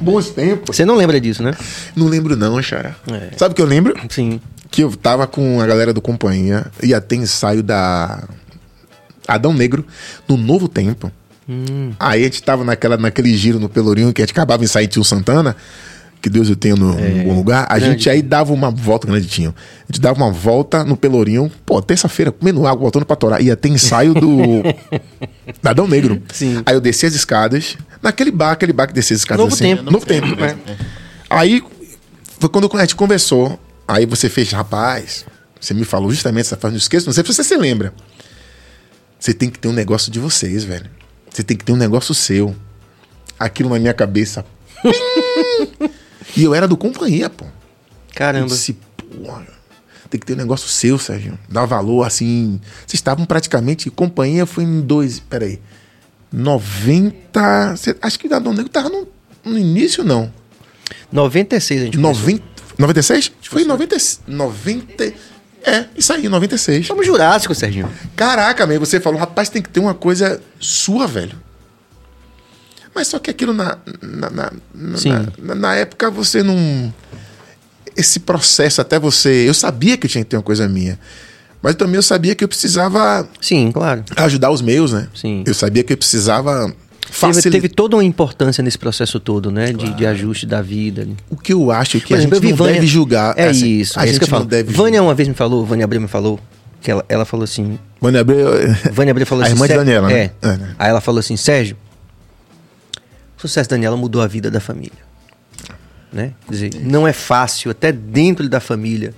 [0.00, 0.74] Bons tempos.
[0.74, 1.52] Você não lembra disso, né?
[1.94, 2.96] Não lembro não, Xara.
[3.12, 3.36] É.
[3.36, 3.94] Sabe o que eu lembro?
[4.10, 4.40] Sim.
[4.72, 8.24] Que eu tava com a galera do Companhia, ia ter ensaio da
[9.28, 9.86] Adão Negro
[10.26, 11.12] no Novo Tempo.
[11.98, 14.86] Aí a gente tava naquela, naquele giro no Pelourinho, que a gente acabava em sair
[14.86, 15.56] Tio Santana,
[16.22, 17.66] que Deus eu tenho no, num bom lugar.
[17.68, 17.92] A grande.
[17.92, 19.50] gente aí dava uma volta, grande tinha.
[19.50, 23.40] A gente dava uma volta no Pelourinho, pô, terça-feira, comendo água, voltando pra Torá.
[23.40, 24.62] Ia ter ensaio do.
[25.62, 26.22] da Adão Negro.
[26.32, 26.62] Sim.
[26.64, 29.76] Aí eu desci as escadas, naquele bar, aquele bar que descia as escadas Novo assim.
[29.76, 29.90] Tempo.
[29.90, 30.34] Novo tempo.
[30.34, 30.56] né?
[31.28, 31.62] Aí
[32.38, 33.60] foi quando a gente conversou.
[33.86, 35.26] Aí você fez, rapaz,
[35.60, 37.92] você me falou justamente essa frase, não esqueça, não sei se você se lembra.
[39.20, 40.88] Você tem que ter um negócio de vocês, velho.
[41.34, 42.54] Você tem que ter um negócio seu.
[43.38, 44.46] Aquilo na minha cabeça.
[46.36, 47.44] e eu era do companhia, pô.
[47.44, 47.50] Eu
[48.14, 48.46] Caramba.
[48.46, 49.44] disse, porra,
[50.08, 51.36] tem que ter um negócio seu, Sérgio.
[51.48, 52.60] Dá valor, assim.
[52.86, 53.90] Vocês estavam praticamente.
[53.90, 55.18] Companhia foi em dois.
[55.18, 55.60] Peraí.
[56.32, 57.76] 90.
[57.76, 59.08] cê- acho que o Adão Negro tava no,
[59.44, 60.32] no início, não.
[61.10, 62.22] 96 a gente começou.
[62.22, 62.44] 90,
[62.78, 63.32] 96?
[63.42, 65.14] Foi em 90, 90.
[65.64, 66.86] É, isso aí, 96.
[66.86, 67.90] Somos Jurássico, Serginho.
[68.14, 71.36] Caraca, meu, você falou, rapaz, tem que ter uma coisa sua, velho.
[72.94, 75.10] Mas só que aquilo na, na, na, na- Sim.
[75.38, 76.92] na- na época você não.
[77.96, 79.48] Esse processo até você.
[79.48, 80.98] Eu sabia que eu tinha que ter uma coisa minha.
[81.62, 84.04] Mas também eu sabia que eu precisava Sim, claro.
[84.16, 85.08] ajudar os meus, né?
[85.14, 85.42] Sim.
[85.46, 86.72] Eu sabia que eu precisava
[87.20, 89.72] Teve, teve toda uma importância nesse processo todo, né?
[89.72, 91.06] De, de ajuste da vida.
[91.30, 92.74] O que eu acho que Por a exemplo, gente não Vânia.
[92.74, 93.34] deve julgar.
[93.38, 94.44] É assim, isso, A é gente isso que eu falo.
[94.44, 96.40] deve Vânia uma vez me falou, Vânia Abreu me falou,
[96.80, 97.78] que ela, ela falou assim.
[98.00, 98.48] Vânia Abreu.
[98.92, 99.54] Vânia Abreu falou A assim.
[99.54, 100.14] irmã de "Sé- Daniela, né?
[100.14, 100.30] É.
[100.42, 100.74] É, né?
[100.78, 101.76] Aí ela falou assim, Sérgio,
[103.36, 105.04] o sucesso da Daniela mudou a vida da família.
[106.12, 106.32] Né?
[106.46, 109.12] Quer dizer, não é fácil, até dentro da família,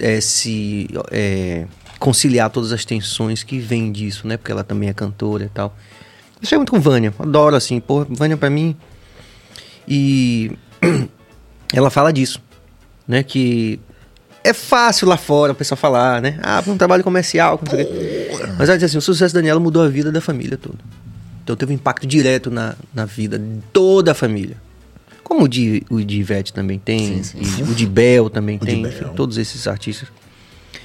[0.00, 1.64] é, se é,
[1.98, 4.36] conciliar todas as tensões que vêm disso, né?
[4.36, 5.76] Porque ela também é cantora e tal.
[6.52, 8.76] É muito com Vânia, adoro assim, pô, Vânia pra mim.
[9.86, 10.52] E
[11.72, 12.40] ela fala disso,
[13.06, 13.22] né?
[13.22, 13.78] Que
[14.42, 16.38] é fácil lá fora o pessoal falar, né?
[16.42, 18.30] Ah, um trabalho comercial, não sei o quê.
[18.58, 20.78] Mas ela diz assim, o sucesso da Daniela mudou a vida da família toda.
[21.42, 24.56] Então teve um impacto direto na, na vida de toda a família.
[25.22, 28.82] Como o de, o de Ivete também tem, e o de Bel também de tem,
[28.82, 30.08] enfim, todos esses artistas.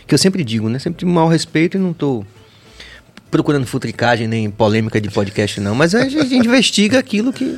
[0.08, 0.80] Que eu sempre digo, né?
[0.80, 2.26] Sempre tive mau respeito e não tô
[3.30, 5.76] procurando futricagem nem polêmica de podcast, não.
[5.76, 7.58] Mas a gente, a gente investiga aquilo que,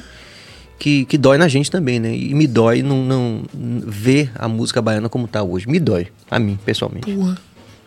[0.78, 2.16] que, que dói na gente também, né?
[2.16, 5.68] E me dói não, não ver a música baiana como tá hoje.
[5.68, 7.12] Me dói, a mim, pessoalmente.
[7.14, 7.38] Porra.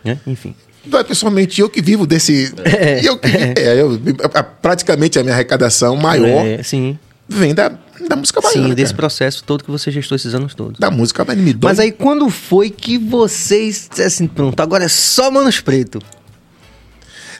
[0.03, 0.19] Né?
[0.27, 0.53] Enfim.
[0.93, 2.53] É pessoalmente eu que vivo desse.
[2.63, 3.01] É.
[3.03, 3.27] eu que,
[3.59, 3.99] é, eu,
[4.33, 6.97] a- praticamente a minha arrecadação maior É, sim.
[7.27, 7.71] vem da,
[8.07, 8.69] da música baiana.
[8.69, 8.97] Sim, desse cara.
[8.97, 10.79] processo todo que você gestou esses anos todos.
[10.79, 11.41] Da música baiana.
[11.43, 11.71] Me dói.
[11.71, 15.99] Mas aí quando foi que vocês assim, pronto, agora é só Manos Preto?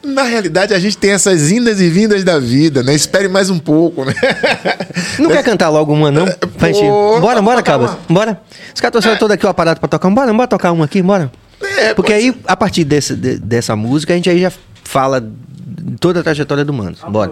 [0.05, 2.93] Na realidade, a gente tem essas indas e vindas da vida, né?
[2.93, 4.13] Espere mais um pouco, né?
[5.19, 6.25] Não quer cantar logo uma, não?
[6.57, 6.79] Pra gente...
[6.81, 7.91] Pô, Bora, bora, Cabas.
[8.07, 8.39] Bora.
[8.73, 10.09] Os caras trouxeram todo aqui o aparato pra tocar.
[10.09, 11.31] Bora, bora tocar uma aqui, bora.
[11.79, 14.51] É, Porque aí, a partir desse, de- dessa música, a gente aí já
[14.83, 15.27] fala
[15.99, 16.95] toda a trajetória do Mano.
[17.09, 17.31] Bora.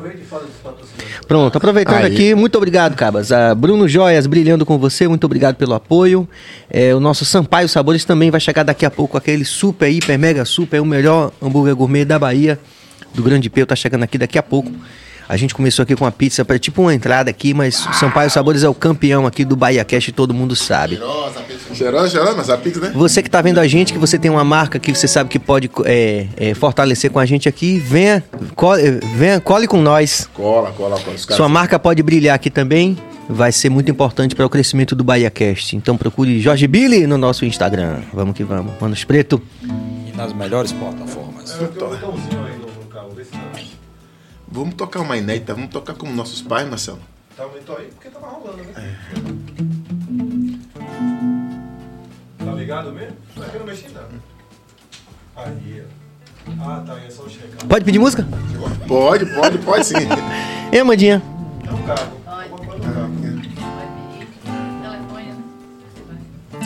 [1.26, 2.14] Pronto, aproveitando Aí.
[2.14, 3.32] aqui, muito obrigado, Cabas.
[3.32, 6.28] Ah, Bruno Joias, brilhando com você, muito obrigado pelo apoio.
[6.70, 10.46] É, o nosso Sampaio Sabores também vai chegar daqui a pouco, aquele super, hiper, mega
[10.46, 12.60] super, o melhor hambúrguer gourmet da Bahia,
[13.14, 14.72] do Grande Peu, tá chegando aqui daqui a pouco.
[15.28, 18.30] A gente começou aqui com a pizza, para tipo uma entrada aqui, mas o Sampaio
[18.30, 20.96] Sabores é o campeão aqui do Bahia Cash, todo mundo sabe.
[20.98, 21.76] Cheirosa, pizza.
[21.76, 22.92] Cheirosa, cheirosa, mas a pizza, né?
[22.94, 25.40] Você que está vendo a gente, que você tem uma marca que você sabe que
[25.40, 28.24] pode é, é, fortalecer com a gente aqui, venha,
[28.56, 30.30] co- é, venha, cole com nós.
[30.34, 31.16] Cola, cola, cola.
[31.16, 32.98] Os caras Sua marca pode brilhar aqui também.
[33.30, 35.78] Vai ser muito importante para o crescimento do BahiaCast.
[35.78, 38.00] Então procure Jorge Billy no nosso Instagram.
[38.14, 38.74] Vamos que vamos.
[38.82, 39.42] Manos Preto.
[39.64, 41.58] E nas melhores plataformas.
[44.54, 47.00] Vamos tocar uma inédita, vamos tocar como nossos pais, Marcelo.
[47.36, 48.96] Tá, aumentou aí porque tava rolando, né?
[52.38, 53.16] Tá ligado mesmo?
[53.44, 54.04] Aqui não mexi não.
[55.36, 56.52] Aí, ó.
[56.62, 57.66] Ah, tá, aí é só checar.
[57.68, 58.28] Pode pedir música?
[58.88, 59.96] Pode, pode, pode sim.
[60.72, 61.20] Ei, Amandinha.
[61.66, 61.82] É um.
[64.84, 65.42] Telefone, né?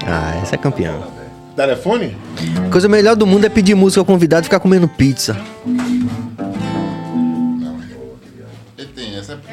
[0.05, 0.93] Ah, essa é campeã.
[1.55, 2.17] Telefone?
[2.67, 5.37] A coisa melhor do mundo é pedir música ao convidado e ficar comendo pizza.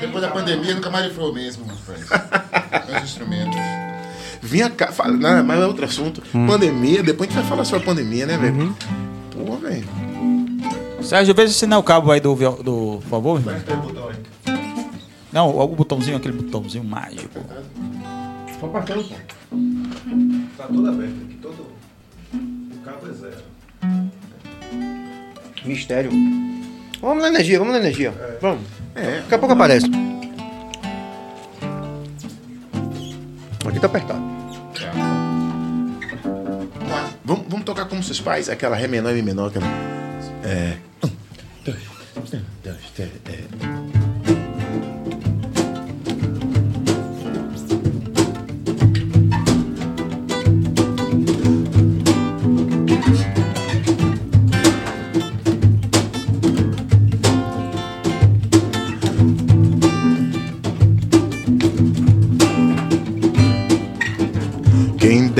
[0.00, 2.00] Depois da pandemia, nunca mais ele foi o mesmo, rapaz.
[2.96, 3.58] Os instrumentos.
[4.42, 6.22] Vinha cá, fala, não, mas é outro assunto.
[6.46, 8.76] Pandemia, depois a gente vai falar sobre a pandemia, né, velho?
[9.30, 9.88] Pô, velho.
[11.02, 13.60] Sérgio, veja se não é o cabo aí do, do por favor, irmão.
[13.60, 14.16] Tem botão aí.
[15.32, 17.40] Não, o botãozinho, aquele botãozinho mágico.
[18.60, 19.14] Só passando, pô.
[20.56, 21.66] Tá todo aberto aqui, todo.
[22.32, 23.42] O cabo é zero.
[25.64, 26.10] Mistério.
[27.04, 28.14] Vamos na energia, vamos na energia.
[28.40, 28.64] Vamos.
[28.94, 29.20] É.
[29.20, 29.86] Daqui a pouco aparece.
[33.68, 34.22] Aqui tá apertado.
[37.22, 39.48] Vamos, vamos tocar como seus pais, aquela Ré menor e Mi menor.
[39.48, 39.66] Aquela...
[40.44, 40.78] É.
[41.04, 41.10] Um,
[41.62, 41.78] dois,
[42.16, 44.03] um, dois, três, é.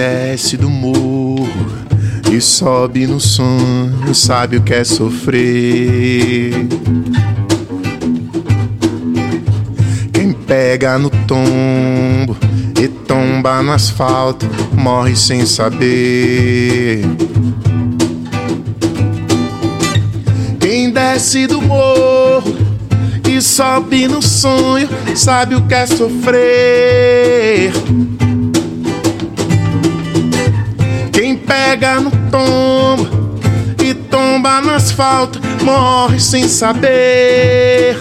[0.05, 1.49] Desce do morro
[2.31, 6.53] e sobe no sonho sabe o que é sofrer.
[10.13, 12.37] Quem pega no tombo
[12.79, 17.03] e tomba no asfalto morre sem saber.
[20.61, 22.55] Quem desce do morro
[23.27, 24.87] e sobe no sonho
[25.17, 27.73] sabe o que é sofrer.
[31.47, 33.39] Pega no tombo
[33.83, 37.97] e tomba no asfalto morre sem saber.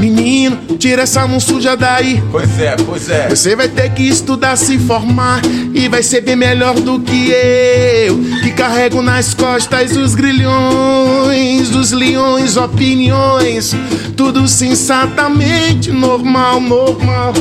[0.00, 2.22] Menino, tira essa mão suja daí.
[2.32, 3.28] Pois é, pois é.
[3.28, 5.42] Você vai ter que estudar, se formar
[5.74, 11.92] e vai ser bem melhor do que eu, que carrego nas costas os grilhões dos
[11.92, 13.74] leões, opiniões,
[14.16, 17.34] tudo sensatamente normal, normal.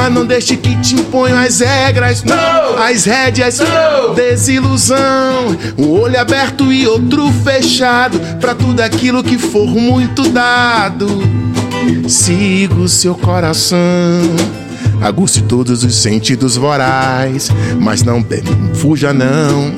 [0.00, 2.24] Mas não deixe que te imponham as regras,
[2.88, 3.58] as rédeas,
[4.16, 5.54] desilusão.
[5.76, 11.06] Um olho aberto e outro fechado, pra tudo aquilo que for muito dado.
[12.08, 13.78] Siga o seu coração.
[15.02, 18.24] Aguce todos os sentidos vorais, mas não
[18.72, 19.70] fuja não.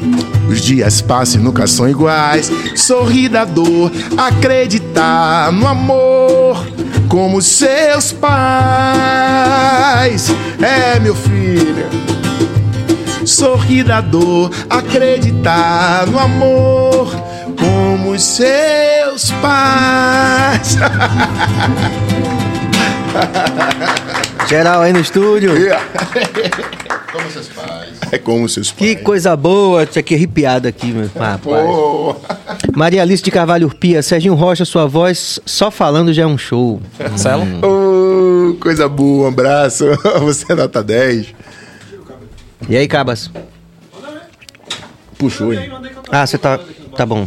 [0.48, 2.50] Os dias passam e nunca são iguais.
[2.76, 6.11] Sorri da dor, acreditar no amor,
[7.12, 8.30] como seus pais.
[10.62, 11.84] É, meu filho.
[13.26, 17.14] Sorri da dor, acreditar no amor,
[17.58, 20.78] como seus pais.
[24.48, 25.52] Geral aí no estúdio.
[27.12, 27.90] Como seus pais.
[28.10, 29.04] É como seus Que pais.
[29.04, 29.84] coisa boa.
[29.84, 31.40] Tinha que arrepiado aqui, meu rapaz.
[31.42, 32.16] Pô.
[32.74, 34.02] Maria Alice de Carvalho Urpia.
[34.02, 36.80] Serginho Rocha, sua voz só falando já é um show.
[36.98, 37.44] Marcelo?
[37.62, 39.84] Ô, coisa boa, um abraço.
[40.20, 41.34] Você é nota 10.
[42.68, 43.30] E aí, Cabas?
[45.18, 45.70] Puxou, hein?
[46.10, 46.58] Ah, você tá.
[46.96, 47.26] Tá bom.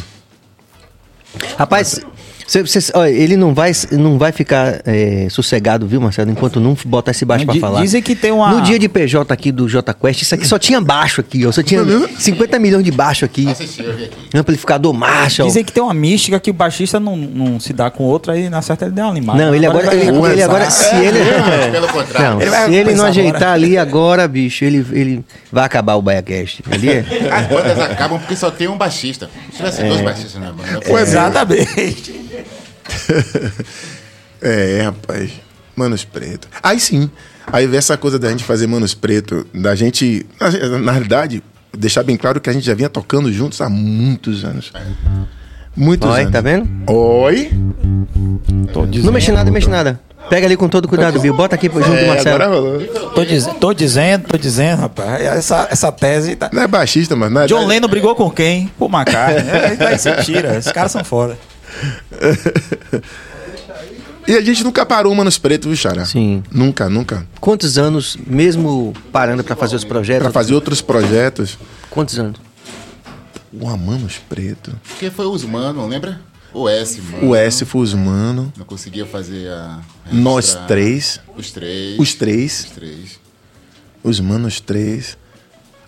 [1.57, 1.99] Rapaz,
[2.47, 6.77] Cê- cê- olha, ele não vai, não vai ficar é, sossegado, viu, Marcelo, enquanto não
[6.85, 7.81] botar esse baixo di- falar.
[7.81, 10.59] dizem que tem uma- No dia de PJ aqui do J Quest, isso aqui só
[10.59, 11.51] tinha baixo aqui, ó.
[11.51, 11.83] Só tinha
[12.19, 13.47] 50 milhões de baixo aqui.
[14.33, 15.47] Amplificador Marshall.
[15.47, 18.49] Dizem que tem uma mística que o baixista não, não se dá com outro, aí
[18.49, 19.43] na certa ele deu uma limada.
[19.43, 22.29] Não, ele agora, vai ele, ele agora, se ele, É, pelo contrário.
[22.35, 23.51] não, Ele vai se ele não ajeitar agora.
[23.53, 26.63] ali agora, bicho, ele, ele vai acabar o BaiaCast.
[26.71, 26.99] Ali é.
[27.31, 29.29] As bandas acabam porque só tem um baixista.
[29.51, 30.79] Se tivesse dois baixistas na banda.
[30.89, 32.13] Ué, Exatamente.
[34.41, 35.31] É, rapaz.
[35.75, 36.47] Manos Preto.
[36.61, 37.09] Aí sim.
[37.51, 40.25] Aí vem essa coisa da gente fazer Manos Preto, da gente.
[40.39, 41.41] Na, na realidade,
[41.75, 44.71] deixar bem claro que a gente já vinha tocando juntos há muitos anos.
[45.75, 46.31] Muitos Oi, anos.
[46.31, 46.67] tá vendo?
[46.87, 47.49] Oi?
[49.03, 49.99] Não mexe nada, não mexe nada.
[50.29, 51.33] Pega ali com todo cuidado, Bill.
[51.35, 52.35] Bota aqui junto do É, Marcelo.
[52.43, 52.81] agora rolou.
[53.13, 55.21] Tô, diz- tô dizendo, tô dizendo, rapaz.
[55.23, 56.49] Essa, essa tese tá.
[56.51, 57.47] Não é baixista, mas não é.
[57.47, 58.67] John Lennon brigou com quem?
[58.77, 59.49] Por McCartney.
[59.51, 60.57] É, Daí você tira.
[60.57, 61.37] Esses caras são foda.
[64.27, 66.03] E a gente nunca parou o Manos Preto, viu, Xará?
[66.03, 66.43] Sim.
[66.51, 67.27] Nunca, nunca.
[67.39, 70.23] Quantos anos, mesmo parando pra fazer os projetos?
[70.23, 71.59] Pra fazer outros projetos.
[71.91, 72.39] Quantos anos?
[73.53, 74.75] Ué, Manos Preto.
[74.87, 76.19] Porque foi os mano, lembra?
[76.51, 77.29] O S, mano.
[77.29, 78.51] O S foi os mano.
[78.57, 79.79] Não conseguia fazer a.
[80.11, 81.19] Nós três.
[81.37, 81.99] Os três.
[81.99, 82.59] Os três.
[82.65, 83.19] Os três.
[84.03, 85.17] Os manos três.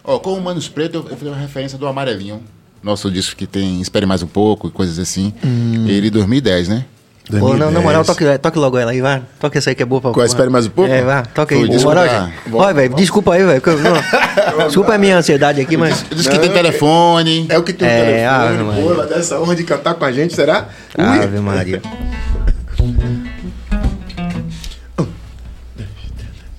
[0.03, 2.43] Ó, com o Manos Preto, eu, eu fiz uma referência do Amarelinho.
[2.81, 5.33] Nosso disco que tem Espere Mais Um Pouco e coisas assim.
[5.43, 5.85] Hum.
[5.87, 6.85] Ele 2010, né?
[7.29, 8.05] Pô, não, na moral, 2010.
[8.05, 9.21] toque, toque logo ela aí, vai.
[9.37, 10.89] Toque essa aí que é boa pra Qual, espere mais um pouco?
[10.89, 11.67] É, vai, toca aí.
[11.67, 12.25] Desculpa, moral, tá.
[12.25, 12.55] gente.
[12.55, 13.61] Olha, velho, desculpa aí, velho.
[14.67, 16.05] Desculpa a minha ansiedade aqui, mas.
[16.09, 17.45] Diz que tem telefone.
[17.49, 19.95] É o que tem o É, telefone, Ave pô, ela dá essa honra de cantar
[19.95, 20.69] com a gente, será?
[20.97, 21.03] Ui.
[21.03, 21.81] Ave Maria.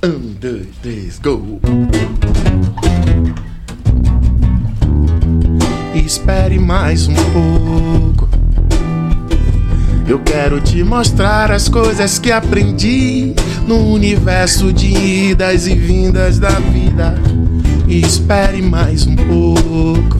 [0.00, 1.58] Um, dois, três, go!
[6.68, 8.28] Mais um pouco.
[10.06, 13.34] Eu quero te mostrar as coisas que aprendi
[13.66, 14.86] no universo de
[15.30, 17.14] idas e vindas da vida.
[17.88, 20.18] Espere mais um pouco.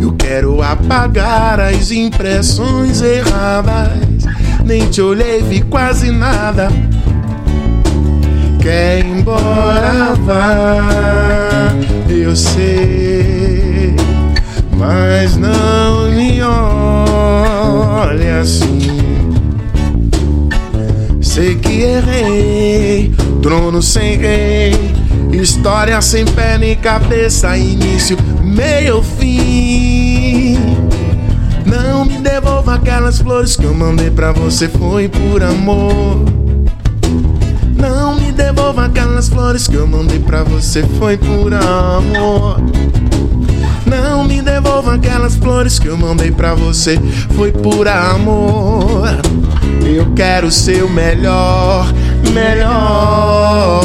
[0.00, 4.24] Eu quero apagar as impressões erradas.
[4.64, 6.68] Nem te olhei, vi quase nada.
[8.60, 11.72] Quer ir embora, vá.
[12.08, 13.41] Eu sei,
[14.82, 19.00] mas não me olhe assim.
[21.20, 24.74] Sei que errei, trono sem rei,
[25.32, 30.58] história sem pé nem cabeça, início, meio, fim.
[31.64, 36.24] Não me devolva aquelas flores que eu mandei pra você, foi por amor.
[37.76, 42.60] Não me devolva aquelas flores que eu mandei pra você, foi por amor.
[43.92, 46.98] Não me devolva aquelas flores que eu mandei pra você,
[47.36, 49.20] foi por amor.
[49.84, 51.92] Eu quero ser o melhor,
[52.32, 53.82] melhor.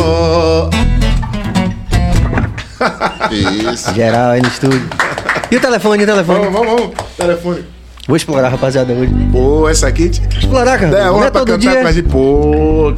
[3.30, 3.94] Isso.
[3.94, 4.88] Geral aí no estúdio.
[5.52, 6.40] E o telefone, e o telefone?
[6.40, 6.96] Vamos, vamos, vamos.
[7.18, 7.66] Telefone.
[8.08, 9.14] Vou explorar, rapaziada, hoje.
[9.34, 10.10] Pô, essa aqui.
[10.38, 10.98] Explorar, cara.
[10.98, 11.82] É, honra é pra todo cantar dia.
[11.82, 12.08] com a gente.
[12.08, 12.94] Pô,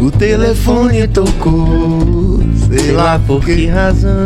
[0.00, 4.24] O telefone tocou, sei lá por Que razão?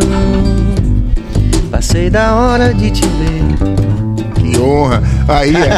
[1.71, 3.45] Passei da hora de te ver.
[4.35, 5.03] Que honra.
[5.29, 5.69] Aí é.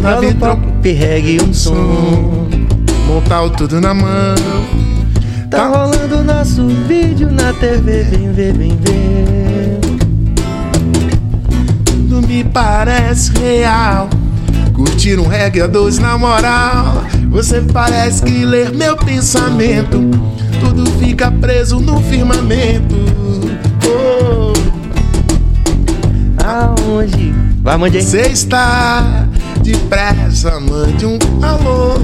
[0.00, 2.46] Na Fala vitro, papo, perregue um som.
[3.06, 4.34] montar o tudo na mão.
[5.48, 9.41] Tá rolando nosso vídeo na TV, vem ver, vem ver.
[12.52, 14.08] Parece real.
[14.72, 17.04] Curtir um reggae a dois na moral.
[17.30, 19.98] Você parece que ler meu pensamento.
[20.60, 22.94] Tudo fica preso no firmamento.
[23.86, 24.52] Oh,
[26.44, 27.34] Aonde?
[27.62, 28.02] Vai, mande aí.
[28.02, 29.26] você está
[29.62, 31.94] depressa, mande um alô.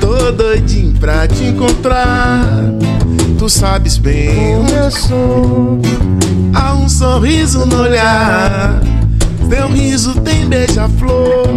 [0.00, 2.40] Tô doidinho pra te encontrar.
[3.38, 5.80] Tu sabes bem Como eu sou.
[6.54, 8.80] Há um sorriso no olhar.
[9.50, 11.48] Teu riso tem beija-flor.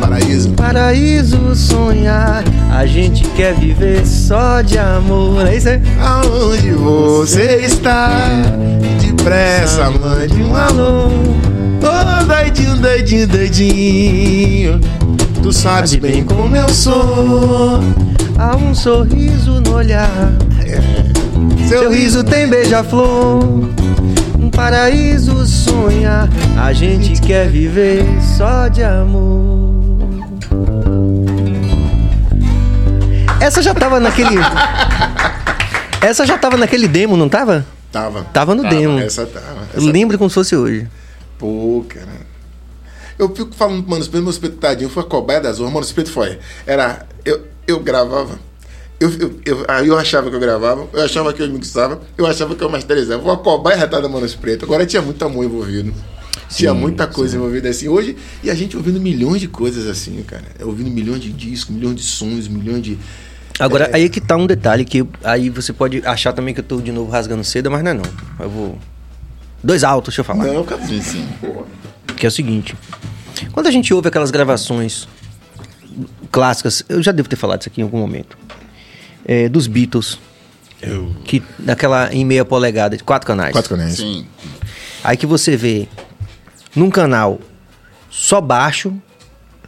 [0.00, 0.50] Paraíso.
[0.52, 2.42] Paraíso sonhar,
[2.72, 5.46] a gente quer viver só de amor.
[5.46, 5.80] É isso aí?
[6.00, 8.10] Aonde você está?
[9.00, 11.10] Depressa, mande um alô.
[11.78, 14.80] Tô doidinho, doidinho, doidinho.
[15.42, 17.80] Tu sabes bem como eu sou.
[18.38, 20.32] Há um sorriso no olhar.
[21.68, 23.68] Seu riso tem beija-flor.
[24.52, 26.28] Paraíso sonhar.
[26.62, 28.04] A gente quer viver
[28.36, 30.12] só de amor.
[33.40, 34.36] Essa já tava naquele.
[36.00, 37.66] Essa já tava naquele demo, não tava?
[37.90, 38.24] Tava.
[38.32, 38.98] Tava no demo.
[39.00, 39.66] Essa tava.
[39.74, 40.88] Essa lembro como se fosse hoje.
[41.38, 42.22] Pô, cara.
[43.18, 45.92] Eu fico falando, mano, Espeto, meu Espeto, tadinho, foi a cobaia das honras.
[45.92, 46.38] Mano, foi.
[46.66, 47.06] Era.
[47.24, 48.38] Eu, eu gravava.
[49.02, 52.24] Eu, eu, eu, aí eu achava que eu gravava, eu achava que eu mixava, eu
[52.24, 53.20] achava que eu masterizava.
[53.20, 54.64] Uma cobaia retada, mano, Espeto.
[54.64, 55.92] Agora tinha muito amor envolvido.
[56.48, 57.88] tinha muita coisa envolvida assim.
[57.88, 60.44] Hoje, e a gente ouvindo milhões de coisas assim, cara.
[60.60, 62.96] Ouvindo milhões de discos, milhões de sons, milhões de.
[63.58, 66.64] Agora, aí é que tá um detalhe que aí você pode achar também que eu
[66.64, 68.04] tô de novo rasgando cedo, mas não é não.
[68.38, 68.78] Eu vou.
[69.64, 70.44] Dois altos, deixa eu falar.
[70.44, 70.86] Não, cara.
[70.86, 71.28] Sim, sim.
[72.16, 72.76] Que é o seguinte.
[73.50, 75.08] Quando a gente ouve aquelas gravações
[76.30, 78.41] clássicas, eu já devo ter falado isso aqui em algum momento.
[79.24, 80.18] É, dos Beatles.
[81.24, 83.52] Que naquela em meia polegada, de quatro canais.
[83.52, 83.96] Quatro canais.
[83.96, 84.26] Sim.
[85.04, 85.86] Aí que você vê
[86.74, 87.40] num canal
[88.10, 88.92] só baixo,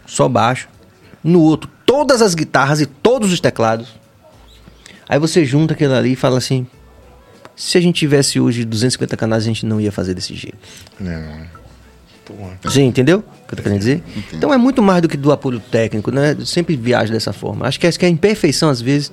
[0.07, 0.69] só baixo,
[1.23, 3.95] no outro todas as guitarras e todos os teclados.
[5.09, 6.67] Aí você junta aquilo ali e fala assim:
[7.55, 10.59] se a gente tivesse hoje 250 canais, a gente não ia fazer desse jeito.
[10.99, 11.64] Não.
[12.25, 12.59] Porra.
[12.63, 14.03] Você entendeu o que eu tô querendo dizer?
[14.33, 16.35] Então é muito mais do que do apoio técnico, né?
[16.39, 17.67] Eu sempre viajo dessa forma.
[17.67, 19.11] Acho que é, que é a imperfeição às vezes.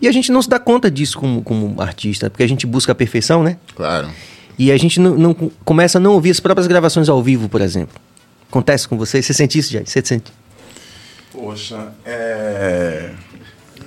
[0.00, 2.92] E a gente não se dá conta disso como, como artista, porque a gente busca
[2.92, 3.58] a perfeição, né?
[3.76, 4.08] Claro.
[4.58, 5.34] E a gente não, não-
[5.64, 7.94] começa a não ouvir as próprias gravações ao vivo, por exemplo.
[8.48, 9.20] Acontece com você?
[9.22, 9.82] Você sente isso, Jay?
[9.84, 10.32] Você sente?
[11.32, 13.10] Poxa, é.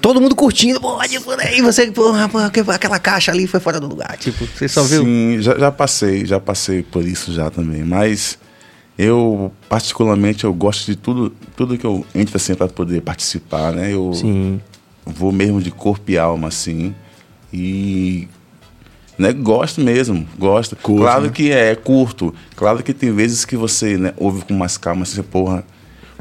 [0.02, 3.80] Todo mundo curtindo, pode, por aí, você, porra, porra, que- aquela caixa ali foi fora
[3.80, 4.18] do lugar.
[4.18, 5.04] Tipo, você só viu.
[5.04, 7.84] Sim, já, já passei, já passei por isso já também.
[7.84, 8.38] Mas
[8.98, 13.94] eu, particularmente, eu gosto de tudo, tudo que eu entro assim para poder participar, né?
[13.94, 14.62] Eu Sim.
[15.06, 16.94] vou mesmo de corpo e alma, assim.
[17.52, 18.28] E.
[19.18, 20.76] Né, gosto mesmo, gosto.
[20.76, 21.30] Curto, claro né?
[21.30, 22.34] que é curto.
[22.56, 25.64] Claro que tem vezes que você né, ouve com mais calma, assim, porra,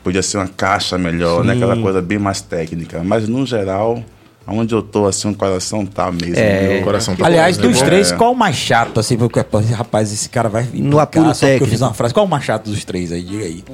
[0.03, 1.55] podia ser uma caixa melhor, né?
[1.55, 1.59] Sim.
[1.59, 3.03] Aquela coisa bem mais técnica.
[3.03, 4.03] Mas no geral,
[4.47, 6.35] aonde eu tô, assim, o coração tá mesmo.
[6.37, 6.79] É.
[6.81, 7.85] O coração tá Aliás, bom, dos bom.
[7.87, 8.17] três, É.
[8.17, 9.41] qual o mais chato, assim, porque,
[9.75, 12.13] rapaz, esse cara vai No apuro só porque eu fiz uma frase.
[12.15, 13.23] Qual o mais chato dos três aí?
[13.23, 13.65] Diga aí.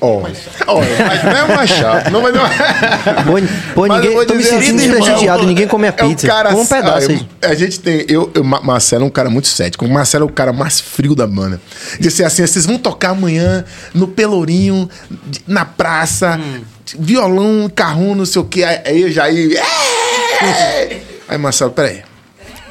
[0.00, 0.22] Ó,
[0.68, 2.08] olha, mas não é mais chato.
[2.10, 3.32] Não, mas não Pô,
[3.74, 6.26] pô, ninguém, tô me sentindo assim, desprestigiado, irmão, ninguém come a É pizza.
[6.26, 7.28] um cara, um pedaço ah, aí.
[7.42, 8.04] eu- A gente tem.
[8.08, 9.84] Eu, eu, Ma- Marcelo é um cara muito cético.
[9.84, 11.60] O Marcelo é o cara mais frio da banda.
[11.98, 14.88] Disse assim: vocês vão tocar amanhã no Pelourinho,
[15.44, 16.38] na praça,
[16.98, 18.64] violão, carrão, não sei o quê.
[18.64, 19.60] Aí eu já ia.
[19.60, 22.02] "É!" Aí, Marcelo, peraí.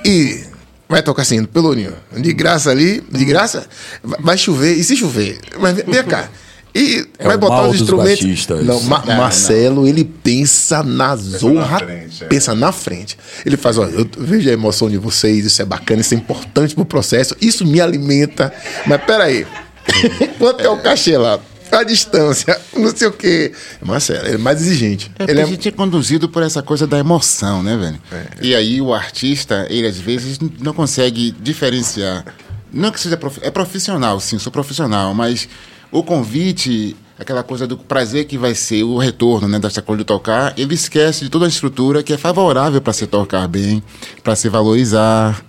[0.06, 0.44] E
[0.88, 1.94] vai tocar assim, Pelourinho.
[2.16, 3.66] De graça ali, de graça,
[4.04, 4.74] vai chover.
[4.78, 5.40] E se chover?
[5.60, 6.30] Mas vem vem cá.
[6.76, 8.48] E É vai botar os instrumentos.
[8.66, 12.28] Não, Ma- Não, Marcelo, ele pensa na zorra, frente, é.
[12.28, 13.16] pensa na frente.
[13.46, 16.74] Ele faz, olha, eu vejo a emoção de vocês, isso é bacana, isso é importante
[16.74, 18.52] pro processo, isso me alimenta.
[18.88, 19.46] Mas peraí,
[20.40, 21.40] quanto é o cachê lá?
[21.74, 23.52] A distância, não sei o quê.
[23.82, 25.12] Marcelo, ele é mais exigente.
[25.18, 28.00] É ele é a gente é conduzido por essa coisa da emoção, né, velho?
[28.42, 32.26] E aí o artista, ele às vezes não consegue diferenciar.
[32.72, 33.40] Não que seja prof...
[33.42, 35.48] é profissional, sim, sou profissional, mas
[35.92, 40.06] o convite, aquela coisa do prazer que vai ser o retorno, né, dessa coisa de
[40.06, 43.84] tocar, ele esquece de toda a estrutura que é favorável para se tocar bem,
[44.24, 45.44] para se valorizar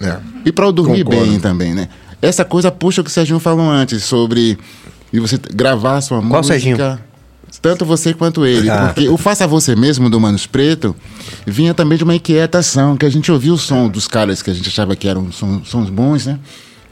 [0.00, 0.18] é.
[0.44, 1.30] e para dormir Concordo.
[1.30, 1.88] bem também, né?
[2.20, 4.58] Essa coisa puxa o que o Serginho falou antes sobre
[5.12, 6.44] de você gravar sua Qual música.
[6.54, 6.98] Serginho?
[7.62, 8.68] Tanto você quanto ele.
[8.70, 8.92] Ah.
[8.94, 10.94] Porque o Faça Você Mesmo do Manos Preto
[11.46, 14.54] vinha também de uma inquietação, que a gente ouvia o som dos caras que a
[14.54, 16.38] gente achava que eram som- sons bons, né?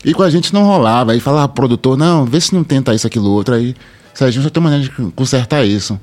[0.04, 1.12] E com a gente não rolava.
[1.12, 3.54] Aí falava pro produtor, não, vê se não tenta isso, aquilo, outro.
[3.54, 3.76] Aí,
[4.14, 6.00] Serginho, só tem maneira de consertar isso.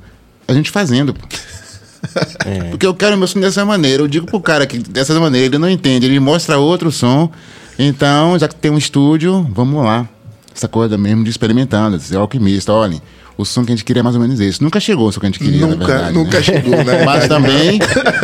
[0.47, 1.25] A gente fazendo, pô.
[2.69, 4.03] Porque eu quero meu som dessa maneira.
[4.03, 7.31] Eu digo pro cara que dessa maneira ele não entende, ele mostra outro som.
[7.79, 10.07] Então, já que tem um estúdio, vamos lá.
[10.55, 13.01] Essa coisa mesmo de experimentando, de ser alquimista, olhem.
[13.35, 14.61] O som que a gente queria é mais ou menos esse.
[14.61, 16.13] Nunca chegou o som que a gente queria, na Nunca, verdade.
[16.13, 16.43] nunca né?
[16.43, 17.01] chegou, né?
[17.05, 17.79] Mas também,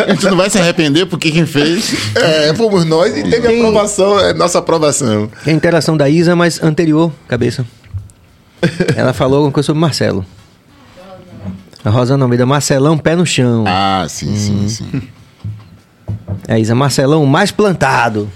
[0.08, 1.96] a gente não vai se arrepender porque quem fez.
[2.16, 5.28] É, fomos nós e teve Tem- aprovação, é nossa aprovação.
[5.48, 7.66] A interação da Isa, mas anterior, cabeça.
[8.96, 10.24] Ela falou alguma coisa sobre Marcelo.
[11.84, 13.64] A Rosana Almeida, Marcelão, pé no chão.
[13.68, 15.02] Ah, sim, sim, sim.
[16.48, 18.30] É, Isa, Marcelão mais plantado.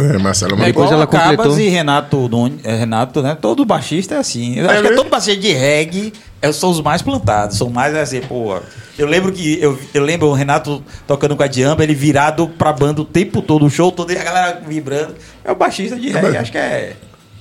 [0.00, 1.60] É, Marcelo, É mas Depois igual ela Cabas completou.
[1.60, 3.36] e Renato, Nunes- é, Renato, né?
[3.40, 4.56] Todo baixista é assim.
[4.58, 6.12] Eu acho que é todo baixista de reggae
[6.42, 7.56] é, são os mais plantados.
[7.58, 8.58] São mais assim, pô.
[8.98, 12.72] Eu lembro que eu, eu lembro o Renato tocando com a Diamba, ele virado pra
[12.72, 15.14] banda o tempo todo, o show todo, e a galera vibrando.
[15.44, 16.36] É o baixista de reggae.
[16.36, 16.96] Acho que é,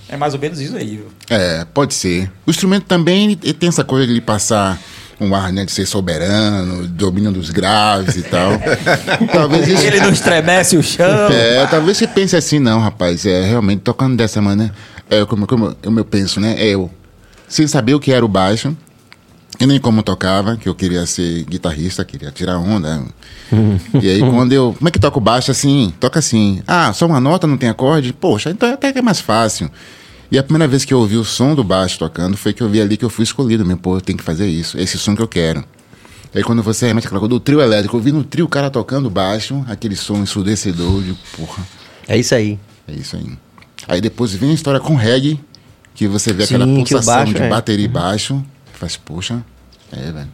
[0.10, 1.08] é mais ou menos isso aí, viu?
[1.30, 2.30] É, pode ser.
[2.46, 4.80] O instrumento também tem essa coisa de ele passar
[5.20, 8.52] um ar né, de ser soberano, domínio dos graves e tal.
[9.32, 11.30] talvez isso, Ele não estremece o chão.
[11.30, 14.74] é, talvez você pense assim, não, rapaz, é realmente tocando dessa maneira.
[15.10, 16.56] É como, como, como eu penso, né?
[16.58, 16.90] É eu,
[17.48, 18.76] sem saber o que era o baixo,
[19.60, 23.04] e nem como tocava, que eu queria ser guitarrista, queria tirar onda.
[24.02, 24.74] e aí quando eu.
[24.78, 25.94] Como é que toca o baixo assim?
[26.00, 26.62] Toca assim.
[26.66, 28.14] Ah, só uma nota, não tem acorde?
[28.14, 29.70] Poxa, então até que é mais fácil.
[30.32, 32.70] E a primeira vez que eu ouvi o som do baixo tocando foi que eu
[32.70, 33.82] vi ali que eu fui escolhido mesmo.
[33.82, 34.78] Pô, eu tenho que fazer isso.
[34.78, 35.64] Esse som que eu quero.
[36.34, 38.70] Aí quando você remete aquela coisa do trio elétrico, eu vi no trio o cara
[38.70, 41.66] tocando baixo, aquele som ensurdecedor, eu digo, porra,
[42.08, 42.60] É isso aí.
[42.88, 43.26] é isso aí.
[43.88, 45.40] Aí depois vem a história com reggae,
[45.96, 47.50] que você vê aquela Sim, que o pulsação baixo de é.
[47.50, 49.44] bateria e baixo, faz, poxa,
[49.92, 50.30] é, velho.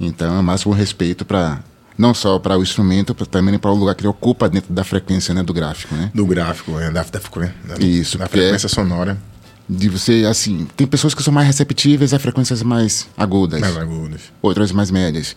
[0.00, 1.60] Então é máximo respeito para
[1.96, 5.34] não só para o instrumento, também para o lugar que ele ocupa dentro da frequência,
[5.34, 6.10] né, do gráfico, né?
[6.14, 7.20] Do gráfico, é, da, da,
[7.64, 9.16] da, Isso, da frequência sonora.
[9.68, 13.60] De você, assim, tem pessoas que são mais receptíveis a frequências mais agudas.
[13.60, 14.20] Mais agudas.
[14.40, 15.34] outras mais médias.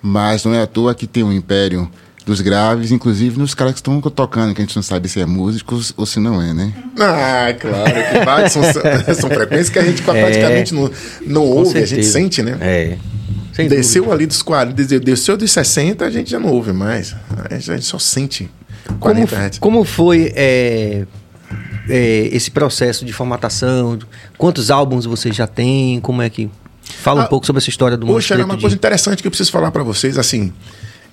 [0.00, 1.90] Mas não é à toa que tem um império
[2.26, 5.26] dos graves, inclusive nos caras que estão tocando, que a gente não sabe se é
[5.26, 6.72] músicos ou se não é, né?
[6.98, 8.62] Ah, claro, que são,
[9.14, 10.90] são frequências que a gente praticamente não,
[11.26, 12.12] não Com ouve, a gente certeza.
[12.12, 12.56] sente, né?
[12.60, 12.96] É.
[13.52, 14.16] Sem Desceu dúvida.
[14.16, 17.14] ali dos 40, desceu- dos 60, a gente já não ouve mais.
[17.50, 18.50] A gente, só sente
[18.98, 19.58] 40 Como, Hz.
[19.58, 21.04] como foi é,
[21.88, 23.98] é, esse processo de formatação?
[24.36, 26.00] Quantos álbuns você já tem?
[26.00, 26.50] Como é que.
[26.82, 29.30] Fala um Ah, pouco sobre essa história do Poxa, Monstro uma coisa interessante que eu
[29.30, 30.18] preciso falar pra vocês.
[30.18, 30.52] Assim,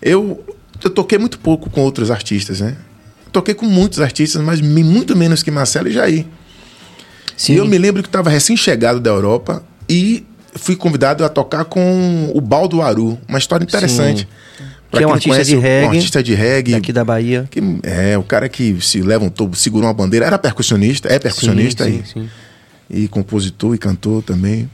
[0.02, 0.44] eu,
[0.84, 2.76] eu toquei muito pouco com outros artistas, né?
[3.32, 6.26] Toquei com muitos artistas, mas muito menos que Marcelo e Jair.
[7.38, 7.54] Sim.
[7.54, 10.26] E eu me lembro que estava recém-chegado da Europa e
[10.56, 13.18] fui convidado a tocar com o Baldo Aru.
[13.28, 14.28] Uma história interessante.
[14.90, 16.72] Pra Que é um artista conhece de reggae, Um artista de reggae.
[16.74, 17.48] Daqui da Bahia.
[17.50, 21.92] Que é o cara que se levantou, segurou uma bandeira, era percussionista, é percussionista sim,
[21.92, 22.04] aí.
[22.06, 22.30] sim, sim.
[22.90, 24.70] E compositor e cantor também.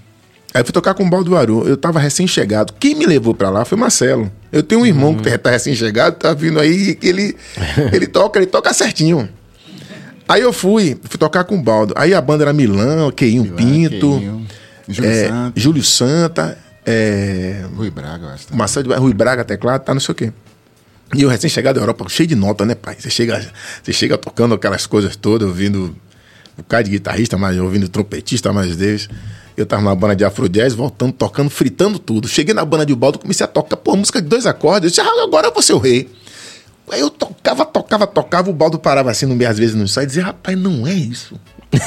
[0.53, 1.67] Aí fui tocar com o Baldo Aru.
[1.67, 2.73] Eu tava recém-chegado.
[2.79, 4.31] Quem me levou pra lá foi Marcelo.
[4.51, 7.35] Eu tenho um irmão que tá recém-chegado, tá vindo aí que ele,
[7.93, 9.29] ele toca, ele toca certinho.
[10.27, 11.93] Aí eu fui, fui tocar com o Baldo.
[11.95, 14.47] Aí a banda era Milão, Queinho Pinto, Queinho,
[14.87, 15.63] Júlio é, Santos.
[15.63, 18.55] Júlio Santa, é, Rui Braga, eu acho.
[18.55, 20.33] Marcelo de Rui Braga, teclado, tá, não sei o quê.
[21.15, 22.97] E eu recém-chegado da Europa, cheio de nota, né, pai?
[22.99, 23.45] Você chega,
[23.81, 25.95] você chega tocando aquelas coisas todas, ouvindo
[26.57, 29.07] o cara de guitarrista, mas ouvindo trompetista, mais Deus.
[29.57, 32.27] Eu tava na banda de Afro Jazz, voltando, tocando, fritando tudo.
[32.27, 34.83] Cheguei na banda de Baldo, comecei a tocar, pô, música de dois acordes.
[34.83, 36.07] Eu disse, ah, agora eu vou ser o rei.
[36.91, 40.05] Aí eu tocava, tocava, tocava, o Baldo parava assim no meio, às vezes no ensaio
[40.05, 41.35] e dizia, rapaz, não é isso.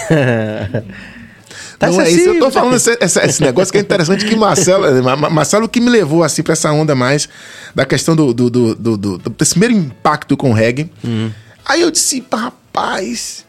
[1.79, 2.29] Tá não é isso.
[2.29, 5.67] Eu tô falando esse, esse- esse negócio que é interessante que Marcelo, Ma- Ma- Marcelo
[5.67, 7.27] que me levou assim pra essa onda mais
[7.75, 10.91] da questão do, do, do, do- do- desse primeiro impacto com o reggae.
[11.65, 13.47] Aí eu disse, rapaz,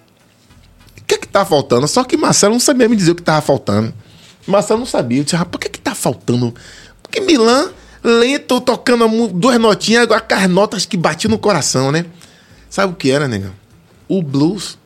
[0.97, 1.85] o que é que tá faltando?
[1.89, 3.93] Só que Marcelo não sabia me dizer o que tava faltando.
[4.47, 5.19] Marcelo não sabia.
[5.19, 6.53] Eu disse, rapaz, o que que tá faltando?
[7.01, 7.71] Porque Milan,
[8.03, 12.05] lento, tocando duas notinhas, agora as notas que batiam no coração, né?
[12.69, 13.51] Sabe o que era, negão?
[14.07, 14.77] O blues.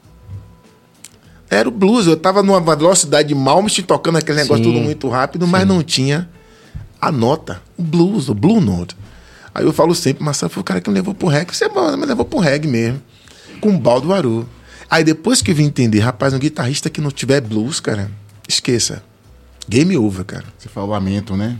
[1.50, 2.08] Era o blues.
[2.08, 4.72] Eu tava numa velocidade de Malmsteen tocando aquele negócio Sim.
[4.72, 6.30] tudo muito rápido, mas não tinha
[7.00, 8.96] a nota, o blues, o blue note.
[9.54, 11.56] Aí eu falo sempre, Marcelo foi o cara que me levou pro reggae.
[11.56, 13.02] Você é me levou pro reggae mesmo.
[13.62, 14.50] Com o baldo Aru.
[14.90, 18.12] Aí depois que eu vim entender, rapaz, um guitarrista que não tiver blues, cara,
[18.50, 19.04] esqueça.
[19.68, 20.44] Game over, cara.
[20.58, 21.56] Você fala o lamento, né?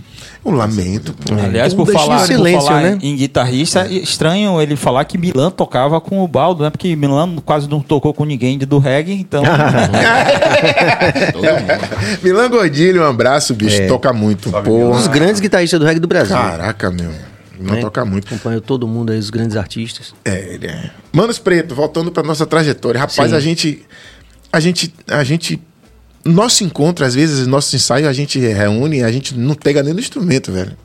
[0.46, 1.12] Um lamento.
[1.14, 1.34] pô.
[1.34, 3.00] Aliás, Um por falar, de por silêncio, falar né?
[3.02, 6.70] em guitarrista, é estranho ele falar que Milan tocava com o Baldo, né?
[6.70, 9.44] Porque Milan quase não tocou com ninguém do reggae, então.
[11.34, 12.20] Todo mundo.
[12.22, 13.82] Milan Gordilho, um abraço, bicho.
[13.82, 13.88] É.
[13.88, 14.50] Toca muito.
[14.50, 16.36] Um Pô, dos grandes guitarristas do reggae do Brasil.
[16.36, 17.12] caraca, meu.
[17.60, 17.82] Não né?
[17.82, 18.28] toca muito.
[18.28, 20.14] Acompanhou todo mundo aí, os grandes artistas.
[20.24, 20.92] É, ele é.
[21.12, 23.00] Manos Preto, voltando pra nossa trajetória.
[23.00, 23.36] Rapaz, Sim.
[23.36, 23.86] a gente.
[24.52, 24.94] A gente.
[25.08, 25.62] A gente.
[26.26, 30.00] Nosso encontro, às vezes, nosso ensaio, a gente reúne, a gente não pega nem no
[30.00, 30.76] instrumento, velho.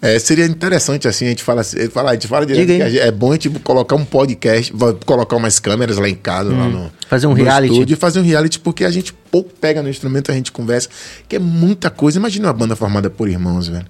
[0.00, 3.00] É, seria interessante assim, a gente fala, assim- fala a gente fala direto Diga gente-
[3.00, 4.72] é bom a gente colocar um podcast,
[5.06, 7.72] colocar umas câmeras lá em casa, lá no Fazer um no reality.
[7.72, 10.90] estúdio, fazer um reality porque a gente pouco pega no instrumento, a gente conversa,
[11.26, 12.18] que é muita coisa.
[12.18, 13.86] Imagina uma banda formada por irmãos, velho.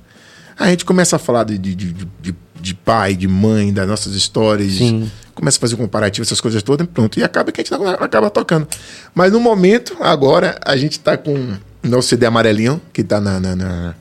[0.56, 4.14] A gente começa a falar de, de, de, de- de pai, de mãe, das nossas
[4.14, 5.10] histórias, Sim.
[5.34, 7.18] começa a fazer um comparativo, essas coisas todas, e pronto.
[7.18, 8.66] E acaba que a gente acaba tocando.
[9.14, 13.40] Mas no momento, agora, a gente tá com o nosso CD amarelinho, que tá na.
[13.40, 13.94] na, na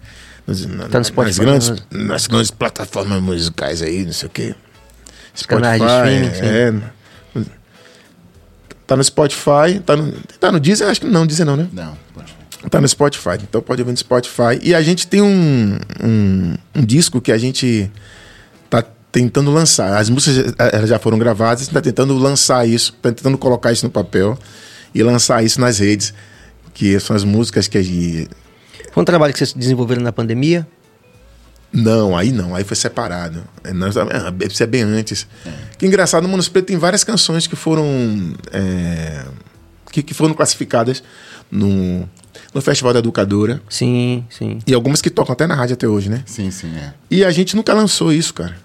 [0.92, 1.78] Tá no Spotify, nas, grandes, né?
[1.92, 4.56] nas grandes plataformas musicais aí, não sei o quê.
[5.34, 6.42] streaming, sim.
[6.44, 6.96] é.
[8.86, 10.88] Tá no Spotify, tá no, tá no Deezer?
[10.88, 11.68] Acho que não, Deezer não, né?
[11.74, 11.98] Não.
[12.70, 14.60] Tá no Spotify, então pode ouvir no Spotify.
[14.62, 17.92] E a gente tem um, um, um disco que a gente
[19.16, 19.98] tentando lançar.
[19.98, 23.38] As músicas eh, elas já foram gravadas, a gente tá tentando lançar isso, tá tentando
[23.38, 24.38] colocar isso no papel
[24.94, 26.14] e lançar isso nas redes.
[26.74, 28.28] Que são as músicas que a gente.
[28.92, 30.68] Foi um trabalho que vocês desenvolveram na pandemia?
[31.72, 33.42] Não, aí não, aí foi separado.
[33.64, 34.06] É, nós- ah,
[34.50, 35.26] Isso é bem antes.
[35.78, 37.86] Que engraçado, no Manos Preto tem várias canções que foram.
[38.52, 39.24] é,
[39.92, 41.02] que, que foram classificadas
[41.50, 42.08] no,
[42.54, 43.62] no Festival da Educadora.
[43.70, 44.60] Sim, sim.
[44.68, 46.22] E algumas que tocam até na rádio até hoje, né?
[46.26, 46.94] Sim, sim, é.
[47.10, 48.58] E a gente nunca lançou isso, cara.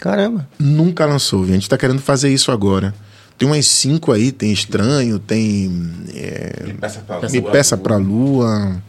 [0.00, 0.48] Caramba.
[0.58, 1.44] Nunca lançou.
[1.44, 2.94] A gente tá querendo fazer isso agora.
[3.38, 5.90] Tem umas cinco aí, tem Estranho, tem.
[6.14, 7.82] é, Me peça pra Me lua, Peça lua.
[7.82, 8.82] pra Lua,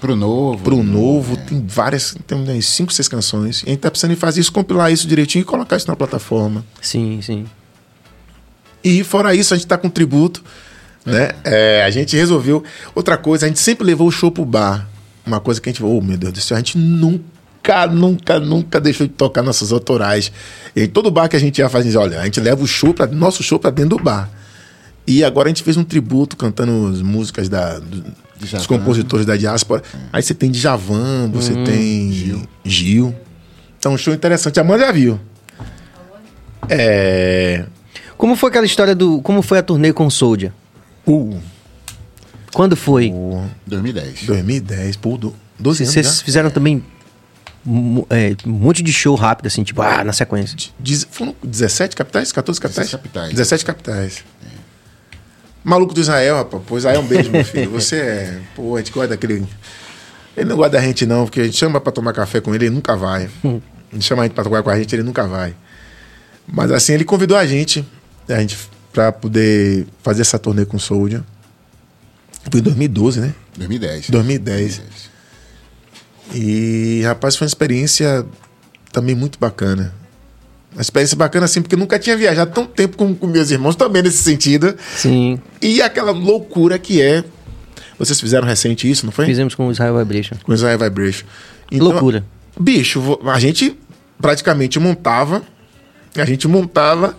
[0.00, 0.62] Pro novo.
[0.64, 1.36] Pro Novo, é.
[1.36, 3.62] tem várias, tem umas cinco, seis canções.
[3.62, 6.64] E a gente tá precisando fazer isso, compilar isso direitinho e colocar isso na plataforma.
[6.82, 7.46] Sim, sim.
[8.84, 10.42] E fora isso, a gente tá com tributo,
[11.04, 11.30] né?
[11.44, 12.62] É, a gente resolveu.
[12.94, 14.86] Outra coisa, a gente sempre levou o show pro bar.
[15.24, 17.24] Uma coisa que a gente falou, oh meu Deus do céu, a gente nunca,
[17.88, 20.30] nunca, nunca deixou de tocar nossas autorais.
[20.74, 23.06] E todo bar que a gente ia fazer, olha, a gente leva o show para
[23.10, 24.30] nosso show para dentro do bar.
[25.06, 28.04] E agora a gente fez um tributo cantando as músicas da, do-
[28.40, 29.82] dos compositores da diáspora.
[30.12, 32.42] Aí você tem Djavan, você tem Gil.
[32.64, 33.14] Gil.
[33.78, 34.58] Então, um show interessante.
[34.58, 35.18] A Amanda já viu.
[36.68, 37.64] É.
[38.16, 39.20] Como foi aquela história do.
[39.22, 40.52] Como foi a turnê com o Soldier?
[41.06, 41.38] Uh,
[42.52, 43.12] Quando foi?
[43.66, 44.24] 2010.
[44.24, 46.24] 2010, pô, do- 12 anos Vocês já.
[46.24, 46.82] fizeram também
[48.10, 50.56] é, um monte de show rápido, assim, tipo, ah, na sequência.
[50.78, 52.32] Diz- Foram 17 capitais?
[52.32, 52.86] 14 capitais?
[52.90, 53.30] 17 capitais.
[53.34, 54.24] 17 capitais.
[55.64, 56.62] Maluco do Israel, rapaz.
[56.66, 57.70] Pô, Israel, um beijo, meu filho.
[57.70, 58.40] Você é.
[58.54, 59.44] Pô, a gente gosta daquele.
[60.36, 62.66] Ele não gosta da gente, não, porque a gente chama pra tomar café com ele,
[62.66, 63.28] ele nunca vai.
[63.88, 65.54] A gente chama a gente pra tomar com a gente, ele nunca vai.
[66.46, 67.86] Mas assim, ele convidou a gente,
[68.28, 68.58] a gente
[68.92, 71.22] pra poder fazer essa turnê com o Soldier.
[72.50, 73.32] Foi em 2012, né?
[73.56, 74.10] 2010.
[74.10, 74.82] 2010.
[76.34, 78.26] E, rapaz, foi uma experiência
[78.92, 79.94] também muito bacana.
[80.72, 83.76] Uma experiência bacana, assim, porque eu nunca tinha viajado tão tempo com, com meus irmãos,
[83.76, 84.76] também nesse sentido.
[84.94, 85.40] Sim.
[85.60, 87.24] E aquela loucura que é.
[87.98, 89.24] Vocês fizeram recente isso, não foi?
[89.24, 90.36] Fizemos com o Israel Vibration.
[90.42, 91.24] Com Israel Vibration.
[91.70, 92.24] Então, Loucura.
[92.58, 93.78] Bicho, a gente
[94.20, 95.42] praticamente montava,
[96.14, 97.16] a gente montava,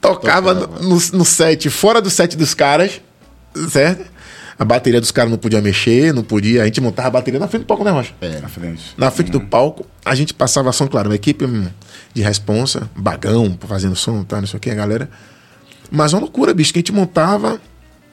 [0.00, 0.82] tocava, Tocava.
[0.82, 3.00] No, no set, fora do set dos caras,
[3.70, 4.04] certo?
[4.58, 6.62] A bateria dos caras não podia mexer, não podia.
[6.62, 8.14] A gente montava a bateria na frente do palco, né, Rocha?
[8.20, 8.40] É.
[8.40, 8.82] Na frente.
[8.96, 11.66] Na frente do palco, a gente passava som, claro, uma equipe hum,
[12.14, 15.10] de responsa, bagão, fazendo som, tá, não sei o que, a galera.
[15.90, 17.60] Mas uma loucura, bicho, que a gente montava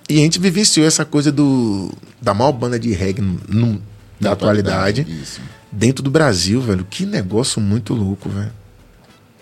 [0.09, 1.91] e a gente vivenciou essa coisa do
[2.21, 3.81] da maior banda de reggae no- no-
[4.19, 5.39] da atualidade Isso.
[5.71, 6.85] dentro do Brasil, velho.
[6.89, 8.51] Que negócio muito louco, velho.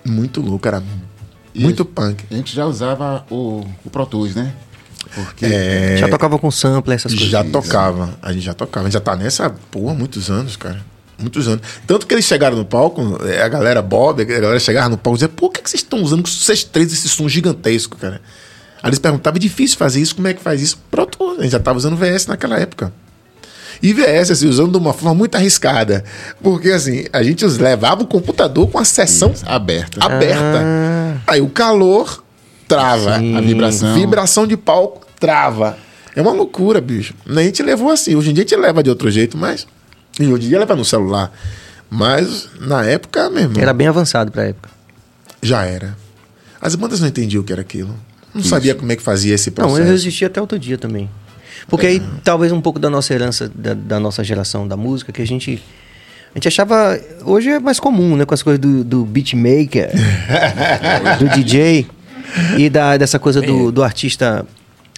[0.05, 0.81] Muito louco, era
[1.53, 2.23] muito punk.
[2.31, 4.53] A gente já usava o, o Pro Tools, né?
[5.13, 7.29] Porque É, Já tocava com sampler, essas coisas.
[7.29, 10.81] já tocava, a gente já tocava, a gente já tá nessa, porra, muitos anos, cara.
[11.19, 11.61] Muitos anos.
[11.85, 15.17] Tanto que eles chegaram no palco, é, a galera Bob, a galera chegava no palco
[15.17, 18.21] e dizia, por que, que vocês estão usando vocês três esse som gigantesco, cara?
[18.81, 20.79] Aí eles perguntavam, é difícil fazer isso, como é que faz isso?
[20.89, 22.91] Pronto, a gente já tava usando VS naquela época.
[23.83, 26.03] E VS, assim, usando de uma forma muito arriscada.
[26.41, 30.03] Porque, assim, a gente levava o computador com a sessão aberta.
[30.05, 30.63] aberta.
[31.25, 32.23] Aí o calor
[32.67, 33.17] trava.
[33.17, 33.35] Sim.
[33.35, 33.93] A vibração.
[33.95, 35.77] Vibração de palco trava.
[36.13, 37.13] É uma loucura, bicho.
[37.25, 38.15] A gente levou assim.
[38.15, 39.65] Hoje em dia a gente leva de outro jeito, mas.
[40.19, 41.31] E hoje em dia leva no celular.
[41.89, 44.69] Mas na época, meu irmão, Era bem avançado pra época.
[45.41, 45.95] já era.
[46.61, 47.95] As bandas não entendiam o que era aquilo.
[48.33, 49.81] Não sabia como é que fazia esse Não, processo.
[49.81, 51.09] eu resisti até outro dia também.
[51.67, 55.21] Porque aí, talvez um pouco da nossa herança, da, da nossa geração da música, que
[55.21, 55.61] a gente.
[56.33, 56.99] A gente achava.
[57.25, 58.25] Hoje é mais comum, né?
[58.25, 59.91] Com as coisas do, do beatmaker,
[61.19, 61.87] do DJ
[62.57, 64.45] e da, dessa coisa do, do artista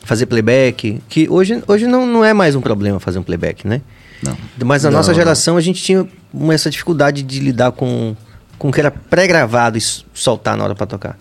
[0.03, 1.01] fazer playback.
[1.09, 3.81] Que hoje, hoje não, não é mais um problema fazer um playback, né?
[4.21, 4.37] Não.
[4.63, 6.07] Mas na Não, nossa geração a gente tinha
[6.51, 8.15] essa dificuldade de lidar com,
[8.57, 9.81] com o que era pré-gravado e
[10.13, 11.17] soltar na hora pra tocar.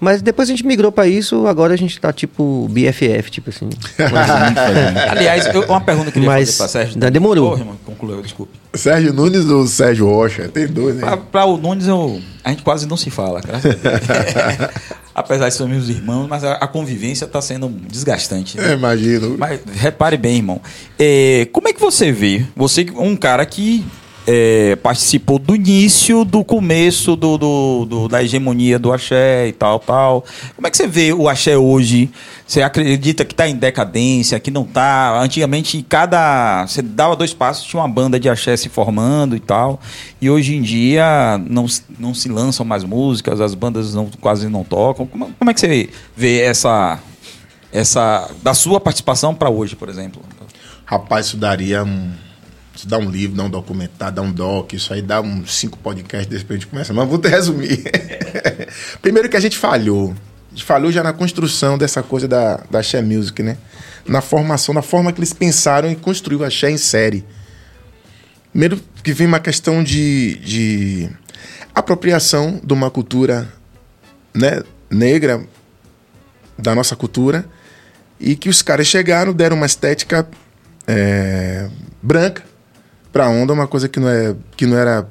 [0.00, 3.68] Mas depois a gente migrou pra isso, agora a gente tá tipo BFF, tipo assim.
[5.10, 6.94] Aliás, eu- uma pergunta que eu queria Mas fazer pra Sérgio.
[6.94, 7.52] ainda demorou.
[7.52, 8.52] Ô, irmão, concluiu, desculpe.
[8.74, 10.48] Sérgio Nunes ou Sérgio Rocha?
[10.48, 11.00] Tem dois, né?
[11.00, 14.70] Pra, pra o Nunes, eu, a gente quase não se fala, graças a Deus.
[15.14, 18.56] Apesar de sermos meus irmãos, mas a, a convivência tá sendo desgastante.
[18.56, 18.70] né?
[18.70, 19.36] É, imagino.
[19.36, 20.60] Mas repare bem, irmão.
[20.98, 22.44] É, como é que você vê?
[22.54, 23.84] Você, um cara que
[24.30, 29.80] é, participou do início, do começo do, do- do- da hegemonia do axé e tal,
[29.80, 30.22] tal.
[30.54, 32.10] Como é que você vê o axé hoje?
[32.46, 35.18] Você acredita que está em decadência, que não está?
[35.18, 36.66] Antigamente, cada.
[36.66, 39.80] Você dava dois passos, tinha uma banda de axé se formando e tal.
[40.20, 41.64] E hoje em dia não,
[41.98, 45.06] não se lançam mais músicas, as bandas não, quase não tocam.
[45.06, 46.98] Como, como é que você vê essa
[47.72, 50.20] essa da sua participação para hoje, por exemplo?
[50.84, 52.10] Rapaz, isso daria um.
[52.86, 56.28] Dá um livro, dá um documentário, dá um doc, isso aí dá uns cinco podcasts
[56.28, 56.92] depois a gente começa.
[56.92, 57.84] Mas vou te resumir.
[59.02, 60.14] Primeiro que a gente falhou.
[60.46, 63.58] A gente falhou já na construção dessa coisa da, da Axé Music, né?
[64.06, 67.24] Na formação, na forma que eles pensaram em construir o Axé em série.
[68.50, 71.10] Primeiro que vem uma questão de, de
[71.74, 73.52] apropriação de uma cultura
[74.34, 75.44] né, negra
[76.58, 77.44] da nossa cultura
[78.18, 80.26] e que os caras chegaram, deram uma estética
[80.86, 81.68] é,
[82.02, 82.47] branca
[83.12, 85.08] pra onda, é uma coisa que não, é, que não era.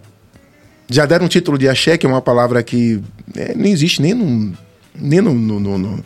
[0.90, 3.02] Já deram um título de axé, que é uma palavra que
[3.36, 4.54] é, não existe nem no.
[4.96, 5.34] nem no.
[5.34, 6.04] no, no, no,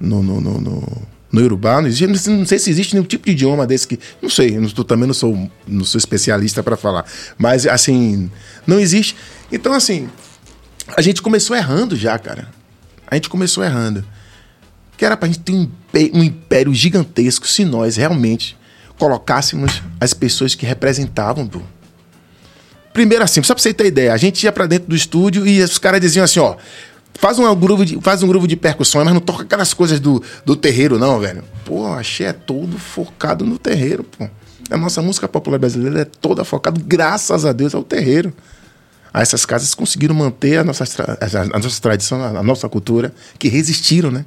[0.00, 3.66] no, no, no, no no não, existe, não sei se existe nenhum tipo de idioma
[3.66, 3.98] desse que.
[4.22, 7.04] Não sei, eu também não sou, não sou especialista para falar.
[7.36, 8.30] Mas, assim,
[8.66, 9.16] não existe.
[9.52, 10.08] Então, assim,
[10.96, 12.48] a gente começou errando já, cara.
[13.06, 14.04] A gente começou errando.
[14.96, 15.68] Que era pra gente ter um,
[16.14, 18.56] um império gigantesco se nós realmente
[18.98, 21.60] colocássemos as pessoas que representavam, pô.
[22.92, 25.62] Primeiro assim, só pra você ter ideia, a gente ia pra dentro do estúdio e
[25.62, 26.56] os caras diziam assim, ó,
[27.14, 30.22] faz um grupo de, faz um grupo de percussões, mas não toca aquelas coisas do,
[30.44, 31.44] do terreiro não, velho.
[31.64, 34.28] Pô, achei é todo focado no terreiro, pô.
[34.70, 38.32] A nossa música popular brasileira é toda focada, graças a Deus, ao terreiro.
[39.12, 40.84] Aí essas casas conseguiram manter a nossa,
[41.52, 44.24] a nossa tradição, a nossa cultura, que resistiram, né?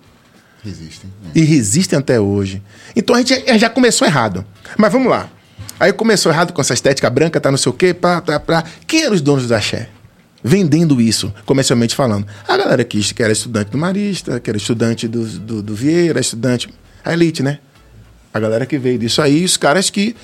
[0.64, 1.10] Resistem.
[1.24, 1.32] né?
[1.36, 2.62] e resistem até hoje.
[2.96, 4.46] Então a gente já- já começou errado.
[4.78, 5.30] Mas vamos lá.
[5.80, 8.64] Aí começou errado com essa estética branca, tá não sei o quê, pá, pá, pá.
[8.86, 9.88] Quem eram os donos do axé?
[10.44, 12.26] Vendendo isso, comercialmente falando.
[12.48, 16.20] A galera que, que era estudante do Marista, que era estudante do, do, do Vieira,
[16.20, 16.70] estudante.
[17.04, 17.60] A elite, né?
[18.34, 20.16] A galera que veio disso aí, os caras que.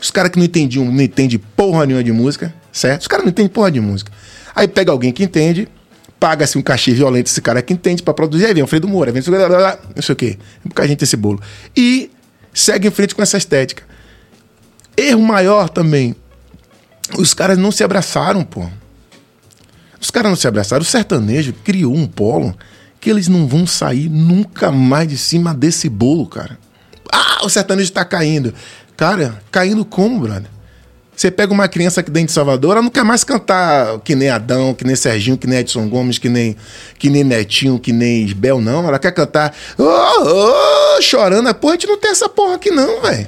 [0.00, 3.02] Os caras que não entendiam, não entendem porra nenhuma de música, certo?
[3.02, 4.12] Os caras não entendem porra de música.
[4.54, 5.68] Aí pega alguém que entende,
[6.18, 9.12] paga-se um cachê violento esse cara que entende pra produzir, aí vem o Fredo Moura,
[9.12, 10.38] vem não sei o quê.
[10.62, 11.40] Porque a gente esse bolo.
[11.76, 12.10] E
[12.52, 13.82] segue em frente com essa estética.
[14.96, 16.16] Erro maior também.
[17.18, 18.66] Os caras não se abraçaram, pô.
[20.00, 20.82] Os caras não se abraçaram.
[20.82, 22.56] O sertanejo criou um polo
[23.00, 26.58] que eles não vão sair nunca mais de cima desse bolo, cara.
[27.12, 28.52] Ah, o sertanejo tá caindo.
[28.96, 30.55] Cara, caindo como, brother?
[31.16, 34.28] Você pega uma criança aqui dentro de Salvador, ela não quer mais cantar que nem
[34.28, 36.54] Adão, que nem Serginho, que nem Edson Gomes, que nem,
[36.98, 38.86] que nem Netinho, que nem Isbel, não.
[38.86, 41.52] Ela quer cantar "Ô, ô", chorando.
[41.54, 43.26] Pô, a gente não tem essa porra aqui, não, velho.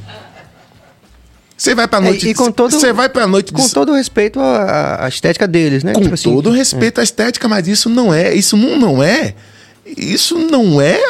[1.56, 2.27] Você vai pra noite.
[2.27, 5.48] É, e com todo, Você vai pra noite Com de- todo respeito à, à estética
[5.48, 5.93] deles, né?
[5.94, 9.02] com Tipo assim, todo o respeito à estética, mas isso não é, isso não, não
[9.02, 9.35] é,
[9.97, 11.01] isso não é,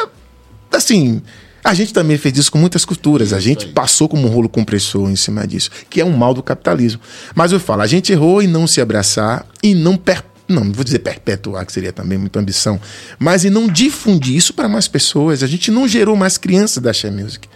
[0.71, 1.21] assim,
[1.63, 5.09] a gente também fez isso com muitas culturas, a gente passou como um rolo compressor
[5.09, 7.01] em cima disso, que é um mal do capitalismo.
[7.35, 10.73] Mas eu falo, a gente errou em não se abraçar e não per não, não
[10.73, 12.81] vou dizer perpetuar, que seria também muita ambição,
[13.19, 15.43] mas em não difundir isso para mais pessoas.
[15.43, 17.47] A gente não gerou mais crianças da Share Music.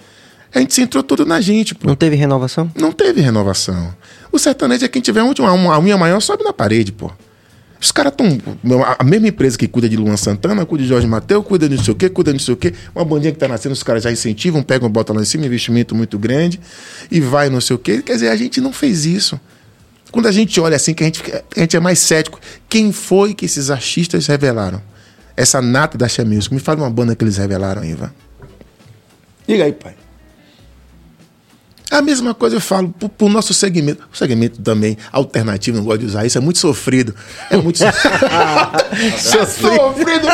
[0.53, 1.87] A gente centrou tudo na gente, pô.
[1.87, 2.71] Não teve renovação?
[2.75, 3.93] Não teve renovação.
[4.31, 7.11] O sertanejo é quem tiver uma, uma unha maior, sobe na parede, pô.
[7.83, 8.39] Os caras estão.
[8.97, 11.83] A mesma empresa que cuida de Luan Santana, cuida de Jorge Mateus, cuida de não
[11.83, 12.73] sei o quê, cuida de não sei o quê.
[12.95, 15.93] Uma bandinha que tá nascendo, os caras já incentivam, pegam, botam lá em cima, investimento
[15.93, 16.61] muito grande,
[17.11, 18.01] e vai não sei o quê.
[18.01, 19.37] Quer dizer, a gente não fez isso.
[20.13, 21.21] Quando a gente olha assim, que a gente,
[21.57, 22.39] a gente é mais cético,
[22.69, 24.81] quem foi que esses artistas revelaram?
[25.35, 26.23] Essa nata da Xé.
[26.23, 28.13] Me fala uma banda que eles revelaram aí, Ivan.
[29.45, 29.93] Diga aí, pai.
[31.93, 34.03] A mesma coisa eu falo pro, pro nosso segmento.
[34.11, 37.13] O segmento também alternativo, não gosto de usar isso, é muito sofrido.
[37.49, 37.85] É muito so-
[39.17, 40.27] sofrido.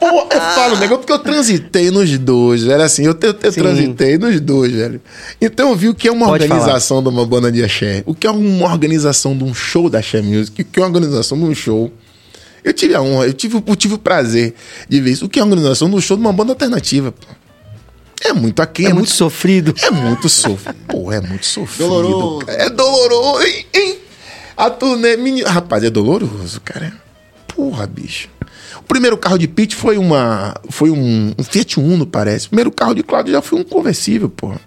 [0.00, 2.82] Pô, eu falo, negócio, porque eu transitei nos dois, velho.
[2.82, 5.00] Assim, eu, eu, eu transitei nos dois, velho.
[5.40, 6.60] Então eu vi o que é uma Pode falar.
[6.60, 9.98] organização de uma banda de axé, o que é uma organização de um show da
[9.98, 11.92] Axé Music, o que é uma organização de um show.
[12.64, 14.54] Eu tive a honra, eu tive, eu tive o prazer
[14.88, 15.24] de ver isso.
[15.24, 17.26] O que é a organização de um show de uma banda alternativa, pô.
[18.22, 19.74] É muito aqui, É, muito sofrido.
[19.82, 20.76] é muito sofrido.
[20.86, 21.88] Pô, é muito sofrido.
[21.88, 22.46] Doloroso.
[22.46, 22.62] cara.
[22.62, 23.66] É doloroso, hein?
[23.74, 23.98] hein?
[24.56, 25.16] A turnê.
[25.16, 25.42] Meni...
[25.42, 26.92] Rapaz, é doloroso, cara.
[27.48, 28.28] Porra, bicho.
[28.78, 30.54] O primeiro carro de Pete foi uma.
[30.68, 32.46] Foi um, um Fiat Uno, parece.
[32.46, 34.60] O primeiro carro de Cláudio já foi um conversível, porra.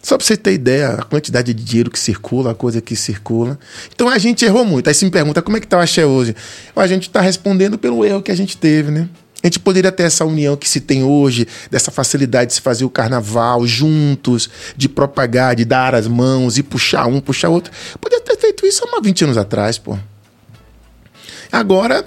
[0.00, 3.58] Só pra você ter ideia, a quantidade de dinheiro que circula, a coisa que circula.
[3.94, 4.86] Então a gente errou muito.
[4.88, 6.34] Aí você me pergunta como é que tá o axé hoje.
[6.74, 9.08] A gente tá respondendo pelo erro que a gente teve, né?
[9.42, 12.84] A gente poderia ter essa união que se tem hoje, dessa facilidade de se fazer
[12.84, 17.72] o carnaval juntos, de propagar, de dar as mãos e puxar um, puxar outro.
[18.00, 19.96] Podia ter feito isso há uns 20 anos atrás, pô.
[21.52, 22.04] Agora,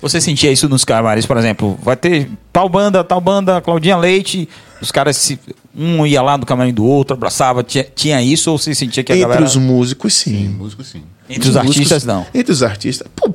[0.00, 1.78] Você sentia isso nos camarins, por exemplo?
[1.82, 4.48] Vai ter tal banda, tal banda, Claudinha Leite.
[4.80, 5.38] Os caras, se,
[5.76, 7.62] um ia lá no camarim do outro, abraçava.
[7.62, 9.44] Tinha, tinha isso ou você sentia que a entre galera.
[9.44, 10.48] os músicos, sim.
[10.48, 11.02] Músico, sim.
[11.28, 12.24] Entre os artistas, não.
[12.32, 13.06] Entre os artistas.
[13.14, 13.30] Pô,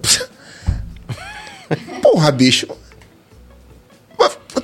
[2.01, 2.67] Porra, bicho.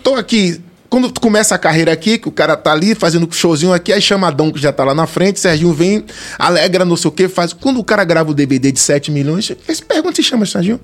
[0.03, 0.61] Tô aqui.
[0.89, 4.01] Quando tu começa a carreira aqui, que o cara tá ali fazendo showzinho aqui, aí
[4.01, 6.03] chama Dom, que já tá lá na frente, Serginho vem,
[6.37, 7.53] alegra, não sei o quê, faz.
[7.53, 9.49] Quando o cara grava o DVD de 7 milhões,
[9.87, 10.81] pergunta se chama Serginho.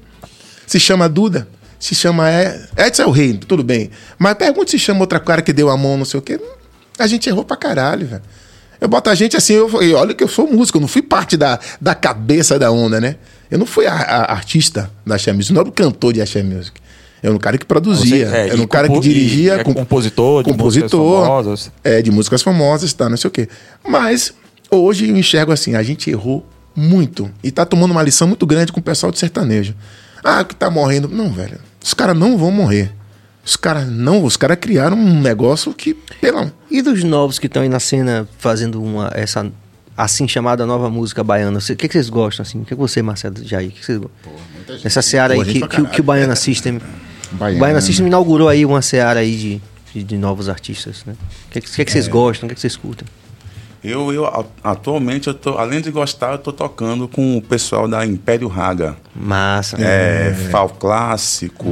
[0.65, 1.47] Se chama Duda.
[1.79, 3.91] Se chama é, Edson é o rei, tudo bem.
[4.17, 6.39] Mas pergunta se chama outra cara que deu a mão, não sei o quê.
[6.97, 8.21] A gente errou pra caralho, velho.
[8.79, 11.01] Eu boto a gente assim, eu, e olha que eu sou músico, eu não fui
[11.01, 13.17] parte da, da cabeça da onda, né?
[13.51, 16.41] Eu não fui a, a- artista da Axé Music, não era o cantor de Axé
[16.43, 16.79] Music.
[17.23, 19.55] Eu era um cara que produzia, Você- é, era um cara que dirigia.
[19.55, 21.71] e é com- compositor de músicas compositor, famosas.
[21.83, 23.47] É, de músicas famosas, tá, não sei o quê.
[23.87, 24.33] Mas
[24.69, 26.45] hoje eu enxergo assim, a gente errou
[26.75, 29.73] muito e tá tomando uma lição muito grande com o pessoal de sertanejo.
[30.23, 31.07] Ah, que tá morrendo.
[31.07, 31.57] Não, velho.
[31.83, 32.91] Os caras não vão morrer.
[33.43, 37.61] Os caras não, os caras criaram um negócio que, pelo E dos novos que estão
[37.63, 39.49] aí na cena fazendo uma, essa
[39.95, 41.57] assim chamada nova música baiana?
[41.57, 42.59] O que, que vocês gostam, assim?
[42.59, 43.69] O que, que você, Marcelo Jair?
[43.69, 44.33] O que, que vocês gostam?
[44.53, 44.85] muita gente.
[44.85, 46.03] Essa seara aí Pô, que, que, o- que o.
[46.03, 46.79] Baiana System.
[47.31, 47.57] Baiana.
[47.57, 49.61] O Baiana System inaugurou aí uma seara aí de,
[49.93, 51.15] de, de novos artistas, né?
[51.47, 52.47] O que, que, que, que vocês gostam?
[52.47, 53.07] O que, que vocês curtem?
[53.83, 58.05] Eu, eu atualmente, eu tô, além de gostar, eu tô tocando com o pessoal da
[58.05, 58.97] Império Raga.
[59.15, 59.77] Massa.
[59.79, 61.65] É, Fal Clássico,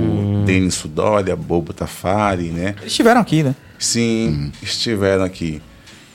[0.46, 2.76] Denis Sudória, Bobo Tafari, né?
[2.78, 3.56] Eles estiveram aqui, né?
[3.80, 5.62] Sim, estiveram aqui.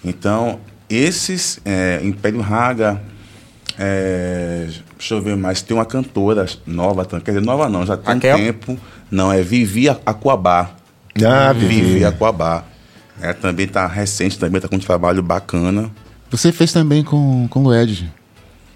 [0.05, 3.03] Então, esses, é, Império Raga,
[3.79, 7.97] é, deixa eu ver mais, tem uma cantora nova, também, quer dizer, nova não, já
[7.97, 8.37] tem Raquel?
[8.37, 8.79] um tempo.
[9.11, 10.71] Não, é Vivi Aquabá.
[11.25, 12.05] Ah, Vivi Vivi.
[12.05, 12.65] Aquabá.
[13.21, 15.91] É, também tá recente, também tá com um trabalho bacana.
[16.31, 18.11] Você fez também com, com o Lued.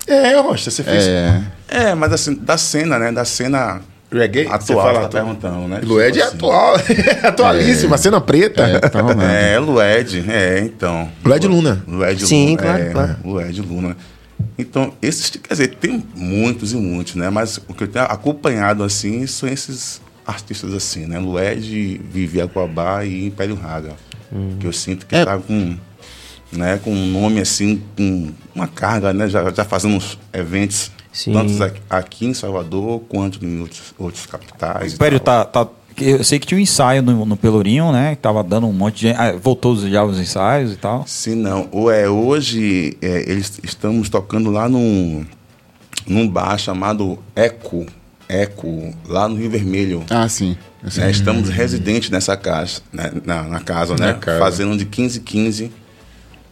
[0.07, 1.05] É, Rocha, você fez.
[1.05, 1.43] É.
[1.69, 3.11] É, mas assim, da cena, né?
[3.11, 3.81] Da cena
[4.13, 4.45] Reggae?
[4.45, 5.25] Você atual, fala tá atual?
[5.25, 5.81] perguntando, né?
[5.83, 6.93] Lued é Tipo assim.
[6.93, 7.21] atual.
[7.31, 8.63] Atualíssima, cena preta.
[8.63, 9.23] É, tá rolando.
[9.23, 11.09] É, Lued, é, então.
[11.25, 11.83] Lued Luna.
[11.89, 12.59] Lued Sim, Luna.
[12.59, 13.17] claro, é, claro.
[13.25, 13.97] Lued Luna.
[14.59, 17.31] Então, esses, quer dizer, tem muitos e muitos, né?
[17.31, 21.19] Mas o que eu tenho acompanhado, assim, são esses artistas assim, né?
[21.19, 23.93] Lued, Vivi Aquabá e Império Raga.
[24.33, 24.57] Hum.
[24.59, 25.25] Que eu sinto que É.
[25.25, 25.77] tá com,
[26.53, 29.29] né, com um nome, assim, com uma carga, né?
[29.29, 31.33] Já, já fazendo uns eventos, Sim.
[31.33, 34.93] tanto aqui, aqui em Salvador, quanto em outros, outros capitais.
[34.93, 35.69] O e Império tá, tá.
[35.97, 38.17] Eu sei que tinha um ensaio no, no Pelourinho, né?
[38.17, 41.05] Que tava dando um monte de ah, voltou já os ensaios e tal.
[41.07, 41.69] Sim, não.
[41.71, 45.25] Ou é, hoje é, eles estamos tocando lá num,
[46.05, 47.87] num bar chamado Eco,
[48.29, 50.05] Eco, lá no Rio Vermelho.
[50.11, 50.57] Ah, sim.
[50.89, 51.05] Sei.
[51.05, 51.11] né?
[51.11, 53.11] Estamos residentes nessa casa, né?
[53.25, 54.09] na, na casa, né?
[54.09, 54.39] Na casa.
[54.39, 55.73] Fazendo de 15 15.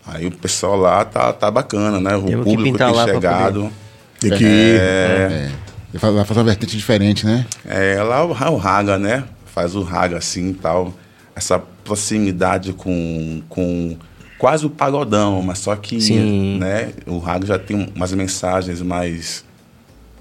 [0.06, 2.16] Aí o pessoal lá tá, tá bacana, né?
[2.16, 3.70] O Temos que público pintar tem chegado.
[4.18, 4.80] Tem que ir.
[4.80, 5.50] É.
[5.98, 7.46] Faz- Vai fazer uma vertente diferente, né?
[7.66, 9.24] É, lá o, o Raga, né?
[9.46, 10.92] Faz o Raga assim e tal.
[11.36, 13.96] Essa proximidade com, com
[14.38, 16.58] quase o pagodão, mas só que Sim.
[16.58, 19.44] né, o Raga já tem umas mensagens mais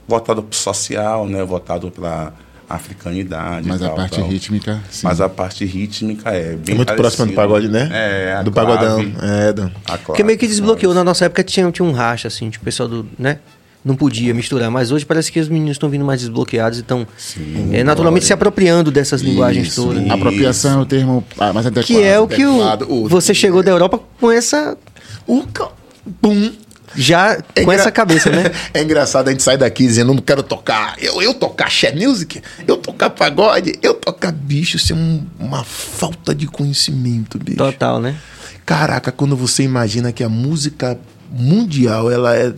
[0.07, 1.43] voltado para o social, né?
[1.43, 2.33] Voltado para
[2.75, 3.67] africanidade.
[3.67, 4.29] Mas e a tal, parte tal.
[4.29, 5.05] rítmica, sim.
[5.05, 7.89] Mas a parte rítmica é bem É muito próxima do pagode, né?
[7.91, 9.13] É, a do clave, pagodão.
[9.21, 9.71] É, do...
[9.85, 10.93] a Porque meio que clave, desbloqueou.
[10.93, 13.05] Na nossa época tinha, tinha um racha, assim, tipo, o pessoal do.
[13.17, 13.39] né?
[13.83, 14.69] Não podia misturar.
[14.69, 17.07] Mas hoje parece que os meninos estão vindo mais desbloqueados e estão
[17.71, 19.83] é, naturalmente se apropriando dessas linguagens Isso.
[19.83, 20.03] todas.
[20.03, 20.13] Isso.
[20.13, 21.87] Apropriação é o termo ah, mais adequado.
[21.87, 24.77] Que é o que o, você chegou da Europa com essa.
[25.25, 25.43] O
[26.21, 26.51] Pum.
[26.95, 28.51] Já É com essa cabeça, né?
[28.73, 30.95] é engraçado a gente sair daqui dizendo, não quero tocar.
[30.99, 34.77] Eu, eu tocar Xé Music, eu tocar pagode, eu tocar bicho.
[34.77, 37.57] Isso é um- uma falta de conhecimento, bicho.
[37.57, 38.15] Total, né?
[38.65, 40.97] Caraca, quando você imagina que a música
[41.31, 42.53] mundial, ela é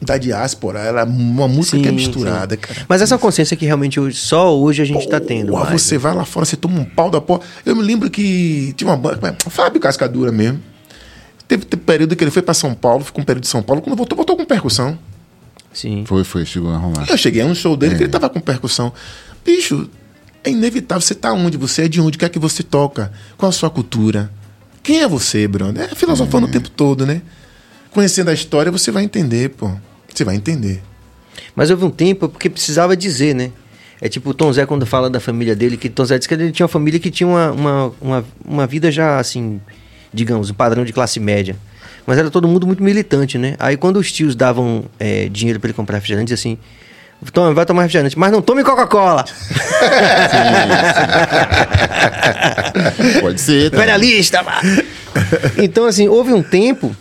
[0.00, 2.60] da diáspora, ela é uma música que é Sim, misturada, sim.
[2.60, 2.86] cara.
[2.86, 5.54] Mas essa consciência que realmente hoje, só hoje a gente tá tendo.
[5.54, 5.98] Mais, você né?
[6.00, 7.40] vai lá fora, você toma um pau da porra.
[7.64, 10.60] Eu me lembro que tinha uma banda, Fábio Cascadura mesmo.
[11.48, 13.80] Teve, teve período que ele foi pra São Paulo, ficou um período de São Paulo,
[13.82, 14.98] quando voltou, voltou com percussão.
[15.72, 16.04] Sim.
[16.06, 17.06] Foi, foi, chegou a rolar.
[17.08, 17.96] Eu cheguei a um show dele É.
[17.98, 18.92] que ele tava com percussão.
[19.44, 19.88] Bicho,
[20.42, 21.00] é inevitável.
[21.02, 21.56] Você tá onde?
[21.56, 22.16] Você é de onde?
[22.16, 23.12] O que é que você toca?
[23.36, 24.30] Qual a sua cultura?
[24.82, 25.88] Quem é você, brother?
[25.90, 27.20] É filosofando o tempo todo, né?
[27.90, 29.70] Conhecendo a história, você vai entender, pô.
[30.12, 30.82] Você vai entender.
[31.54, 33.50] Mas houve um tempo porque precisava dizer, né?
[34.00, 36.34] É tipo o Tom Zé quando fala da família dele, que Tom Zé disse que
[36.34, 39.60] ele tinha uma família que tinha uma, uma, uma, uma vida já assim,
[40.12, 41.56] digamos, um padrão de classe média.
[42.06, 43.56] Mas era todo mundo muito militante, né?
[43.58, 46.56] Aí quando os tios davam é, dinheiro para ele comprar refrigerante, assim.
[47.32, 49.24] Toma, vai tomar refrigerante, mas não tome Coca-Cola!
[53.20, 54.42] Pode ser, tá?
[54.42, 54.60] Vá.
[55.56, 56.94] Então, assim, houve um tempo,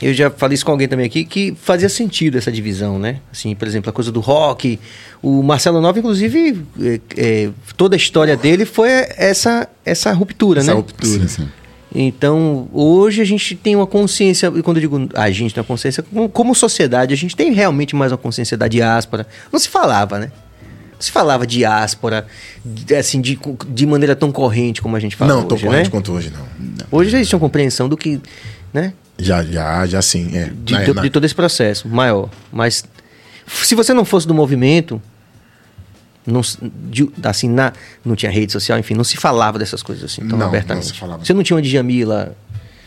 [0.00, 3.20] eu já falei isso com alguém também aqui, que fazia sentido essa divisão, né?
[3.32, 4.78] Assim, por exemplo, a coisa do rock.
[5.20, 10.70] O Marcelo Nova, inclusive, é, é, toda a história dele foi essa, essa ruptura, Essa
[10.70, 10.76] né?
[10.76, 11.20] ruptura.
[11.20, 11.48] Sim, sim.
[11.94, 15.66] Então, hoje a gente tem uma consciência, e quando eu digo a gente tem uma
[15.66, 19.26] consciência, como, sociedade, a gente tem realmente mais uma consciência da diáspora.
[19.52, 20.30] Não se falava, né?
[20.92, 22.26] Não se falava diáspora,
[22.64, 23.38] de- assim, de,
[23.68, 25.90] de maneira tão corrente como a gente fala não, hoje, tô corrente né?
[25.90, 26.86] quanto hoje, não.
[26.90, 28.20] Hoje já existe uma compreensão do que,
[28.72, 28.92] né?
[29.16, 30.36] Já, já, já sim.
[30.36, 30.50] É.
[30.62, 32.28] De, Na- to- na- de todo esse processo maior.
[32.52, 32.84] Mas
[33.46, 35.00] se você não fosse do movimento,
[36.30, 36.40] não,
[36.90, 37.72] de- assim, na,
[38.04, 40.84] não tinha rede social, enfim, não se falava dessas coisas assim tão Não, abertamente.
[40.86, 41.24] não se falava.
[41.24, 42.36] Você não tinha uma Djamila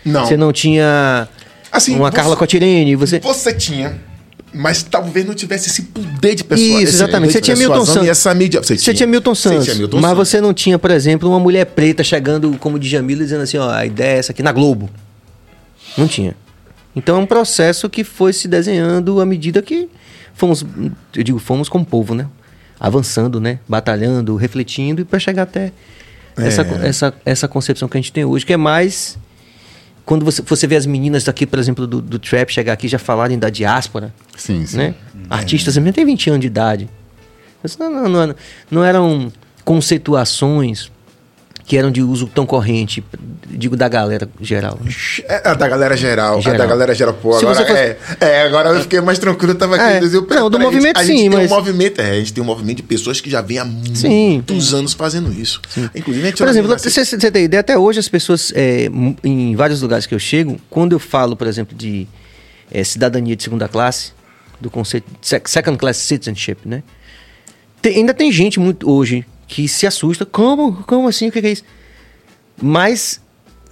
[0.05, 0.25] Não.
[0.25, 1.27] Você não tinha
[1.71, 3.19] Assim, uma você- Carla Cotirene, você...
[3.19, 3.99] Você tinha,
[4.53, 6.67] mas talvez não tivesse esse poder de pessoa.
[6.81, 7.31] Isso, exatamente.
[7.33, 8.07] Você tinha Milton Santos.
[8.09, 8.61] Essa mídia.
[8.61, 10.27] Você, Você tinha Milton Santos, tinha Milton mas Santos.
[10.29, 13.85] você não tinha, por exemplo, uma mulher preta chegando como Djamila dizendo assim, ó, a
[13.85, 14.89] ideia é essa aqui na Globo.
[15.97, 16.35] Não tinha.
[16.95, 19.87] Então é um processo que foi se desenhando à medida que
[20.33, 20.65] fomos,
[21.15, 22.27] eu digo, fomos como povo, né?
[22.81, 23.59] Avançando, né?
[23.69, 25.71] Batalhando, refletindo e para chegar até
[26.35, 26.87] essa, É.
[26.87, 29.17] essa, essa concepção que a gente tem hoje, que é mais
[30.03, 32.97] quando você, você vê as meninas daqui, por exemplo, do, do trap chegar aqui já
[32.97, 34.77] falarem da diáspora, Sim, sim.
[34.77, 34.95] né?
[35.29, 36.89] Artistas mesmo têm 20 anos de idade.
[37.79, 38.35] Não, não, não,
[38.71, 39.31] não eram
[39.63, 40.89] conceituações
[41.71, 43.01] que eram de uso tão corrente,
[43.49, 44.77] digo da galera geral.
[44.83, 44.91] né?
[45.25, 46.37] É a da galera geral.
[46.37, 46.57] A Geral.
[46.57, 47.13] da galera geral.
[47.13, 49.53] Pô, agora fosse- é, é, agora eu fiquei mais tranquilo.
[49.53, 50.05] Eu tava aqui.
[50.05, 50.17] É.
[50.17, 52.43] eu- Não, do movimento a gente sim, tem mas- um movimento, é, a gente tem
[52.43, 54.33] um movimento de pessoas que já vem há Sim.
[54.33, 55.61] muitos anos fazendo isso.
[55.95, 58.89] Inclusive, a gente Por exemplo, assim, você, tem ideia, até hoje as pessoas, é,
[59.23, 62.05] em vários lugares que eu chego, quando eu falo, por exemplo, de
[62.69, 64.11] é, cidadania de segunda classe,
[64.59, 66.83] do conceito de sec- second class citizenship, né?
[67.81, 70.25] Tem- ainda tem gente muito hoje que se assusta.
[70.25, 70.81] Como?
[70.87, 71.27] Como assim?
[71.27, 71.63] O que é isso?
[72.61, 73.21] Mas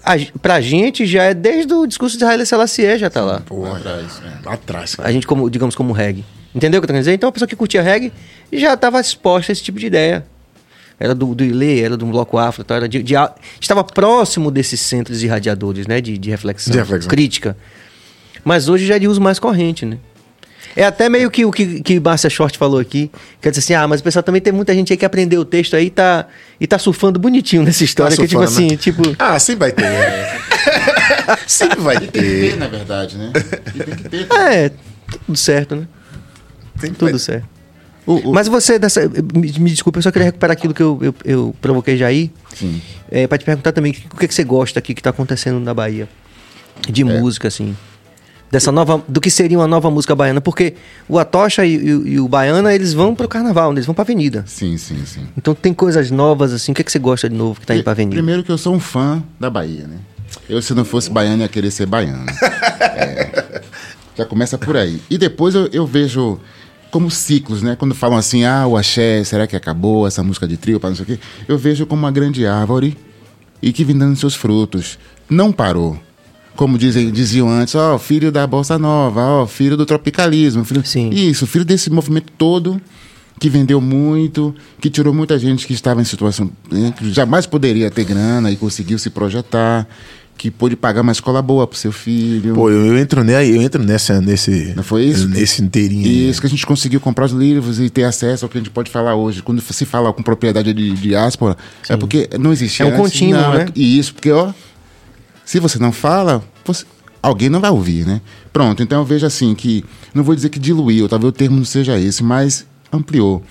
[0.04, 3.40] a, pra gente já é desde o discurso de Haile Selassie já tá lá.
[3.46, 4.46] Pô, Atrás, é.
[4.46, 5.08] lá atrás, cara.
[5.08, 6.26] A gente, como, digamos, como reggae.
[6.54, 7.14] Entendeu o que eu tô querendo dizer?
[7.14, 8.12] Então a pessoa que curtia reggae
[8.52, 10.26] já estava exposta a esse tipo de ideia.
[11.00, 13.14] Era do, do Ilê, era do bloco afro, então era de, de
[13.62, 16.02] estava próximo desses centros irradiadores, né?
[16.02, 17.10] De, de reflexão, De reflexão.
[17.10, 17.56] crítica.
[18.44, 19.98] Mas hoje já é de uso mais corrente, né?
[20.76, 23.12] É até meio que o que, que Márcia Short falou aqui.
[23.42, 25.46] Quer dizer assim, ah, mas o pessoal também tem muita gente aí que aprendeu o
[25.46, 26.28] texto aí e tá,
[26.60, 28.16] e tá surfando bonitinho nessa história.
[28.16, 28.78] que tipo surfando, assim, né?
[28.78, 29.02] tipo...
[29.20, 29.84] Ah, sempre vai ter.
[29.84, 30.40] né?
[31.48, 32.58] sempre vai Tem que ter, ter.
[32.58, 33.32] na verdade, né?
[33.76, 34.28] E tem que ter.
[34.34, 34.72] É,
[35.26, 35.88] tudo certo, né?
[36.80, 37.48] Sempre Tudo vai- certo.
[38.34, 41.56] Mas você, dessa, me, me desculpa, eu só queria recuperar aquilo que eu, eu, eu
[41.62, 42.32] provoquei já aí.
[42.56, 42.82] Sim.
[43.12, 45.74] É, pra te perguntar também o que, que você gosta aqui que tá acontecendo na
[45.76, 46.10] Bahia.
[46.90, 47.76] De música, assim.
[48.52, 49.04] Dessa nova.
[49.08, 50.42] Do que seria uma nova música baiana.
[50.42, 50.74] Porque
[51.08, 53.76] o Atocha e, e- e o Baiana, eles vão pro carnaval, né?
[53.78, 54.44] eles vão pra avenida.
[54.48, 55.22] Sim, sim, sim.
[55.38, 56.72] Então tem coisas novas, assim.
[56.72, 58.16] O que, que você gosta de novo que tá indo pra avenida?
[58.16, 59.98] Primeiro que eu sou um fã da Bahia, né?
[60.48, 62.26] Eu, se não fosse baiano, ia querer ser baiano.
[62.82, 63.62] É,
[64.18, 65.02] já começa por aí.
[65.10, 66.40] E depois eu, eu vejo
[66.92, 67.76] como ciclos, né?
[67.78, 70.96] Quando falam assim, ah, o axé, será que acabou essa música de trio, para não
[70.98, 71.20] sei o quê?
[71.48, 72.98] Eu vejo como uma grande árvore
[73.62, 74.98] e que vem dando seus frutos.
[75.30, 75.98] Não parou.
[76.60, 80.66] Como dizem, diziam antes, ó, filho da Bossa Nova, ó, filho do tropicalismo.
[80.66, 80.86] Filho...
[80.86, 81.10] Sim.
[81.10, 82.82] Isso, filho desse movimento todo
[83.40, 87.90] que vendeu muito, que tirou muita gente que estava em situação né, que jamais poderia
[87.90, 89.88] ter grana e conseguiu se projetar,
[90.38, 92.54] que pôde pagar uma escola boa pro seu filho.
[92.56, 94.74] Pô, eu, eu entro, ne, eu entro nessa, nesse.
[94.76, 95.30] Não foi isso?
[95.30, 96.06] Nesse inteirinho.
[96.06, 96.30] aí.
[96.30, 98.70] Isso que a gente conseguiu comprar os livros e ter acesso ao que a gente
[98.70, 99.42] pode falar hoje.
[99.42, 101.56] Quando se fala com propriedade de diáspora,
[101.88, 102.86] é porque não existia.
[102.86, 103.68] É um antes, contínuo, não, né?
[103.74, 104.52] E isso, porque, ó,
[105.50, 106.86] se você não fala, você-
[107.24, 108.22] alguém não vai ouvir, né?
[108.54, 111.66] Pronto, então eu vejo assim que, não vou dizer que diluiu, talvez o termo não
[111.66, 113.42] seja esse, mas ampliou.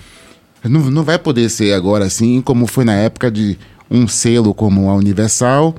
[0.63, 3.57] Não, não vai poder ser agora assim, como foi na época de
[3.91, 5.75] um selo como a Universal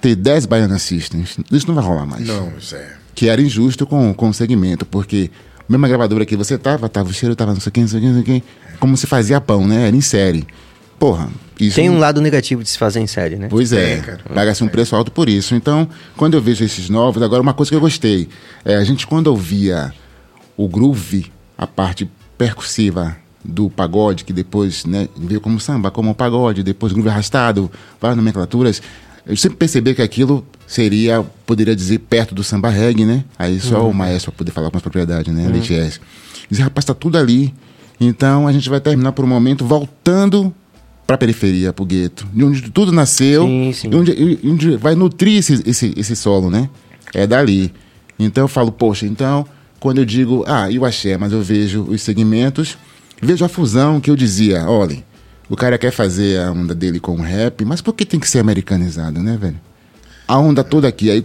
[0.00, 1.38] ter 10 Baiana Systems.
[1.50, 2.96] Isso não vai rolar mais Não, isso é.
[3.14, 5.30] que era injusto com, com o segmento, porque
[5.68, 7.98] mesma gravadora que você tava, tava o cheiro, tava não sei o que, não sei
[7.98, 8.42] o que, não sei o que,
[8.78, 9.86] como se fazia pão, né?
[9.88, 10.46] Era em série.
[10.98, 11.76] Porra, isso.
[11.76, 13.48] Tem um lado negativo de se fazer em série, né?
[13.48, 14.20] Pois é, cara.
[14.34, 15.54] paga-se um preço alto por isso.
[15.54, 18.28] Então, quando eu vejo esses novos, agora uma coisa que eu gostei,
[18.64, 19.92] é, a gente quando ouvia
[20.56, 26.62] o groove, a parte percussiva do pagode, que depois né, veio como samba, como pagode,
[26.62, 28.82] depois groove arrastado, várias nomenclaturas,
[29.26, 33.24] eu sempre percebi que aquilo seria, poderia dizer, perto do samba reggae, né?
[33.38, 35.48] Aí só o maestro para poder falar com mais propriedade, né?
[35.48, 35.98] Leite S.
[36.50, 37.54] Dizer, rapaz, tá tudo ali.
[37.98, 40.54] Então a gente vai terminar por um momento voltando
[41.06, 43.90] para a periferia, para o gueto, de onde tudo nasceu, Sim, sim.
[43.90, 46.68] e onde, onde vai nutrir esse, esse, esse solo, né?
[47.12, 47.72] É dali.
[48.18, 49.46] Então eu falo, poxa, então,
[49.78, 52.78] quando eu digo, ah, e o axé, mas eu vejo os segmentos,
[53.20, 55.04] vejo a fusão que eu dizia, olha,
[55.48, 58.28] o cara quer fazer a onda dele com o rap, mas por que tem que
[58.28, 59.60] ser americanizado, né, velho?
[60.26, 61.24] A onda toda aqui, aí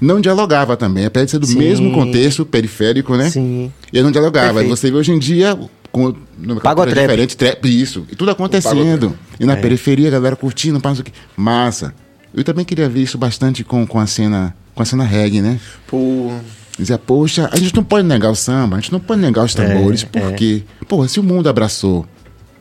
[0.00, 1.58] não dialogava também, apesar de ser do Sim.
[1.58, 3.30] mesmo contexto periférico, né?
[3.30, 3.72] Sim.
[3.92, 4.60] E não dialogava.
[4.60, 4.76] Perfeito.
[4.76, 5.58] Você vê hoje em dia
[5.96, 7.00] com nomenclatura Pagotrap.
[7.00, 8.06] diferente, trap, isso.
[8.12, 9.16] E tudo acontecendo.
[9.40, 9.46] E É.
[9.46, 11.12] na periferia, a galera curtindo, sei o quê.
[11.34, 11.94] Massa.
[12.34, 15.58] Eu também queria ver isso bastante com, com a cena, com a cena reggae, né?
[15.86, 16.30] Pô.
[16.78, 19.54] Dizia, poxa, a gente não pode negar o samba, a gente não pode negar os
[19.54, 20.64] tambores, É, por quê?
[20.86, 22.04] Porra, se o mundo abraçou,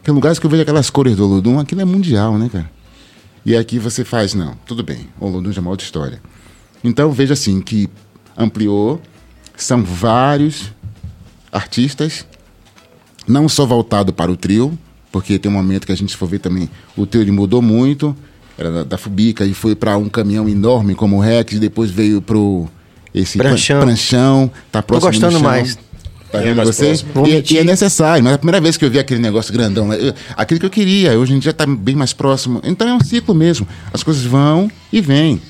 [0.02, 2.72] tem lugares que eu vejo aquelas cores do Olodum, aquilo é mundial, né, cara?
[3.46, 6.22] E aqui você faz, não, tudo bem, o Olodum já é uma outra história.
[6.82, 7.90] Então veja assim, que
[8.38, 9.02] ampliou,
[9.58, 10.72] são vários
[11.52, 12.26] artistas,
[13.28, 14.78] não só voltado para o trio,
[15.12, 18.16] porque tem um momento que a gente for ver também, o trio ele mudou muito,
[18.58, 22.22] era da, da Fubica, e foi para um caminhão enorme como o Rex, depois veio
[22.22, 22.68] pro
[23.14, 23.78] esse Pranchão.
[23.78, 25.78] pran- pranchão, tá Tô próximo do gostando mais.
[26.32, 26.94] Tá É vendo mais você?
[27.28, 29.98] E, e é necessário, mas a primeira vez que eu vi aquele negócio grandão, né,
[30.00, 32.60] eu- aquilo que eu queria, hoje em dia tá bem mais próximo.
[32.64, 33.66] Então é um ciclo mesmo.
[33.94, 35.42] As coisas vão e vêm.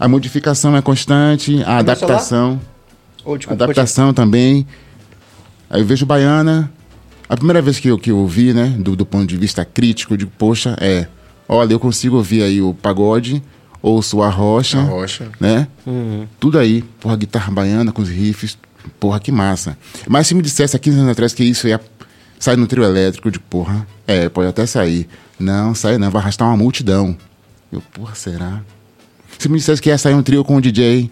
[0.00, 2.60] A modificação é constante, a adaptação.
[3.24, 4.66] Desculpa, Adaptação também.
[5.70, 6.70] Aí eu vejo Baiana.
[7.28, 10.14] A primeira vez que eu, que eu ouvi, né, do, do ponto de vista crítico,
[10.14, 11.06] eu digo, poxa, é.
[11.48, 13.42] Olha, eu consigo ouvir aí o pagode,
[13.82, 15.28] ouço a rocha, A rocha.
[15.40, 15.66] né?
[16.40, 16.82] Tudo aí.
[17.00, 18.56] Porra, guitarra baiana com os riffs.
[18.98, 19.76] Porra, que massa.
[20.06, 21.80] Mas se me dissesse há 15 anos atrás que isso ia
[22.38, 25.06] sair no trio elétrico, eu digo, porra, é, pode até sair.
[25.38, 27.16] Não, sai não, vai arrastar uma multidão.
[27.70, 28.62] Eu, porra, será?
[29.38, 31.10] Se me dissesse que ia sair um trio com o DJ,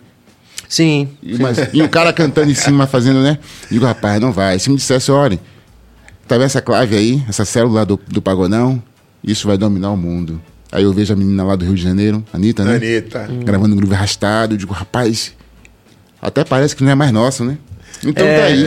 [0.69, 1.09] Sim.
[1.23, 3.39] e, mas, e o cara cantando em cima, fazendo, né?
[3.71, 4.59] Digo, rapaz, não vai.
[4.59, 5.39] Se me dissesse, olha,
[6.27, 8.83] tá vendo essa clave aí, essa célula do, do pagodão?
[9.23, 10.41] Isso vai dominar o mundo.
[10.73, 12.77] Aí eu vejo a menina lá do Rio de Janeiro, Anitta, né?
[12.77, 13.29] Anitta.
[13.45, 14.55] Gravando um groove arrastado.
[14.55, 15.33] Eu digo, rapaz,
[16.21, 17.57] até parece que não é mais nosso, né?
[18.05, 18.39] Então É.
[18.41, 18.65] tá aí.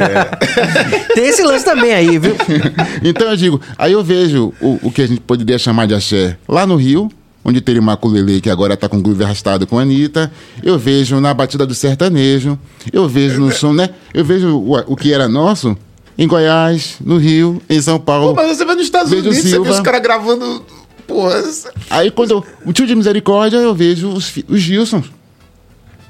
[1.14, 2.36] Tem esse lance também aí, viu?
[3.04, 6.38] Então eu digo, aí eu vejo o, o que a gente poderia chamar de axé
[6.48, 7.12] lá no Rio,
[7.44, 10.32] onde teria uma Maculele que agora tá com groove arrastado com a Anitta.
[10.64, 12.58] Eu vejo na batida do sertanejo.
[12.92, 13.90] Eu vejo no som, né?
[14.14, 15.78] Eu vejo o, o que era nosso
[16.18, 18.36] em Goiás, no Rio, em São Paulo.
[18.36, 19.72] Pô, mas você vai nos Estados Unidos, você vê Silva.
[19.72, 20.66] os caras gravando.
[21.08, 21.42] Porra,
[21.90, 25.02] Aí quando eu, o tio de misericórdia, eu vejo os, os Gilson.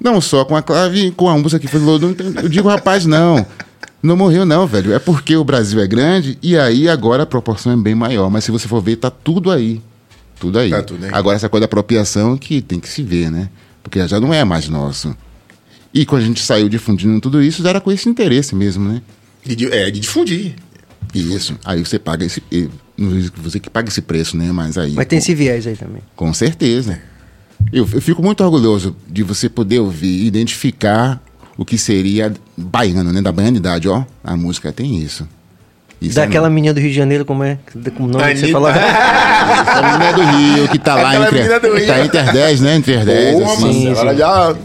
[0.02, 2.16] Não só com a clave, com a música que foi Lodum.
[2.42, 3.46] Eu digo, rapaz, não.
[4.02, 4.94] Não morreu, não, velho.
[4.94, 8.30] É porque o Brasil é grande e aí agora a proporção é bem maior.
[8.30, 9.82] Mas se você for ver, tá tudo aí.
[10.40, 10.70] Tudo aí.
[10.70, 11.12] Tá tudo aí.
[11.14, 13.50] Agora, essa coisa da apropriação que tem que se ver, né?
[13.84, 15.16] Porque já não é mais nosso.
[15.94, 19.02] E quando a gente saiu difundindo tudo isso, era com esse interesse mesmo, né?
[19.46, 20.56] de, de- é, de difundir.
[21.16, 21.58] Isso.
[21.66, 22.44] Aí você paga esse.
[22.98, 24.52] Não diz que você que paga esse preço, né?
[24.52, 24.94] Mas aí.
[24.94, 26.02] Mas tem pô, esse viés aí também.
[26.16, 27.02] com certeza.
[27.74, 31.22] Eu, eu fico muito orgulhoso de você poder ouvir e identificar
[31.58, 33.22] o que seria baiano, né?
[33.22, 34.06] Da baianidade, ó.
[34.24, 35.28] A música tem isso.
[36.02, 37.58] Isso Daquela é, menina do Rio de Janeiro, como é?
[37.96, 38.52] Como nome que você Anitta.
[38.54, 38.70] falou?
[38.72, 42.76] a menina do Rio, que tá lá Aquela entre, tá entre as 10, né?
[42.76, 43.88] Entre as 10, Porra, assim.
[43.90, 44.56] Ela já.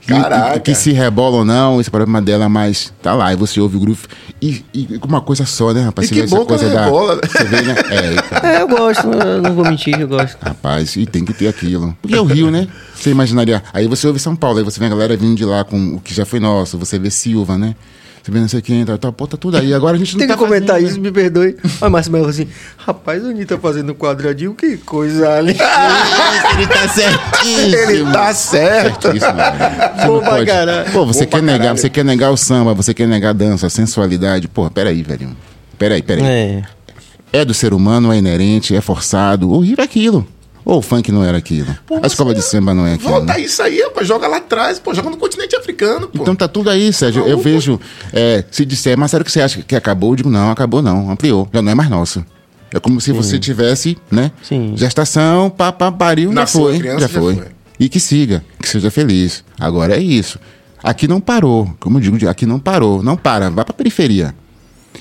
[0.00, 0.60] Que- Caraca.
[0.60, 3.80] Que, se rebola ou não, esse problema dela, mas tá lá, e você ouve o
[3.80, 4.04] groove.
[4.40, 6.06] E, e com uma coisa só, né, rapaz?
[6.06, 6.84] E Você que vê essa bom que coisa ela da.
[6.84, 7.20] rebola.
[7.26, 7.74] Você vê, né?
[7.90, 8.46] É.
[8.58, 10.38] É, eu gosto, eu não vou mentir, eu gosto.
[10.40, 11.96] Rapaz, e tem que ter aquilo.
[12.00, 12.68] Porque é o Rio, né?
[12.94, 13.62] Você imaginaria.
[13.74, 16.00] Aí você ouve São Paulo, aí você vê a galera vindo de lá com o
[16.00, 16.78] que já foi nosso.
[16.78, 17.74] Você vê Silva, né?
[18.26, 19.72] Você vê não sei quem, tá, tá, pô, tá tudo aí.
[19.72, 21.56] Agora a gente não Tem tá que comentar fazendo, isso, me perdoe.
[21.80, 25.52] Olha, Márcio Melo assim, rapaz, o Anitta fazendo quadradinho, que coisa ali.
[26.58, 27.76] Ele tá certíssimo.
[27.76, 29.02] Ele tá certo.
[29.02, 29.32] Certíssimo.
[29.32, 30.90] Você pode- caralho.
[30.90, 31.78] Pô, você quer negar, caralho.
[31.78, 34.48] você quer negar o samba, você quer negar a dança, a sensualidade.
[34.48, 35.30] Pô, peraí, velho.
[35.78, 36.24] Peraí, peraí.
[36.24, 36.62] É.
[37.32, 39.48] É do ser humano, é inerente, é forçado.
[39.48, 40.26] O Rio é aquilo.
[40.66, 41.72] Ou o funk não era aquilo.
[41.86, 43.10] Pô, a escola de samba não é aquilo.
[43.10, 43.40] Volta né?
[43.40, 44.02] isso aí, pô.
[44.02, 44.92] Joga lá atrás, pô.
[44.92, 46.22] Joga no continente africano, pô.
[46.22, 47.20] Então tá tudo aí, Sérgio.
[47.20, 47.44] Eu Maluco.
[47.44, 47.80] vejo,
[48.12, 50.10] é, se disser, mas sério que você acha que acabou?
[50.10, 51.48] Eu digo, não, acabou não, ampliou.
[51.54, 52.26] Já não é mais nosso.
[52.74, 54.32] É como se você tivesse, né?
[54.42, 54.72] Sim.
[54.76, 56.78] Gestação, pá, pá, pariu, Nasceu já foi.
[56.80, 57.34] criança, já já foi.
[57.36, 57.46] foi.
[57.78, 59.44] E que siga, que seja feliz.
[59.60, 60.36] Agora é isso.
[60.82, 61.72] Aqui não parou.
[61.78, 63.04] Como eu digo, aqui não parou.
[63.04, 64.34] Não para, vá pra periferia.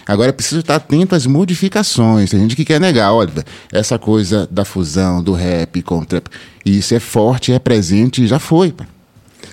[0.07, 2.29] Agora é preciso estar atento às modificações.
[2.29, 3.31] Tem gente que quer negar, olha,
[3.71, 6.27] essa coisa da fusão, do rap com o trap.
[6.65, 8.71] Isso é forte, é presente e já foi.
[8.71, 8.85] pá.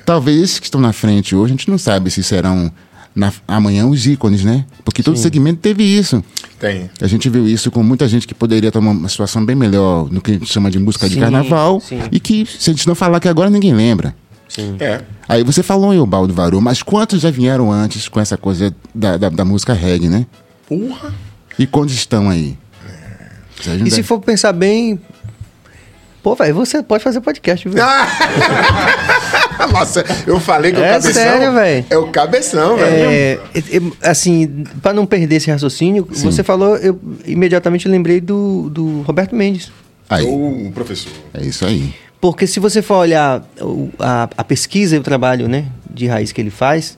[0.05, 2.71] Talvez esses que estão na frente hoje, a gente não sabe se serão
[3.15, 4.65] na- amanhã os ícones, né?
[4.85, 6.23] Porque todo segmento teve isso.
[6.59, 6.91] Tem.
[7.01, 10.21] A gente viu isso com muita gente que poderia tomar uma situação bem melhor no
[10.21, 11.81] que a gente chama de música de Sim, carnaval.
[11.81, 12.01] sim.
[12.11, 14.15] E que, se a gente não falar que agora ninguém lembra.
[14.49, 14.77] Sim.
[14.81, 15.01] É.
[15.29, 19.17] Aí você falou em Ubaldo Varu, mas quantos já vieram antes com essa coisa da,
[19.17, 20.27] da, da música reggae, né?
[20.79, 21.13] Porra.
[21.59, 22.57] E quantos estão aí?
[23.61, 24.99] Se E se deve- for pensar bem.
[26.23, 27.83] Pô, velho, você pode fazer podcast, viu?
[29.73, 31.13] Nossa, eu falei que É o cabeção.
[31.13, 31.87] sério, velho.
[31.91, 32.95] É o cabeção, velho.
[33.11, 33.39] É, é,
[34.03, 39.35] é, assim, para não perder esse raciocínio, você falou, eu imediatamente lembrei do, do Roberto
[39.35, 39.71] Mendes.
[40.09, 41.11] Aí, O professor.
[41.35, 41.95] é isso aí.
[42.21, 43.43] Porque se você for olhar
[43.99, 46.97] a, a pesquisa e o trabalho né, de raiz que ele faz,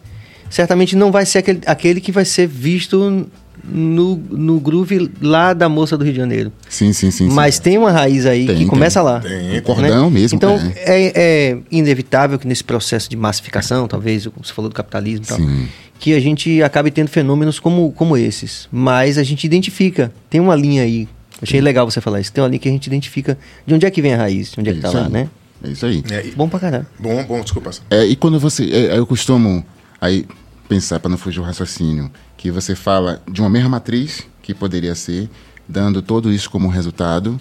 [0.51, 3.27] certamente não vai ser aquele, aquele que vai ser visto
[3.67, 6.53] no, no groove lá da moça do Rio de Janeiro.
[6.69, 7.29] Sim, sim, sim.
[7.29, 7.35] sim.
[7.35, 8.69] Mas tem uma raiz aí Tem, que tem.
[8.69, 9.21] começa lá.
[9.21, 11.07] Tem, O cordão mesmo, Então, é.
[11.07, 11.13] é,
[11.53, 15.39] é inevitável que nesse processo de massificação, talvez, como você falou do capitalismo e tal,
[15.39, 15.69] Sim.
[15.99, 18.69] que a gente acabe tendo fenômenos como, como esses.
[18.71, 21.09] Mas a gente identifica, tem uma linha aí.
[21.43, 22.33] Achei legal você falar isso.
[22.33, 23.37] Tem uma linha que a gente identifica
[23.67, 25.11] de onde é que vem a raiz, de onde é, que tá lá, aí.
[25.13, 25.29] né?
[25.63, 26.03] É isso aí.
[26.11, 26.87] É, e- Bom pra caralho.
[26.99, 27.71] bom, bom, desculpa.
[27.91, 28.65] É, e quando você.
[28.71, 29.65] é, eu costumo
[30.01, 30.27] aí
[30.69, 32.11] pensar, para não fugir o raciocínio,
[32.45, 35.31] que você fala de uma mesma matriz, que poderia ser,
[35.67, 37.41] dando tudo isso como resultado.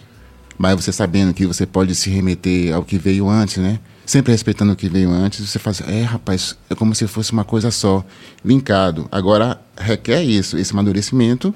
[0.58, 3.82] Mas você sabendo que você pode se remeter ao que veio antes, né?
[4.06, 7.44] Sempre respeitando o que veio antes, você faz, é rapaz, é como se fosse uma
[7.44, 8.02] coisa só,
[8.46, 9.06] linkado.
[9.12, 11.54] Agora, requer isso, esse amadurecimento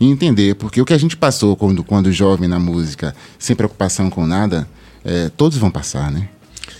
[0.00, 4.08] e entender, porque o que a gente passou quando, quando jovem na música, sem preocupação
[4.08, 4.66] com nada,
[5.04, 6.26] é, todos vão passar, né?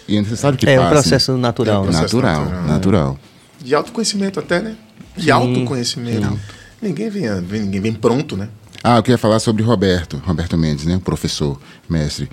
[0.09, 1.75] E você sabe que É um passa, processo natural.
[1.75, 1.91] É um né?
[1.91, 3.19] processo natural, natural, natural.
[3.61, 4.75] De autoconhecimento até, né?
[5.17, 6.39] De Sim, autoconhecimento.
[6.81, 7.31] Ninguém vem,
[7.61, 8.49] ninguém vem pronto, né?
[8.83, 11.01] Ah, eu queria falar sobre Roberto, Roberto Mendes, né?
[11.05, 11.59] Professor,
[11.89, 12.29] mestre.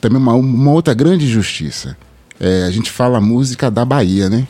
[0.00, 1.96] Também uma, uma outra grande injustiça.
[2.40, 4.46] É, a gente fala a música da Bahia, né?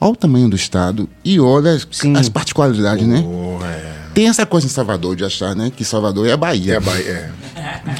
[0.00, 2.16] Olha o tamanho do estado e olha as, Sim.
[2.16, 3.22] as particularidades, né?
[3.22, 4.00] Porra, é.
[4.12, 5.70] Tem essa coisa em Salvador de achar, né?
[5.74, 6.74] Que Salvador é a Bahia.
[6.74, 7.30] É, a Bahia, é.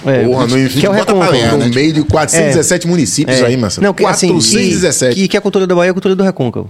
[0.06, 1.68] É, Porra, no, que é o bota pra lenhar, no né?
[1.68, 3.46] meio de 417 municípios É.
[3.46, 3.86] aí, Marcelo.
[3.86, 5.20] Não, que, assim, 417.
[5.20, 6.68] e, e que a cultura da Bahia é a cultura do recôncavo.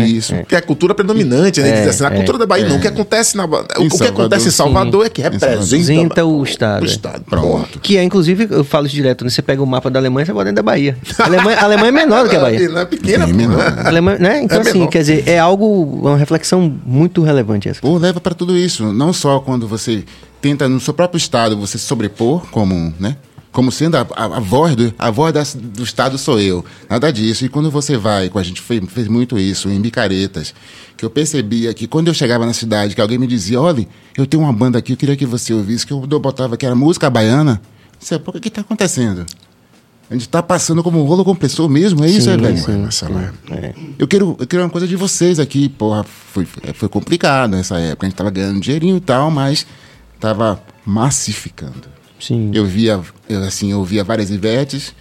[0.00, 0.34] Isso.
[0.48, 1.68] Que é a cultura predominante, né?
[1.68, 2.76] É, Diz assim, a é, cultura da Bahia não.
[2.76, 6.86] O que acontece na O que acontece em Salvador é que representa o Estado, O
[6.86, 6.88] é.
[6.88, 7.24] Estado.
[7.24, 7.80] Pronto.
[7.80, 9.30] Que é, inclusive, eu falo isso direto, né?
[9.30, 10.96] Você pega o mapa da Alemanha, você bota dentro da Bahia.
[11.18, 12.70] A Alemanha, a Alemanha é menor do que a Bahia.
[12.82, 13.86] É pequena, menor.
[13.86, 14.42] Alemanha, né?
[14.42, 14.90] Então, É assim, menor.
[14.90, 17.80] quer dizer, é algo, uma reflexão muito relevante essa.
[17.82, 18.92] Ou leva para tudo isso.
[18.92, 20.04] Não só quando você
[20.40, 23.16] tenta no seu próprio estado você se sobrepor como, né?
[23.52, 26.64] Como sendo a, a, a voz, do, a voz do estado sou eu.
[26.88, 27.44] Nada disso.
[27.44, 30.54] E quando você vai, com a gente fez, fez muito isso em Bicaretas,
[30.96, 34.26] que eu percebia que quando eu chegava na cidade, que alguém me dizia, olha, eu
[34.26, 37.10] tenho uma banda aqui, eu queria que você ouvisse, que eu, botava que era música
[37.10, 37.60] baiana.
[37.98, 39.26] Você, pô, o que está acontecendo?
[40.08, 42.58] A gente está passando como um rolo compressor mesmo, é isso, é, velho?
[42.58, 43.74] Sim, Marcelo, é.
[43.98, 46.04] Eu quero, eu quero uma coisa de vocês aqui, porra.
[46.04, 48.06] Foi, foi complicado nessa época.
[48.06, 49.66] A gente tava ganhando dinheirinho e tal, mas
[50.20, 51.92] tava massificando.
[52.22, 52.50] Sim.
[52.54, 54.94] Eu via, eu, assim, eu via várias Ivetes,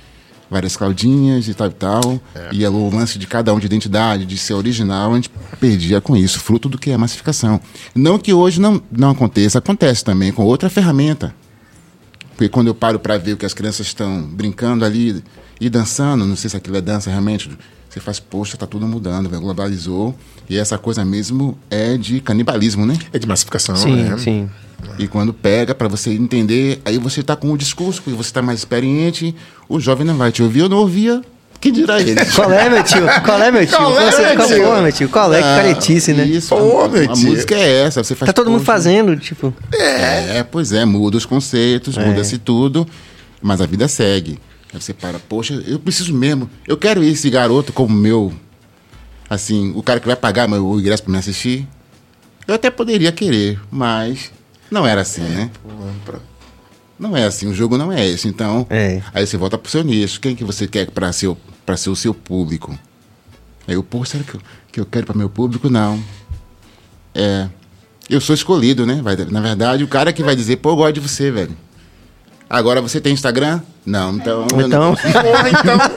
[0.49, 2.21] várias Claudinhas e tal e tal.
[2.51, 5.29] E o lance de cada um de identidade, de ser original, a gente
[5.59, 7.61] perdia com isso, fruto do que é a massificação.
[7.93, 11.33] Não que hoje não, não aconteça, acontece também com outra ferramenta.
[12.31, 15.23] Porque quando eu paro para ver o que as crianças estão brincando ali
[15.59, 17.49] e dançando, não sei se aquilo é dança realmente,
[17.91, 20.15] você faz, poxa, tá tudo mudando, velho, globalizou.
[20.49, 22.97] E essa coisa mesmo é de canibalismo, né?
[23.11, 24.17] É de massificação, Sim, né?
[24.17, 24.49] sim.
[24.97, 28.41] E quando pega para você entender, aí você tá com o discurso, porque você tá
[28.41, 29.35] mais experiente,
[29.67, 31.21] o jovem não vai te ouvir, eu não ouvia,
[31.59, 32.15] que dirá ele?
[32.33, 33.03] Qual é, meu tio?
[33.23, 33.77] Qual é, meu tio?
[33.77, 34.63] Qual é, Você- meu qual, tio?
[34.63, 35.09] Pô, meu tio?
[35.09, 35.37] Qual é?
[35.41, 36.25] Que Ah, caretice, né?
[36.25, 37.27] Isso, Ô, a, meu a tio.
[37.29, 39.53] música é essa, você faz Tá todo mundo fazendo, tipo.
[39.73, 42.87] É, pois é, muda os conceitos, muda-se tudo,
[43.41, 44.39] mas a vida segue.
[44.73, 48.33] Aí você para, poxa, eu preciso mesmo, eu quero esse garoto como meu,
[49.29, 51.67] assim, o cara que vai pagar meu o ingresso para me assistir.
[52.47, 54.31] Eu até poderia querer, mas
[54.69, 55.51] não era assim, né?
[56.97, 58.27] Não é assim, o jogo não é esse.
[58.27, 59.01] Então, É.
[59.13, 60.19] aí você volta pro seu nicho.
[60.21, 61.35] Quem que você quer para ser,
[61.65, 62.77] pra ser o seu público?
[63.67, 64.41] Aí eu, pô, será que eu,
[64.71, 65.69] que eu quero para meu público?
[65.69, 66.01] Não.
[67.13, 67.49] É.
[68.09, 69.01] Eu sou escolhido, né?
[69.01, 71.55] Vai- na verdade, o cara que vai dizer, pô, eu gosto de você, velho.
[72.51, 73.61] Agora você tem Instagram?
[73.85, 74.45] Não, então.
[74.51, 74.93] eu Então.
[74.95, 75.77] Porra, então.
[75.77, 75.91] não-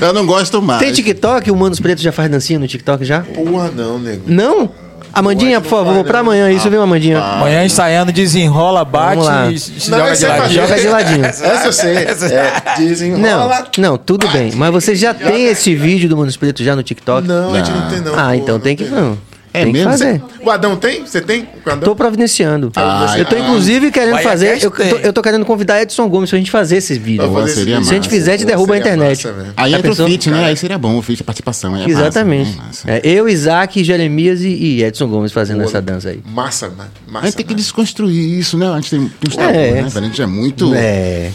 [0.08, 0.78] Eu não gosto mais.
[0.80, 1.50] Tem TikTok?
[1.50, 3.20] O Mano dos Pretos já faz dancinha no TikTok já?
[3.22, 4.22] Porra, não, nego.
[4.26, 4.70] Não?
[5.12, 7.18] Amandinha, por favor, pra amanhã isso, viu, Amandinha?
[7.18, 10.60] Amanhã ensaiando, desenrola, bate e Não, joga esse de ladinho.
[10.60, 11.24] Joga de ladinho.
[11.24, 11.96] Essa eu sei.
[11.96, 13.66] É, desenrola.
[13.78, 14.52] Não, não, tudo bem.
[14.54, 17.26] Mas você já tem esse vídeo do Mano dos Pretos já no TikTok?
[17.26, 18.14] Não, a gente não tem, não.
[18.14, 18.84] Ah, pô, então tem que.
[18.84, 19.16] Não.
[19.56, 19.90] É tem que mesmo?
[19.90, 20.22] fazer.
[20.42, 21.04] O Adão tem?
[21.06, 21.48] Você tem?
[21.82, 22.70] Tô providenciando.
[22.76, 23.40] Ah, eu tô, ah.
[23.40, 24.62] inclusive, querendo Bahia fazer.
[24.62, 27.32] Eu, tô, tô querendo convidar Edson Gomes pra gente fazer esses vídeos.
[27.32, 27.84] Fazer vídeo.
[27.84, 29.26] Se a gente fizer, te derruba a internet.
[29.26, 29.54] massa.
[29.56, 30.06] Aí Já entra pensou?
[30.06, 30.44] o feat, né?
[30.44, 31.74] Aí seria bom o feat, a participação.
[31.74, 32.50] Aí é Exatamente.
[32.56, 32.66] Massa, né?
[32.66, 32.90] Massa.
[32.90, 36.20] É, eu, Isaac, Jeremias e, e Edson Gomes fazendo essa dança aí.
[36.28, 36.90] Massa, mano.
[37.08, 37.24] Massa.
[37.24, 38.68] A gente tem que desconstruir isso, né?
[38.70, 39.74] A gente tem, tem uns É.
[39.76, 40.00] tabus, né?
[40.00, 40.74] A gente é muito.
[40.74, 41.30] É.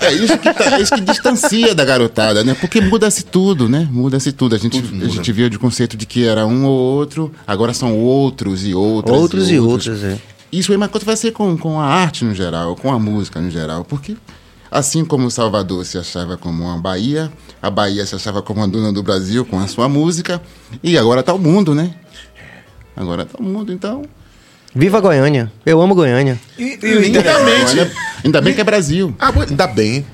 [0.00, 2.54] É isso que, tá- é isso que distancia da garotada, né?
[2.60, 3.88] Porque muda-se tudo, né?
[3.90, 4.54] Muda-se tudo.
[4.54, 7.96] A gente, a gente viu de conceito de que era um ou outro, agora são
[7.98, 9.16] outros e outros.
[9.16, 10.18] Outros e outros, é.
[10.52, 13.40] Isso aí, mas quanto vai ser com, com a arte no geral, com a música
[13.40, 13.84] no geral?
[13.84, 14.16] Porque
[14.70, 17.30] assim como Salvador se achava como uma Bahia,
[17.60, 20.40] a Bahia se achava como a dona do Brasil com a sua música,
[20.82, 21.94] e agora tá o mundo, né?
[22.94, 24.02] Agora tá o mundo, então.
[24.76, 25.50] Viva Goiânia.
[25.64, 26.38] Eu amo Goiânia.
[26.58, 27.70] E, e Lindamente.
[27.70, 27.90] Olha,
[28.22, 29.14] ainda bem que é Brasil.
[29.18, 30.04] Ah, bom, ainda bem.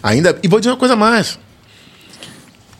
[0.00, 0.38] Ainda.
[0.40, 1.36] E vou dizer uma coisa mais.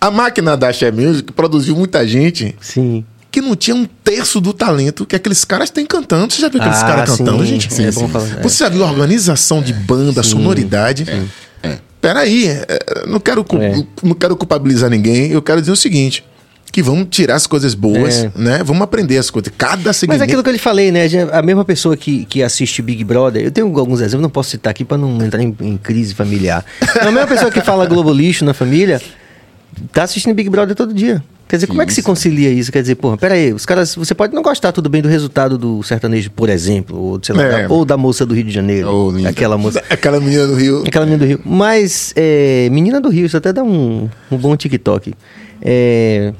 [0.00, 3.04] A máquina da Share Music produziu muita gente Sim.
[3.32, 6.32] que não tinha um terço do talento que aqueles caras têm cantando.
[6.32, 7.16] Você já viu aqueles Ah, caras sim.
[7.24, 7.72] cantando, gente?
[7.74, 8.42] Sim, é bom falar, é.
[8.42, 11.04] Você já viu a organização de banda, a sonoridade?
[11.64, 11.78] É.
[12.00, 12.68] Peraí, é,
[13.08, 13.84] não quero, É.
[14.04, 15.32] não quero culpabilizar ninguém.
[15.32, 16.24] Eu quero dizer o seguinte.
[16.70, 18.30] Que vamos tirar as coisas boas, É.
[18.36, 18.62] né?
[18.62, 19.50] Vamos aprender as coisas.
[19.56, 20.22] Cada Mas segmento.
[20.22, 21.06] é aquilo que eu lhe falei, né?
[21.32, 24.70] A mesma pessoa que, que assiste Big Brother, eu tenho alguns exemplos, não posso citar
[24.70, 26.64] aqui pra não entrar em, em crise familiar.
[26.80, 29.00] Mas a mesma pessoa que fala Globo Lixo na família,
[29.92, 31.22] tá assistindo Big Brother todo dia.
[31.48, 32.70] Quer dizer, como é que se concilia isso?
[32.70, 33.94] Quer dizer, porra, peraí, os caras.
[33.94, 37.62] Você pode não gostar tudo bem do resultado do sertanejo, por exemplo, ou, lá, É.
[37.66, 38.86] da- ou da moça do Rio de Janeiro.
[38.90, 39.30] Ou linda.
[39.30, 39.82] aquela moça.
[39.88, 40.84] Aquela menina do Rio.
[40.86, 41.40] Aquela menina do Rio.
[41.46, 45.14] Mas, é, menina do Rio, isso até dá um, um bom TikTok.
[45.62, 46.34] É,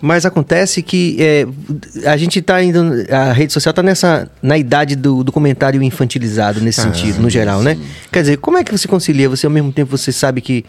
[0.00, 1.46] mas acontece que é,
[2.06, 3.06] a gente tá indo.
[3.10, 4.30] A rede social tá nessa.
[4.42, 7.78] na idade do, do comentário infantilizado nesse sentido, no geral, né?
[8.12, 9.28] Quer dizer, como é que você concilia?
[9.28, 10.64] Você ao mesmo tempo você sabe que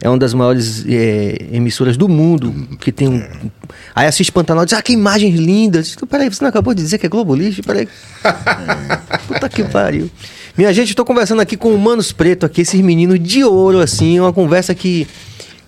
[0.00, 3.22] é uma das maiores é, emissoras do mundo, que tem um.
[3.94, 5.94] Aí assiste Pantanal e diz, ah, que imagens lindas.
[5.96, 7.62] Então, peraí, você não acabou de dizer que é Globo Lixo?
[7.62, 7.88] Peraí.
[9.26, 10.08] Puta que pariu.
[10.56, 14.20] Minha gente, tô conversando aqui com o Manos Preto aqui, esses meninos de ouro, assim,
[14.20, 15.06] uma conversa que.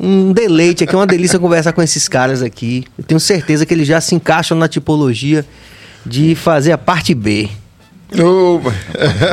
[0.01, 2.85] Um deleite aqui, uma delícia conversar com esses caras aqui.
[2.97, 5.45] Eu tenho certeza que eles já se encaixam na tipologia
[6.07, 7.49] de fazer a parte B.
[8.13, 8.75] Opa.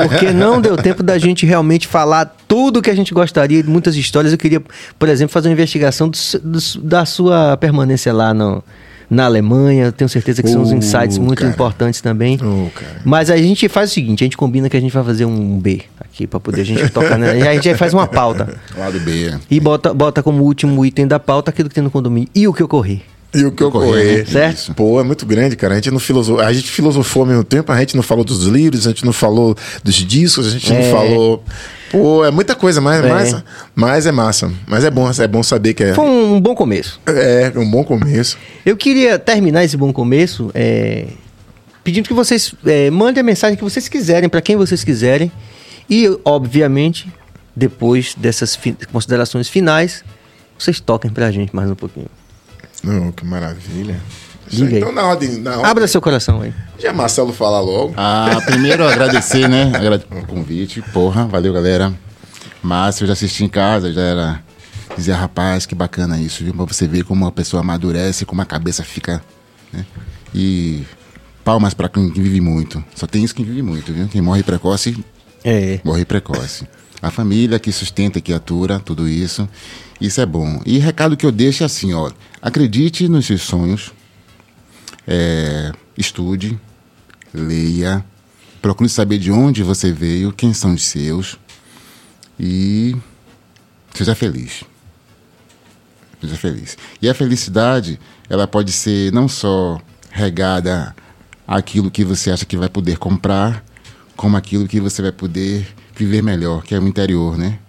[0.03, 3.95] Porque não deu tempo da gente realmente falar tudo que a gente gostaria, de muitas
[3.95, 4.33] histórias.
[4.33, 4.61] Eu queria,
[4.99, 8.63] por exemplo, fazer uma investigação do do da sua permanência lá no,
[9.09, 9.91] na Alemanha.
[9.91, 11.51] Tenho certeza que são uns insights muito cara.
[11.51, 12.39] importantes também.
[12.43, 12.67] Oh.
[13.05, 15.57] Mas a gente faz o seguinte: a gente combina que a gente vai fazer um
[15.59, 17.17] B aqui para poder a gente tocar.
[17.17, 17.39] Né?
[17.39, 18.57] E a gente faz uma pauta.
[18.77, 19.33] Lado B.
[19.49, 22.29] E bota, bota como último item da pauta aquilo que tem no condomínio.
[22.35, 23.01] E o que ocorrer.
[23.35, 24.25] E o que ocorrer, Ocorrer, né?
[24.25, 24.55] certo?
[24.57, 24.73] Isso.
[24.73, 25.73] Pô, é muito grande, cara.
[25.73, 28.45] A gente não filosofou, a gente filosofou ao mesmo tempo, a gente não falou dos
[28.45, 30.81] livros, a gente não falou dos discos, a gente É.
[30.81, 31.43] não falou.
[31.91, 33.09] Pô, é muita coisa, mas É.
[33.09, 33.43] mas,
[33.75, 34.51] mas é massa.
[34.67, 36.99] Mas é bom, é bom saber que é, Foi um bom começo.
[37.05, 38.37] é um bom começo.
[38.65, 41.05] Eu queria terminar esse bom começo é,
[41.83, 45.31] pedindo que vocês é, mandem a mensagem que vocês quiserem, para quem vocês quiserem.
[45.89, 47.11] E, obviamente,
[47.55, 50.03] depois dessas fi- considerações finais,
[50.59, 52.07] vocês toquem pra gente mais um pouquinho.
[52.83, 53.95] Não, que maravilha.
[54.49, 54.77] Diga aí.
[54.77, 56.53] Então, na ordem, na ordem, Abra seu coração aí.
[56.79, 57.93] já Marcelo fala logo.
[57.97, 59.71] Ah, primeiro agradecer, né?
[60.23, 60.81] O convite.
[60.93, 61.93] Porra, valeu, galera.
[62.63, 64.43] Márcio, eu já assisti em casa, já era.
[64.97, 66.53] Dizer, rapaz, que bacana isso, viu?
[66.53, 69.21] Pra você ver como uma pessoa amadurece, como a cabeça fica.
[69.71, 69.85] Né?
[70.33, 70.83] E
[71.43, 72.83] palmas pra quem vive muito.
[72.95, 74.07] Só tem isso que vive muito, viu?
[74.07, 74.97] Quem morre precoce,
[75.43, 75.79] É.
[75.83, 76.67] morre precoce.
[77.01, 79.47] A família que sustenta, que atura tudo isso.
[80.01, 80.61] Isso é bom.
[80.65, 82.09] E recado que eu deixo é assim, ó.
[82.41, 83.91] Acredite nos seus sonhos.
[85.07, 86.59] É, estude,
[87.33, 88.03] leia,
[88.61, 91.37] procure saber de onde você veio, quem são os seus
[92.39, 92.95] e
[93.93, 94.63] seja feliz.
[96.21, 96.77] Seja feliz.
[97.01, 99.79] E a felicidade, ela pode ser não só
[100.11, 100.95] regada
[101.47, 103.63] àquilo que você acha que vai poder comprar,
[104.15, 107.59] como aquilo que você vai poder viver melhor, que é o interior, né?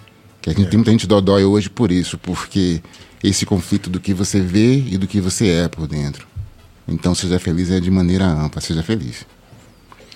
[0.40, 2.82] Que a gente tem muita gente dodói hoje por isso, porque
[3.22, 6.27] esse conflito do que você vê e do que você é por dentro.
[6.88, 9.26] Então, seja feliz é de maneira ampla, seja feliz.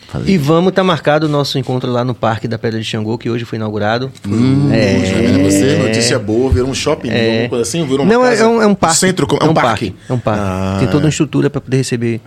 [0.08, 0.34] Falei.
[0.34, 3.30] E vamos estar marcado o nosso encontro lá no Parque da Pedra de Xangô, que
[3.30, 4.12] hoje foi inaugurado.
[4.28, 5.42] Hum, É.
[5.42, 5.78] você?
[5.78, 8.46] Notícia boa, virou um shopping, virou uma coisa assim, virou uma Não, é, casa- é
[8.46, 8.96] um, é um parque.
[8.98, 9.94] centro, é um, parque.
[10.08, 10.40] É um parque.
[10.44, 12.20] Ah, Tem toda uma estrutura para poder receber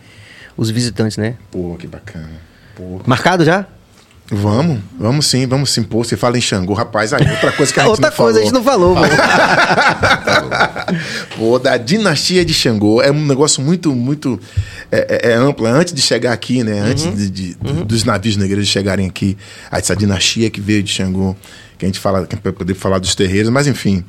[0.57, 1.35] os visitantes, né?
[1.51, 2.29] Pô, que bacana.
[2.75, 3.01] Pô.
[3.05, 3.67] Marcado já?
[4.31, 5.83] Vamos, vamos sim, vamos sim.
[5.83, 8.15] Pô, você fala em Xangô, rapaz, aí outra coisa que a gente Outra não coisa
[8.15, 8.41] falou.
[8.41, 9.13] a gente não falou, mano.
[11.37, 13.01] Pô, da dinastia de Xangô.
[13.01, 14.39] É um negócio muito, muito
[14.91, 15.65] é, é- é amplo.
[15.67, 16.79] Antes de chegar aqui, né?
[16.79, 17.15] Antes Uhum.
[17.15, 19.37] de, de- dos navios negreiros chegarem aqui,
[19.71, 21.35] essa dinastia que veio de Xangô,
[21.77, 24.03] que a gente fala, que vai poder falar dos terreiros, mas enfim.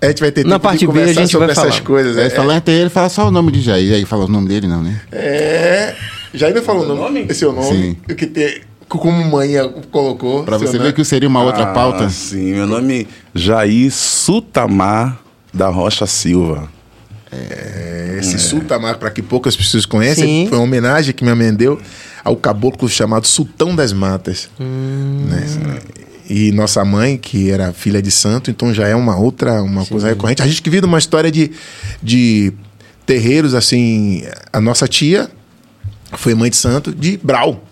[0.00, 1.86] A gente vai ter Na tempo parte de B a gente sobre vai essas falar.
[1.86, 2.18] coisas.
[2.18, 3.94] Aí É, fala até ele, fala só o nome de Jair.
[3.94, 5.00] Aí fala o nome dele, não, né?
[5.10, 5.94] é,
[6.34, 7.24] já ainda falou o nome?
[7.28, 7.68] Esse é o nome?
[7.74, 7.96] Sim.
[8.10, 9.52] O que tem, como mãe
[9.90, 10.44] colocou.
[10.44, 12.08] Pra seu você ver que seria uma outra Ah, pauta.
[12.08, 15.18] Sim, meu nome é Jair Sutamar
[15.52, 16.68] da Rocha Silva.
[17.32, 20.46] É, Esse sultamar, para que poucas pessoas conhecem, Sim.
[20.48, 21.78] foi uma homenagem que me minha mãe deu
[22.24, 24.48] ao caboclo chamado Sultão das Matas.
[24.58, 25.78] né?
[26.28, 30.08] E nossa mãe, que era filha de santo, então já é uma outra, uma coisa
[30.08, 30.42] recorrente.
[30.42, 31.52] A gente que vive uma história de,
[32.02, 32.52] de
[33.04, 35.30] terreiros, assim, a nossa tia
[36.12, 37.62] foi mãe de santo de Brau.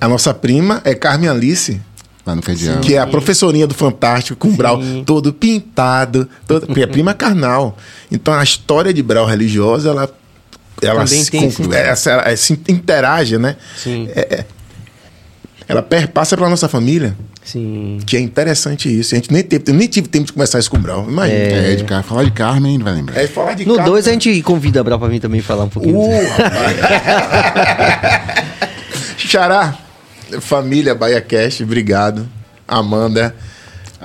[0.00, 1.80] A nossa prima é Carmen Alice,
[2.24, 2.78] Lá no Fedial.
[2.80, 7.12] que é a professorinha do Fantástico, com o Brau todo pintado, todo, porque é prima
[7.14, 7.76] carnal.
[8.10, 10.08] Então a história de Brau religiosa, ela,
[10.80, 13.56] ela, se, tem com- essa- ela se interage, né?
[13.76, 14.08] Sim.
[15.68, 17.98] Ela perpassa pela nossa família, Sim.
[18.06, 19.14] que é interessante isso.
[19.14, 21.06] A gente nem teve, eu nem tive tempo de conversar isso com o Brau.
[21.08, 21.38] Imagina.
[21.38, 22.02] É, de Car...
[22.02, 23.20] falar de Carmen, vai lembrar.
[23.20, 25.64] É, falar de No carne- 2 a gente convida a Brau pra mim também falar
[25.64, 25.98] um pouquinho.
[26.00, 26.12] Uh.
[29.28, 29.76] Xará,
[30.40, 32.28] família Bahia Cash, obrigado.
[32.66, 33.34] Amanda,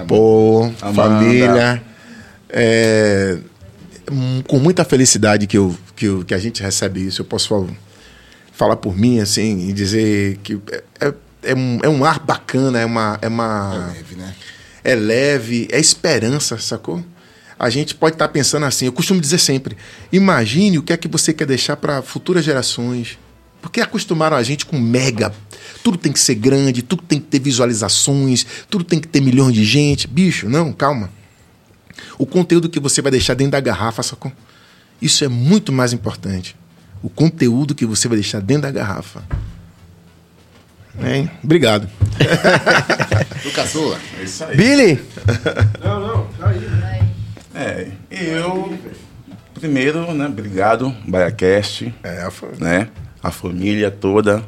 [0.07, 0.93] pô, Amanda.
[1.03, 1.83] família.
[2.49, 3.37] É,
[4.11, 7.21] hum, com muita felicidade que, eu, que, eu- que a gente recebe isso.
[7.21, 7.67] Eu posso fal-
[8.53, 11.13] falar por mim, assim, e dizer que é, é,
[11.43, 13.17] é um, é um ar bacana, é uma.
[13.21, 14.33] É uma Leve, né?
[14.83, 17.03] é leve, é esperança, sacou?
[17.59, 18.85] a gente pode estar pensando assim.
[18.85, 19.75] Eu costumo dizer sempre:
[20.11, 23.17] imagine o que é que você quer deixar para futuras gerações.
[23.61, 25.33] Porque acostumaram a gente com mega.
[25.83, 29.53] Tudo tem que ser grande, tudo tem que ter visualizações, tudo tem que ter milhões
[29.53, 30.07] de gente.
[30.07, 31.09] Bicho, não, calma.
[32.17, 34.31] O conteúdo que você vai deixar dentro da garrafa, sacou?
[35.01, 36.55] Isso é muito mais importante.
[37.03, 39.23] O conteúdo que você vai deixar dentro da garrafa.
[41.03, 41.29] Hein?
[41.43, 41.87] Obrigado.
[43.43, 43.99] Do caçula.
[44.19, 44.57] É isso aí.
[44.57, 44.99] Billy,
[45.83, 47.07] Não, não, tá aí.
[47.53, 48.77] É, eu.
[49.53, 52.89] Primeiro, né, obrigado, BaiaCast, É, a fa- né?
[53.21, 54.43] A família toda.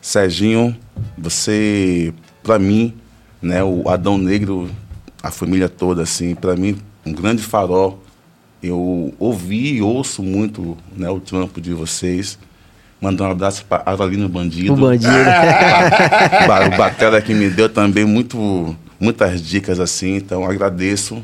[0.00, 0.76] Serginho,
[1.16, 2.12] você,
[2.42, 2.92] pra mim,
[3.40, 4.68] né, o Adão Negro,
[5.22, 6.76] a família toda, assim, pra mim,
[7.06, 8.02] um grande farol.
[8.62, 12.38] Eu ouvi e ouço muito né, o trampo de vocês.
[13.00, 14.74] Mandar um abraço para Aralino Bandido.
[14.74, 15.08] o bandido.
[16.46, 21.22] Ba- o Batera que me deu também muito, muitas dicas assim, então agradeço.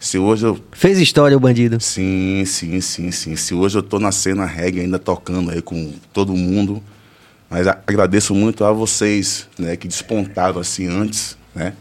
[0.00, 0.58] Se hoje eu.
[0.72, 1.78] Fez história o bandido.
[1.78, 3.36] Sim, sim, sim, sim.
[3.36, 6.82] Se hoje eu tô na cena reggae ainda tocando aí com todo mundo.
[7.50, 11.74] Mas a- agradeço muito a vocês, né, que despontaram assim antes, né?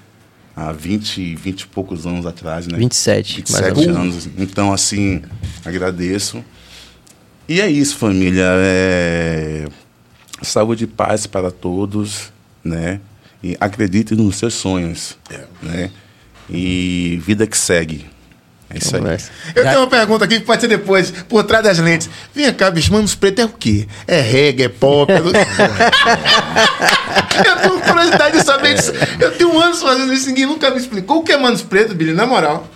[0.55, 2.77] Há 20, 20 e poucos anos atrás, né?
[2.77, 4.25] 27, mais ou 27 menos.
[4.25, 4.29] anos.
[4.37, 5.21] Então, assim,
[5.63, 6.43] agradeço.
[7.47, 8.45] E é isso, família.
[8.57, 9.67] É...
[10.41, 12.33] Saúde e paz para todos,
[12.63, 12.99] né?
[13.41, 15.17] E acredite nos seus sonhos,
[15.61, 15.91] né?
[16.51, 18.05] E vida que segue.
[18.69, 19.01] É isso aí.
[19.55, 22.07] Eu tenho uma pergunta aqui que pode ser depois, por trás das lentes.
[22.35, 23.87] Vem cá, bicho, Manos Preto é o quê?
[24.07, 25.11] É reggae, é pop?
[25.11, 25.17] É...
[27.49, 28.93] eu tenho curiosidade de saber disso.
[29.19, 32.13] Eu tenho anos fazendo isso, ninguém nunca me explicou o que é Manos Preto, Billy,
[32.13, 32.69] na moral.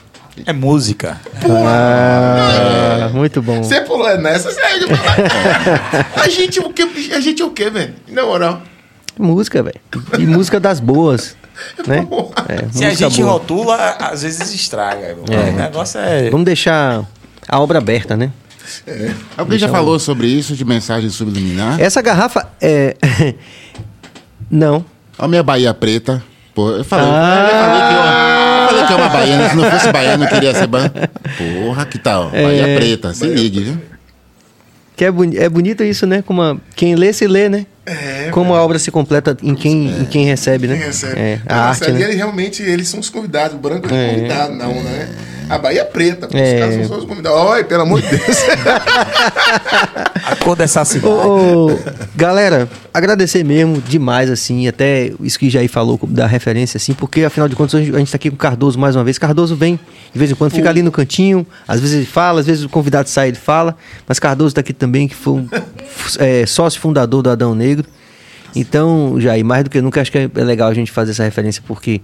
[0.48, 1.22] É música.
[1.46, 3.62] Ah, muito bom.
[3.62, 4.88] Você pulou é nessa, sério.
[6.16, 7.14] A gente o bicho?
[7.14, 7.94] A gente é o quê, velho?
[8.08, 8.64] Na moral.
[9.20, 9.80] Música, velho.
[10.18, 11.36] E música das boas.
[11.88, 12.08] Né?
[12.50, 13.34] É, Se a gente boa.
[13.34, 15.16] rotula, às vezes estraga.
[15.30, 15.50] É.
[15.50, 16.30] O negócio é.
[16.30, 17.06] Vamos deixar
[17.48, 18.32] a obra aberta, né?
[19.38, 21.80] Alguém já falou sobre isso, de mensagem subliminar?
[21.80, 22.96] Essa garrafa é.
[24.50, 24.76] Não.
[25.18, 26.24] Olha a minha Bahia preta.
[26.56, 27.48] Pô, eu falei, Ah.
[27.50, 29.50] eu falei que eu, eu falei que é uma baiana.
[29.50, 30.90] Se não fosse baiana, eu queria ser ban.
[31.66, 32.30] Porra, que tal?
[32.30, 32.76] Bahia É.
[32.78, 33.82] preta, se ligue, viu?
[34.96, 36.22] Que é, boni é bonito isso, né?
[36.22, 37.66] Como a- quem lê, se lê, né?
[37.86, 40.78] É, Como a obra se completa em quem, em quem recebe, né?
[40.78, 41.20] Quem recebe?
[41.20, 42.02] É, a arte, ali né?
[42.06, 43.56] eles realmente eles são os convidados.
[43.58, 44.14] O branco é, É.
[44.16, 45.10] convidado, não, né?
[45.50, 46.54] A Bahia é preta, É.
[46.54, 47.38] os caras são só os convidados.
[47.38, 48.38] Olha, pelo amor de Deus.
[50.26, 51.14] A cor dessa cidade.
[51.14, 51.80] Ô, ô,
[52.16, 57.48] galera, agradecer mesmo demais, assim, até isso que Jair falou da referência, assim, porque afinal
[57.50, 59.18] de contas a gente tá aqui com o Cardoso mais uma vez.
[59.18, 59.80] Cardoso vem
[60.12, 62.70] de vez em quando, fica ali no cantinho, às vezes ele fala, às vezes o
[62.70, 63.76] convidado sai ele fala,
[64.08, 65.50] mas Cardoso tá aqui também, que foi um
[66.20, 67.88] é, sócio fundador do Adão Negro.
[68.56, 71.24] Então, Jair, mais do que nunca, acho que é é legal a gente fazer essa
[71.24, 72.02] referência, porque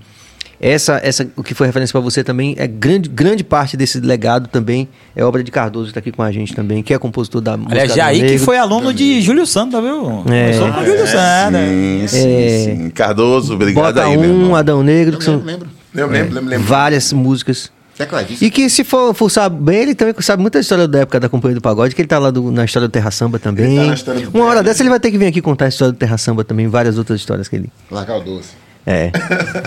[0.61, 4.47] essa, essa, o que foi referência para você também é grande, grande parte desse legado
[4.47, 7.41] também é obra de Cardoso que está aqui com a gente também, que é compositor
[7.41, 7.73] da música.
[7.73, 10.23] Aliás, Adão Jair que foi aluno de Júlio Santos, viu?
[10.29, 10.51] É.
[10.51, 11.59] Começou com o Júlio Santos.
[11.61, 12.63] Sim, sim, É.
[12.65, 12.89] sim.
[12.89, 14.55] Cardoso, obrigado Bota aí, meu um, irmão.
[14.55, 15.69] Adão Negro, que Eu são lembro, lembro.
[15.95, 16.67] Eu lembro, lembro, lembro.
[16.67, 17.71] várias músicas.
[18.39, 21.55] E que se for fuçar bem, ele também sabe muita história da época da Companhia
[21.55, 23.65] do Pagode, que ele tá lá do- na história do Terra Samba também.
[23.65, 25.65] Ele tá na história do Uma hora dessa ele vai ter que vir aqui contar
[25.65, 27.69] a história do Terra Samba também, várias outras histórias que ele.
[27.91, 28.51] Largar o doce.
[28.85, 29.11] É.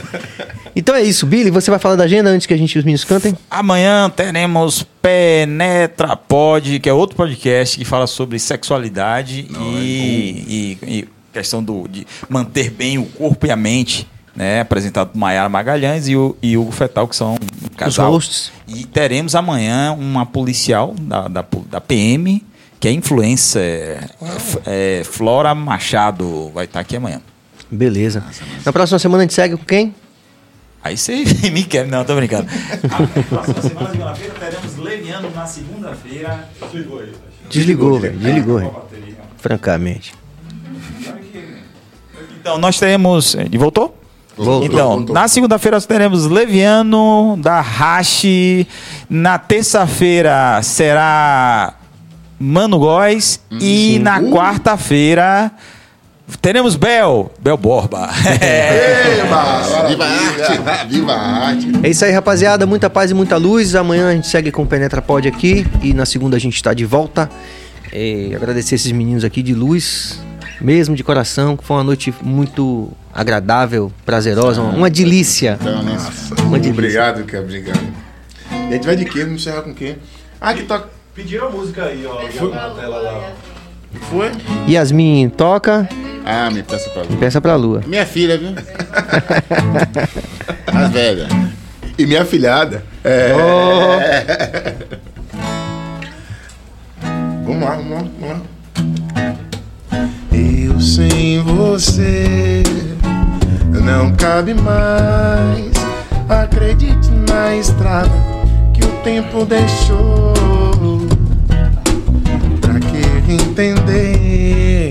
[0.75, 3.05] então é isso, Billy, você vai falar da agenda antes que a gente os meninos
[3.05, 3.37] cantem?
[3.51, 11.09] Amanhã teremos Penetra Pod, que é outro podcast que fala sobre sexualidade e, e- e
[11.33, 14.09] questão do, de manter bem o corpo e a mente.
[14.35, 18.13] Né, apresentado por Maiara Magalhães e o e Hugo Fetal, que são um casal.
[18.13, 18.51] hosts.
[18.67, 22.43] E teremos amanhã uma policial da, da, da PM,
[22.81, 24.09] que é influencer,
[24.65, 27.21] é, é, Flora Machado, vai estar aqui amanhã.
[27.73, 28.23] Beleza.
[28.67, 29.95] Na próxima semana a gente segue com quem?
[30.85, 32.47] Aí você me quer, não, tô brincando.
[32.83, 36.49] Na próxima semana, segunda-feira, teremos Leviano na segunda-feira.
[37.49, 38.19] Desligou, velho.
[38.19, 38.77] Desligou, velho.
[39.39, 40.13] Francamente.
[42.41, 43.35] Então, nós teremos.
[43.37, 43.97] Ele voltou?
[44.37, 45.15] Voltou, então, voltou.
[45.15, 48.67] na segunda-feira nós teremos Leviano da Rache.
[49.09, 51.75] Na terça-feira será
[52.41, 53.41] Mano Góes.
[53.61, 55.53] e na quarta-feira
[56.41, 57.33] teremos Bel.
[57.41, 58.11] Bel Borba.
[58.41, 59.21] É.
[59.21, 60.89] Eba, Viva a arte!
[60.89, 61.73] Viva a arte!
[61.83, 62.67] É isso aí, rapaziada.
[62.67, 63.75] Muita paz e muita luz.
[63.75, 65.67] Amanhã a gente segue com o Penetra Pod aqui.
[65.83, 67.29] E na segunda a gente está de volta.
[67.93, 70.19] É, agradecer esses meninos aqui de luz,
[70.61, 75.59] mesmo de coração, que foi uma noite muito agradável, prazerosa, uma, uma delícia.
[75.61, 75.99] Então, né?
[76.43, 76.73] Uma delícia.
[76.73, 77.81] Obrigado, cara, obrigado.
[78.51, 79.25] E a gente vai de quê?
[79.25, 79.97] Vamos encerrar com quê?
[80.41, 80.89] Ah, que toca.
[81.15, 82.23] Pediram a música aí, ó.
[82.31, 83.33] já na tela lá.
[84.11, 84.31] Foi?
[84.69, 85.89] Yasmin toca,
[86.25, 87.17] Ah, me peça pra lua.
[87.19, 87.81] peça pra lua.
[87.87, 88.51] Minha filha, viu?
[90.67, 91.29] As velhas.
[91.99, 92.83] E minha filhada.
[93.05, 93.33] É...
[97.45, 98.41] Vamos lá, vamos lá, vamos lá.
[100.33, 102.63] Eu sem você
[103.85, 105.73] não cabe mais.
[106.29, 108.11] Acredite na estrada
[108.73, 110.33] que o tempo deixou.
[113.33, 114.91] Entender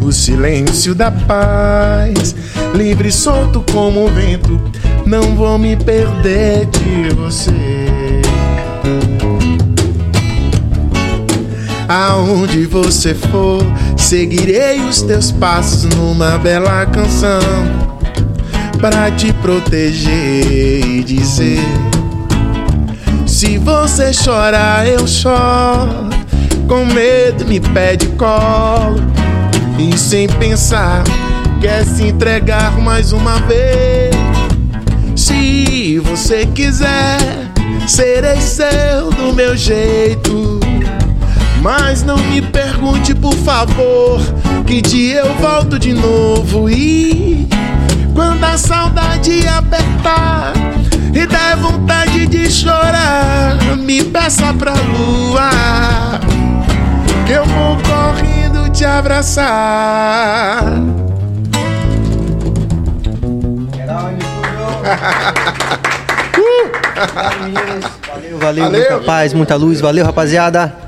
[0.00, 2.36] o silêncio da paz?
[2.72, 4.60] Livre e solto como o vento,
[5.04, 7.50] não vou me perder de você.
[11.88, 13.60] Aonde você for,
[13.96, 17.40] seguirei os teus passos numa bela canção
[18.80, 21.64] para te proteger e dizer:
[23.26, 26.17] Se você chorar, eu choro.
[26.68, 29.00] Com medo, me pede colo
[29.78, 31.02] e sem pensar,
[31.62, 34.14] quer se entregar mais uma vez.
[35.16, 37.18] Se você quiser,
[37.86, 40.60] serei seu do meu jeito.
[41.62, 44.20] Mas não me pergunte, por favor,
[44.66, 46.68] que dia eu volto de novo.
[46.68, 47.48] E
[48.14, 50.52] quando a saudade apertar
[51.14, 55.50] e der vontade de chorar, me peça pra lua,
[57.28, 60.62] eu vou correndo te abraçar.
[66.98, 68.70] Valeu, valeu, Valeu.
[68.70, 69.80] muita paz, muita luz.
[69.80, 70.87] Valeu, rapaziada.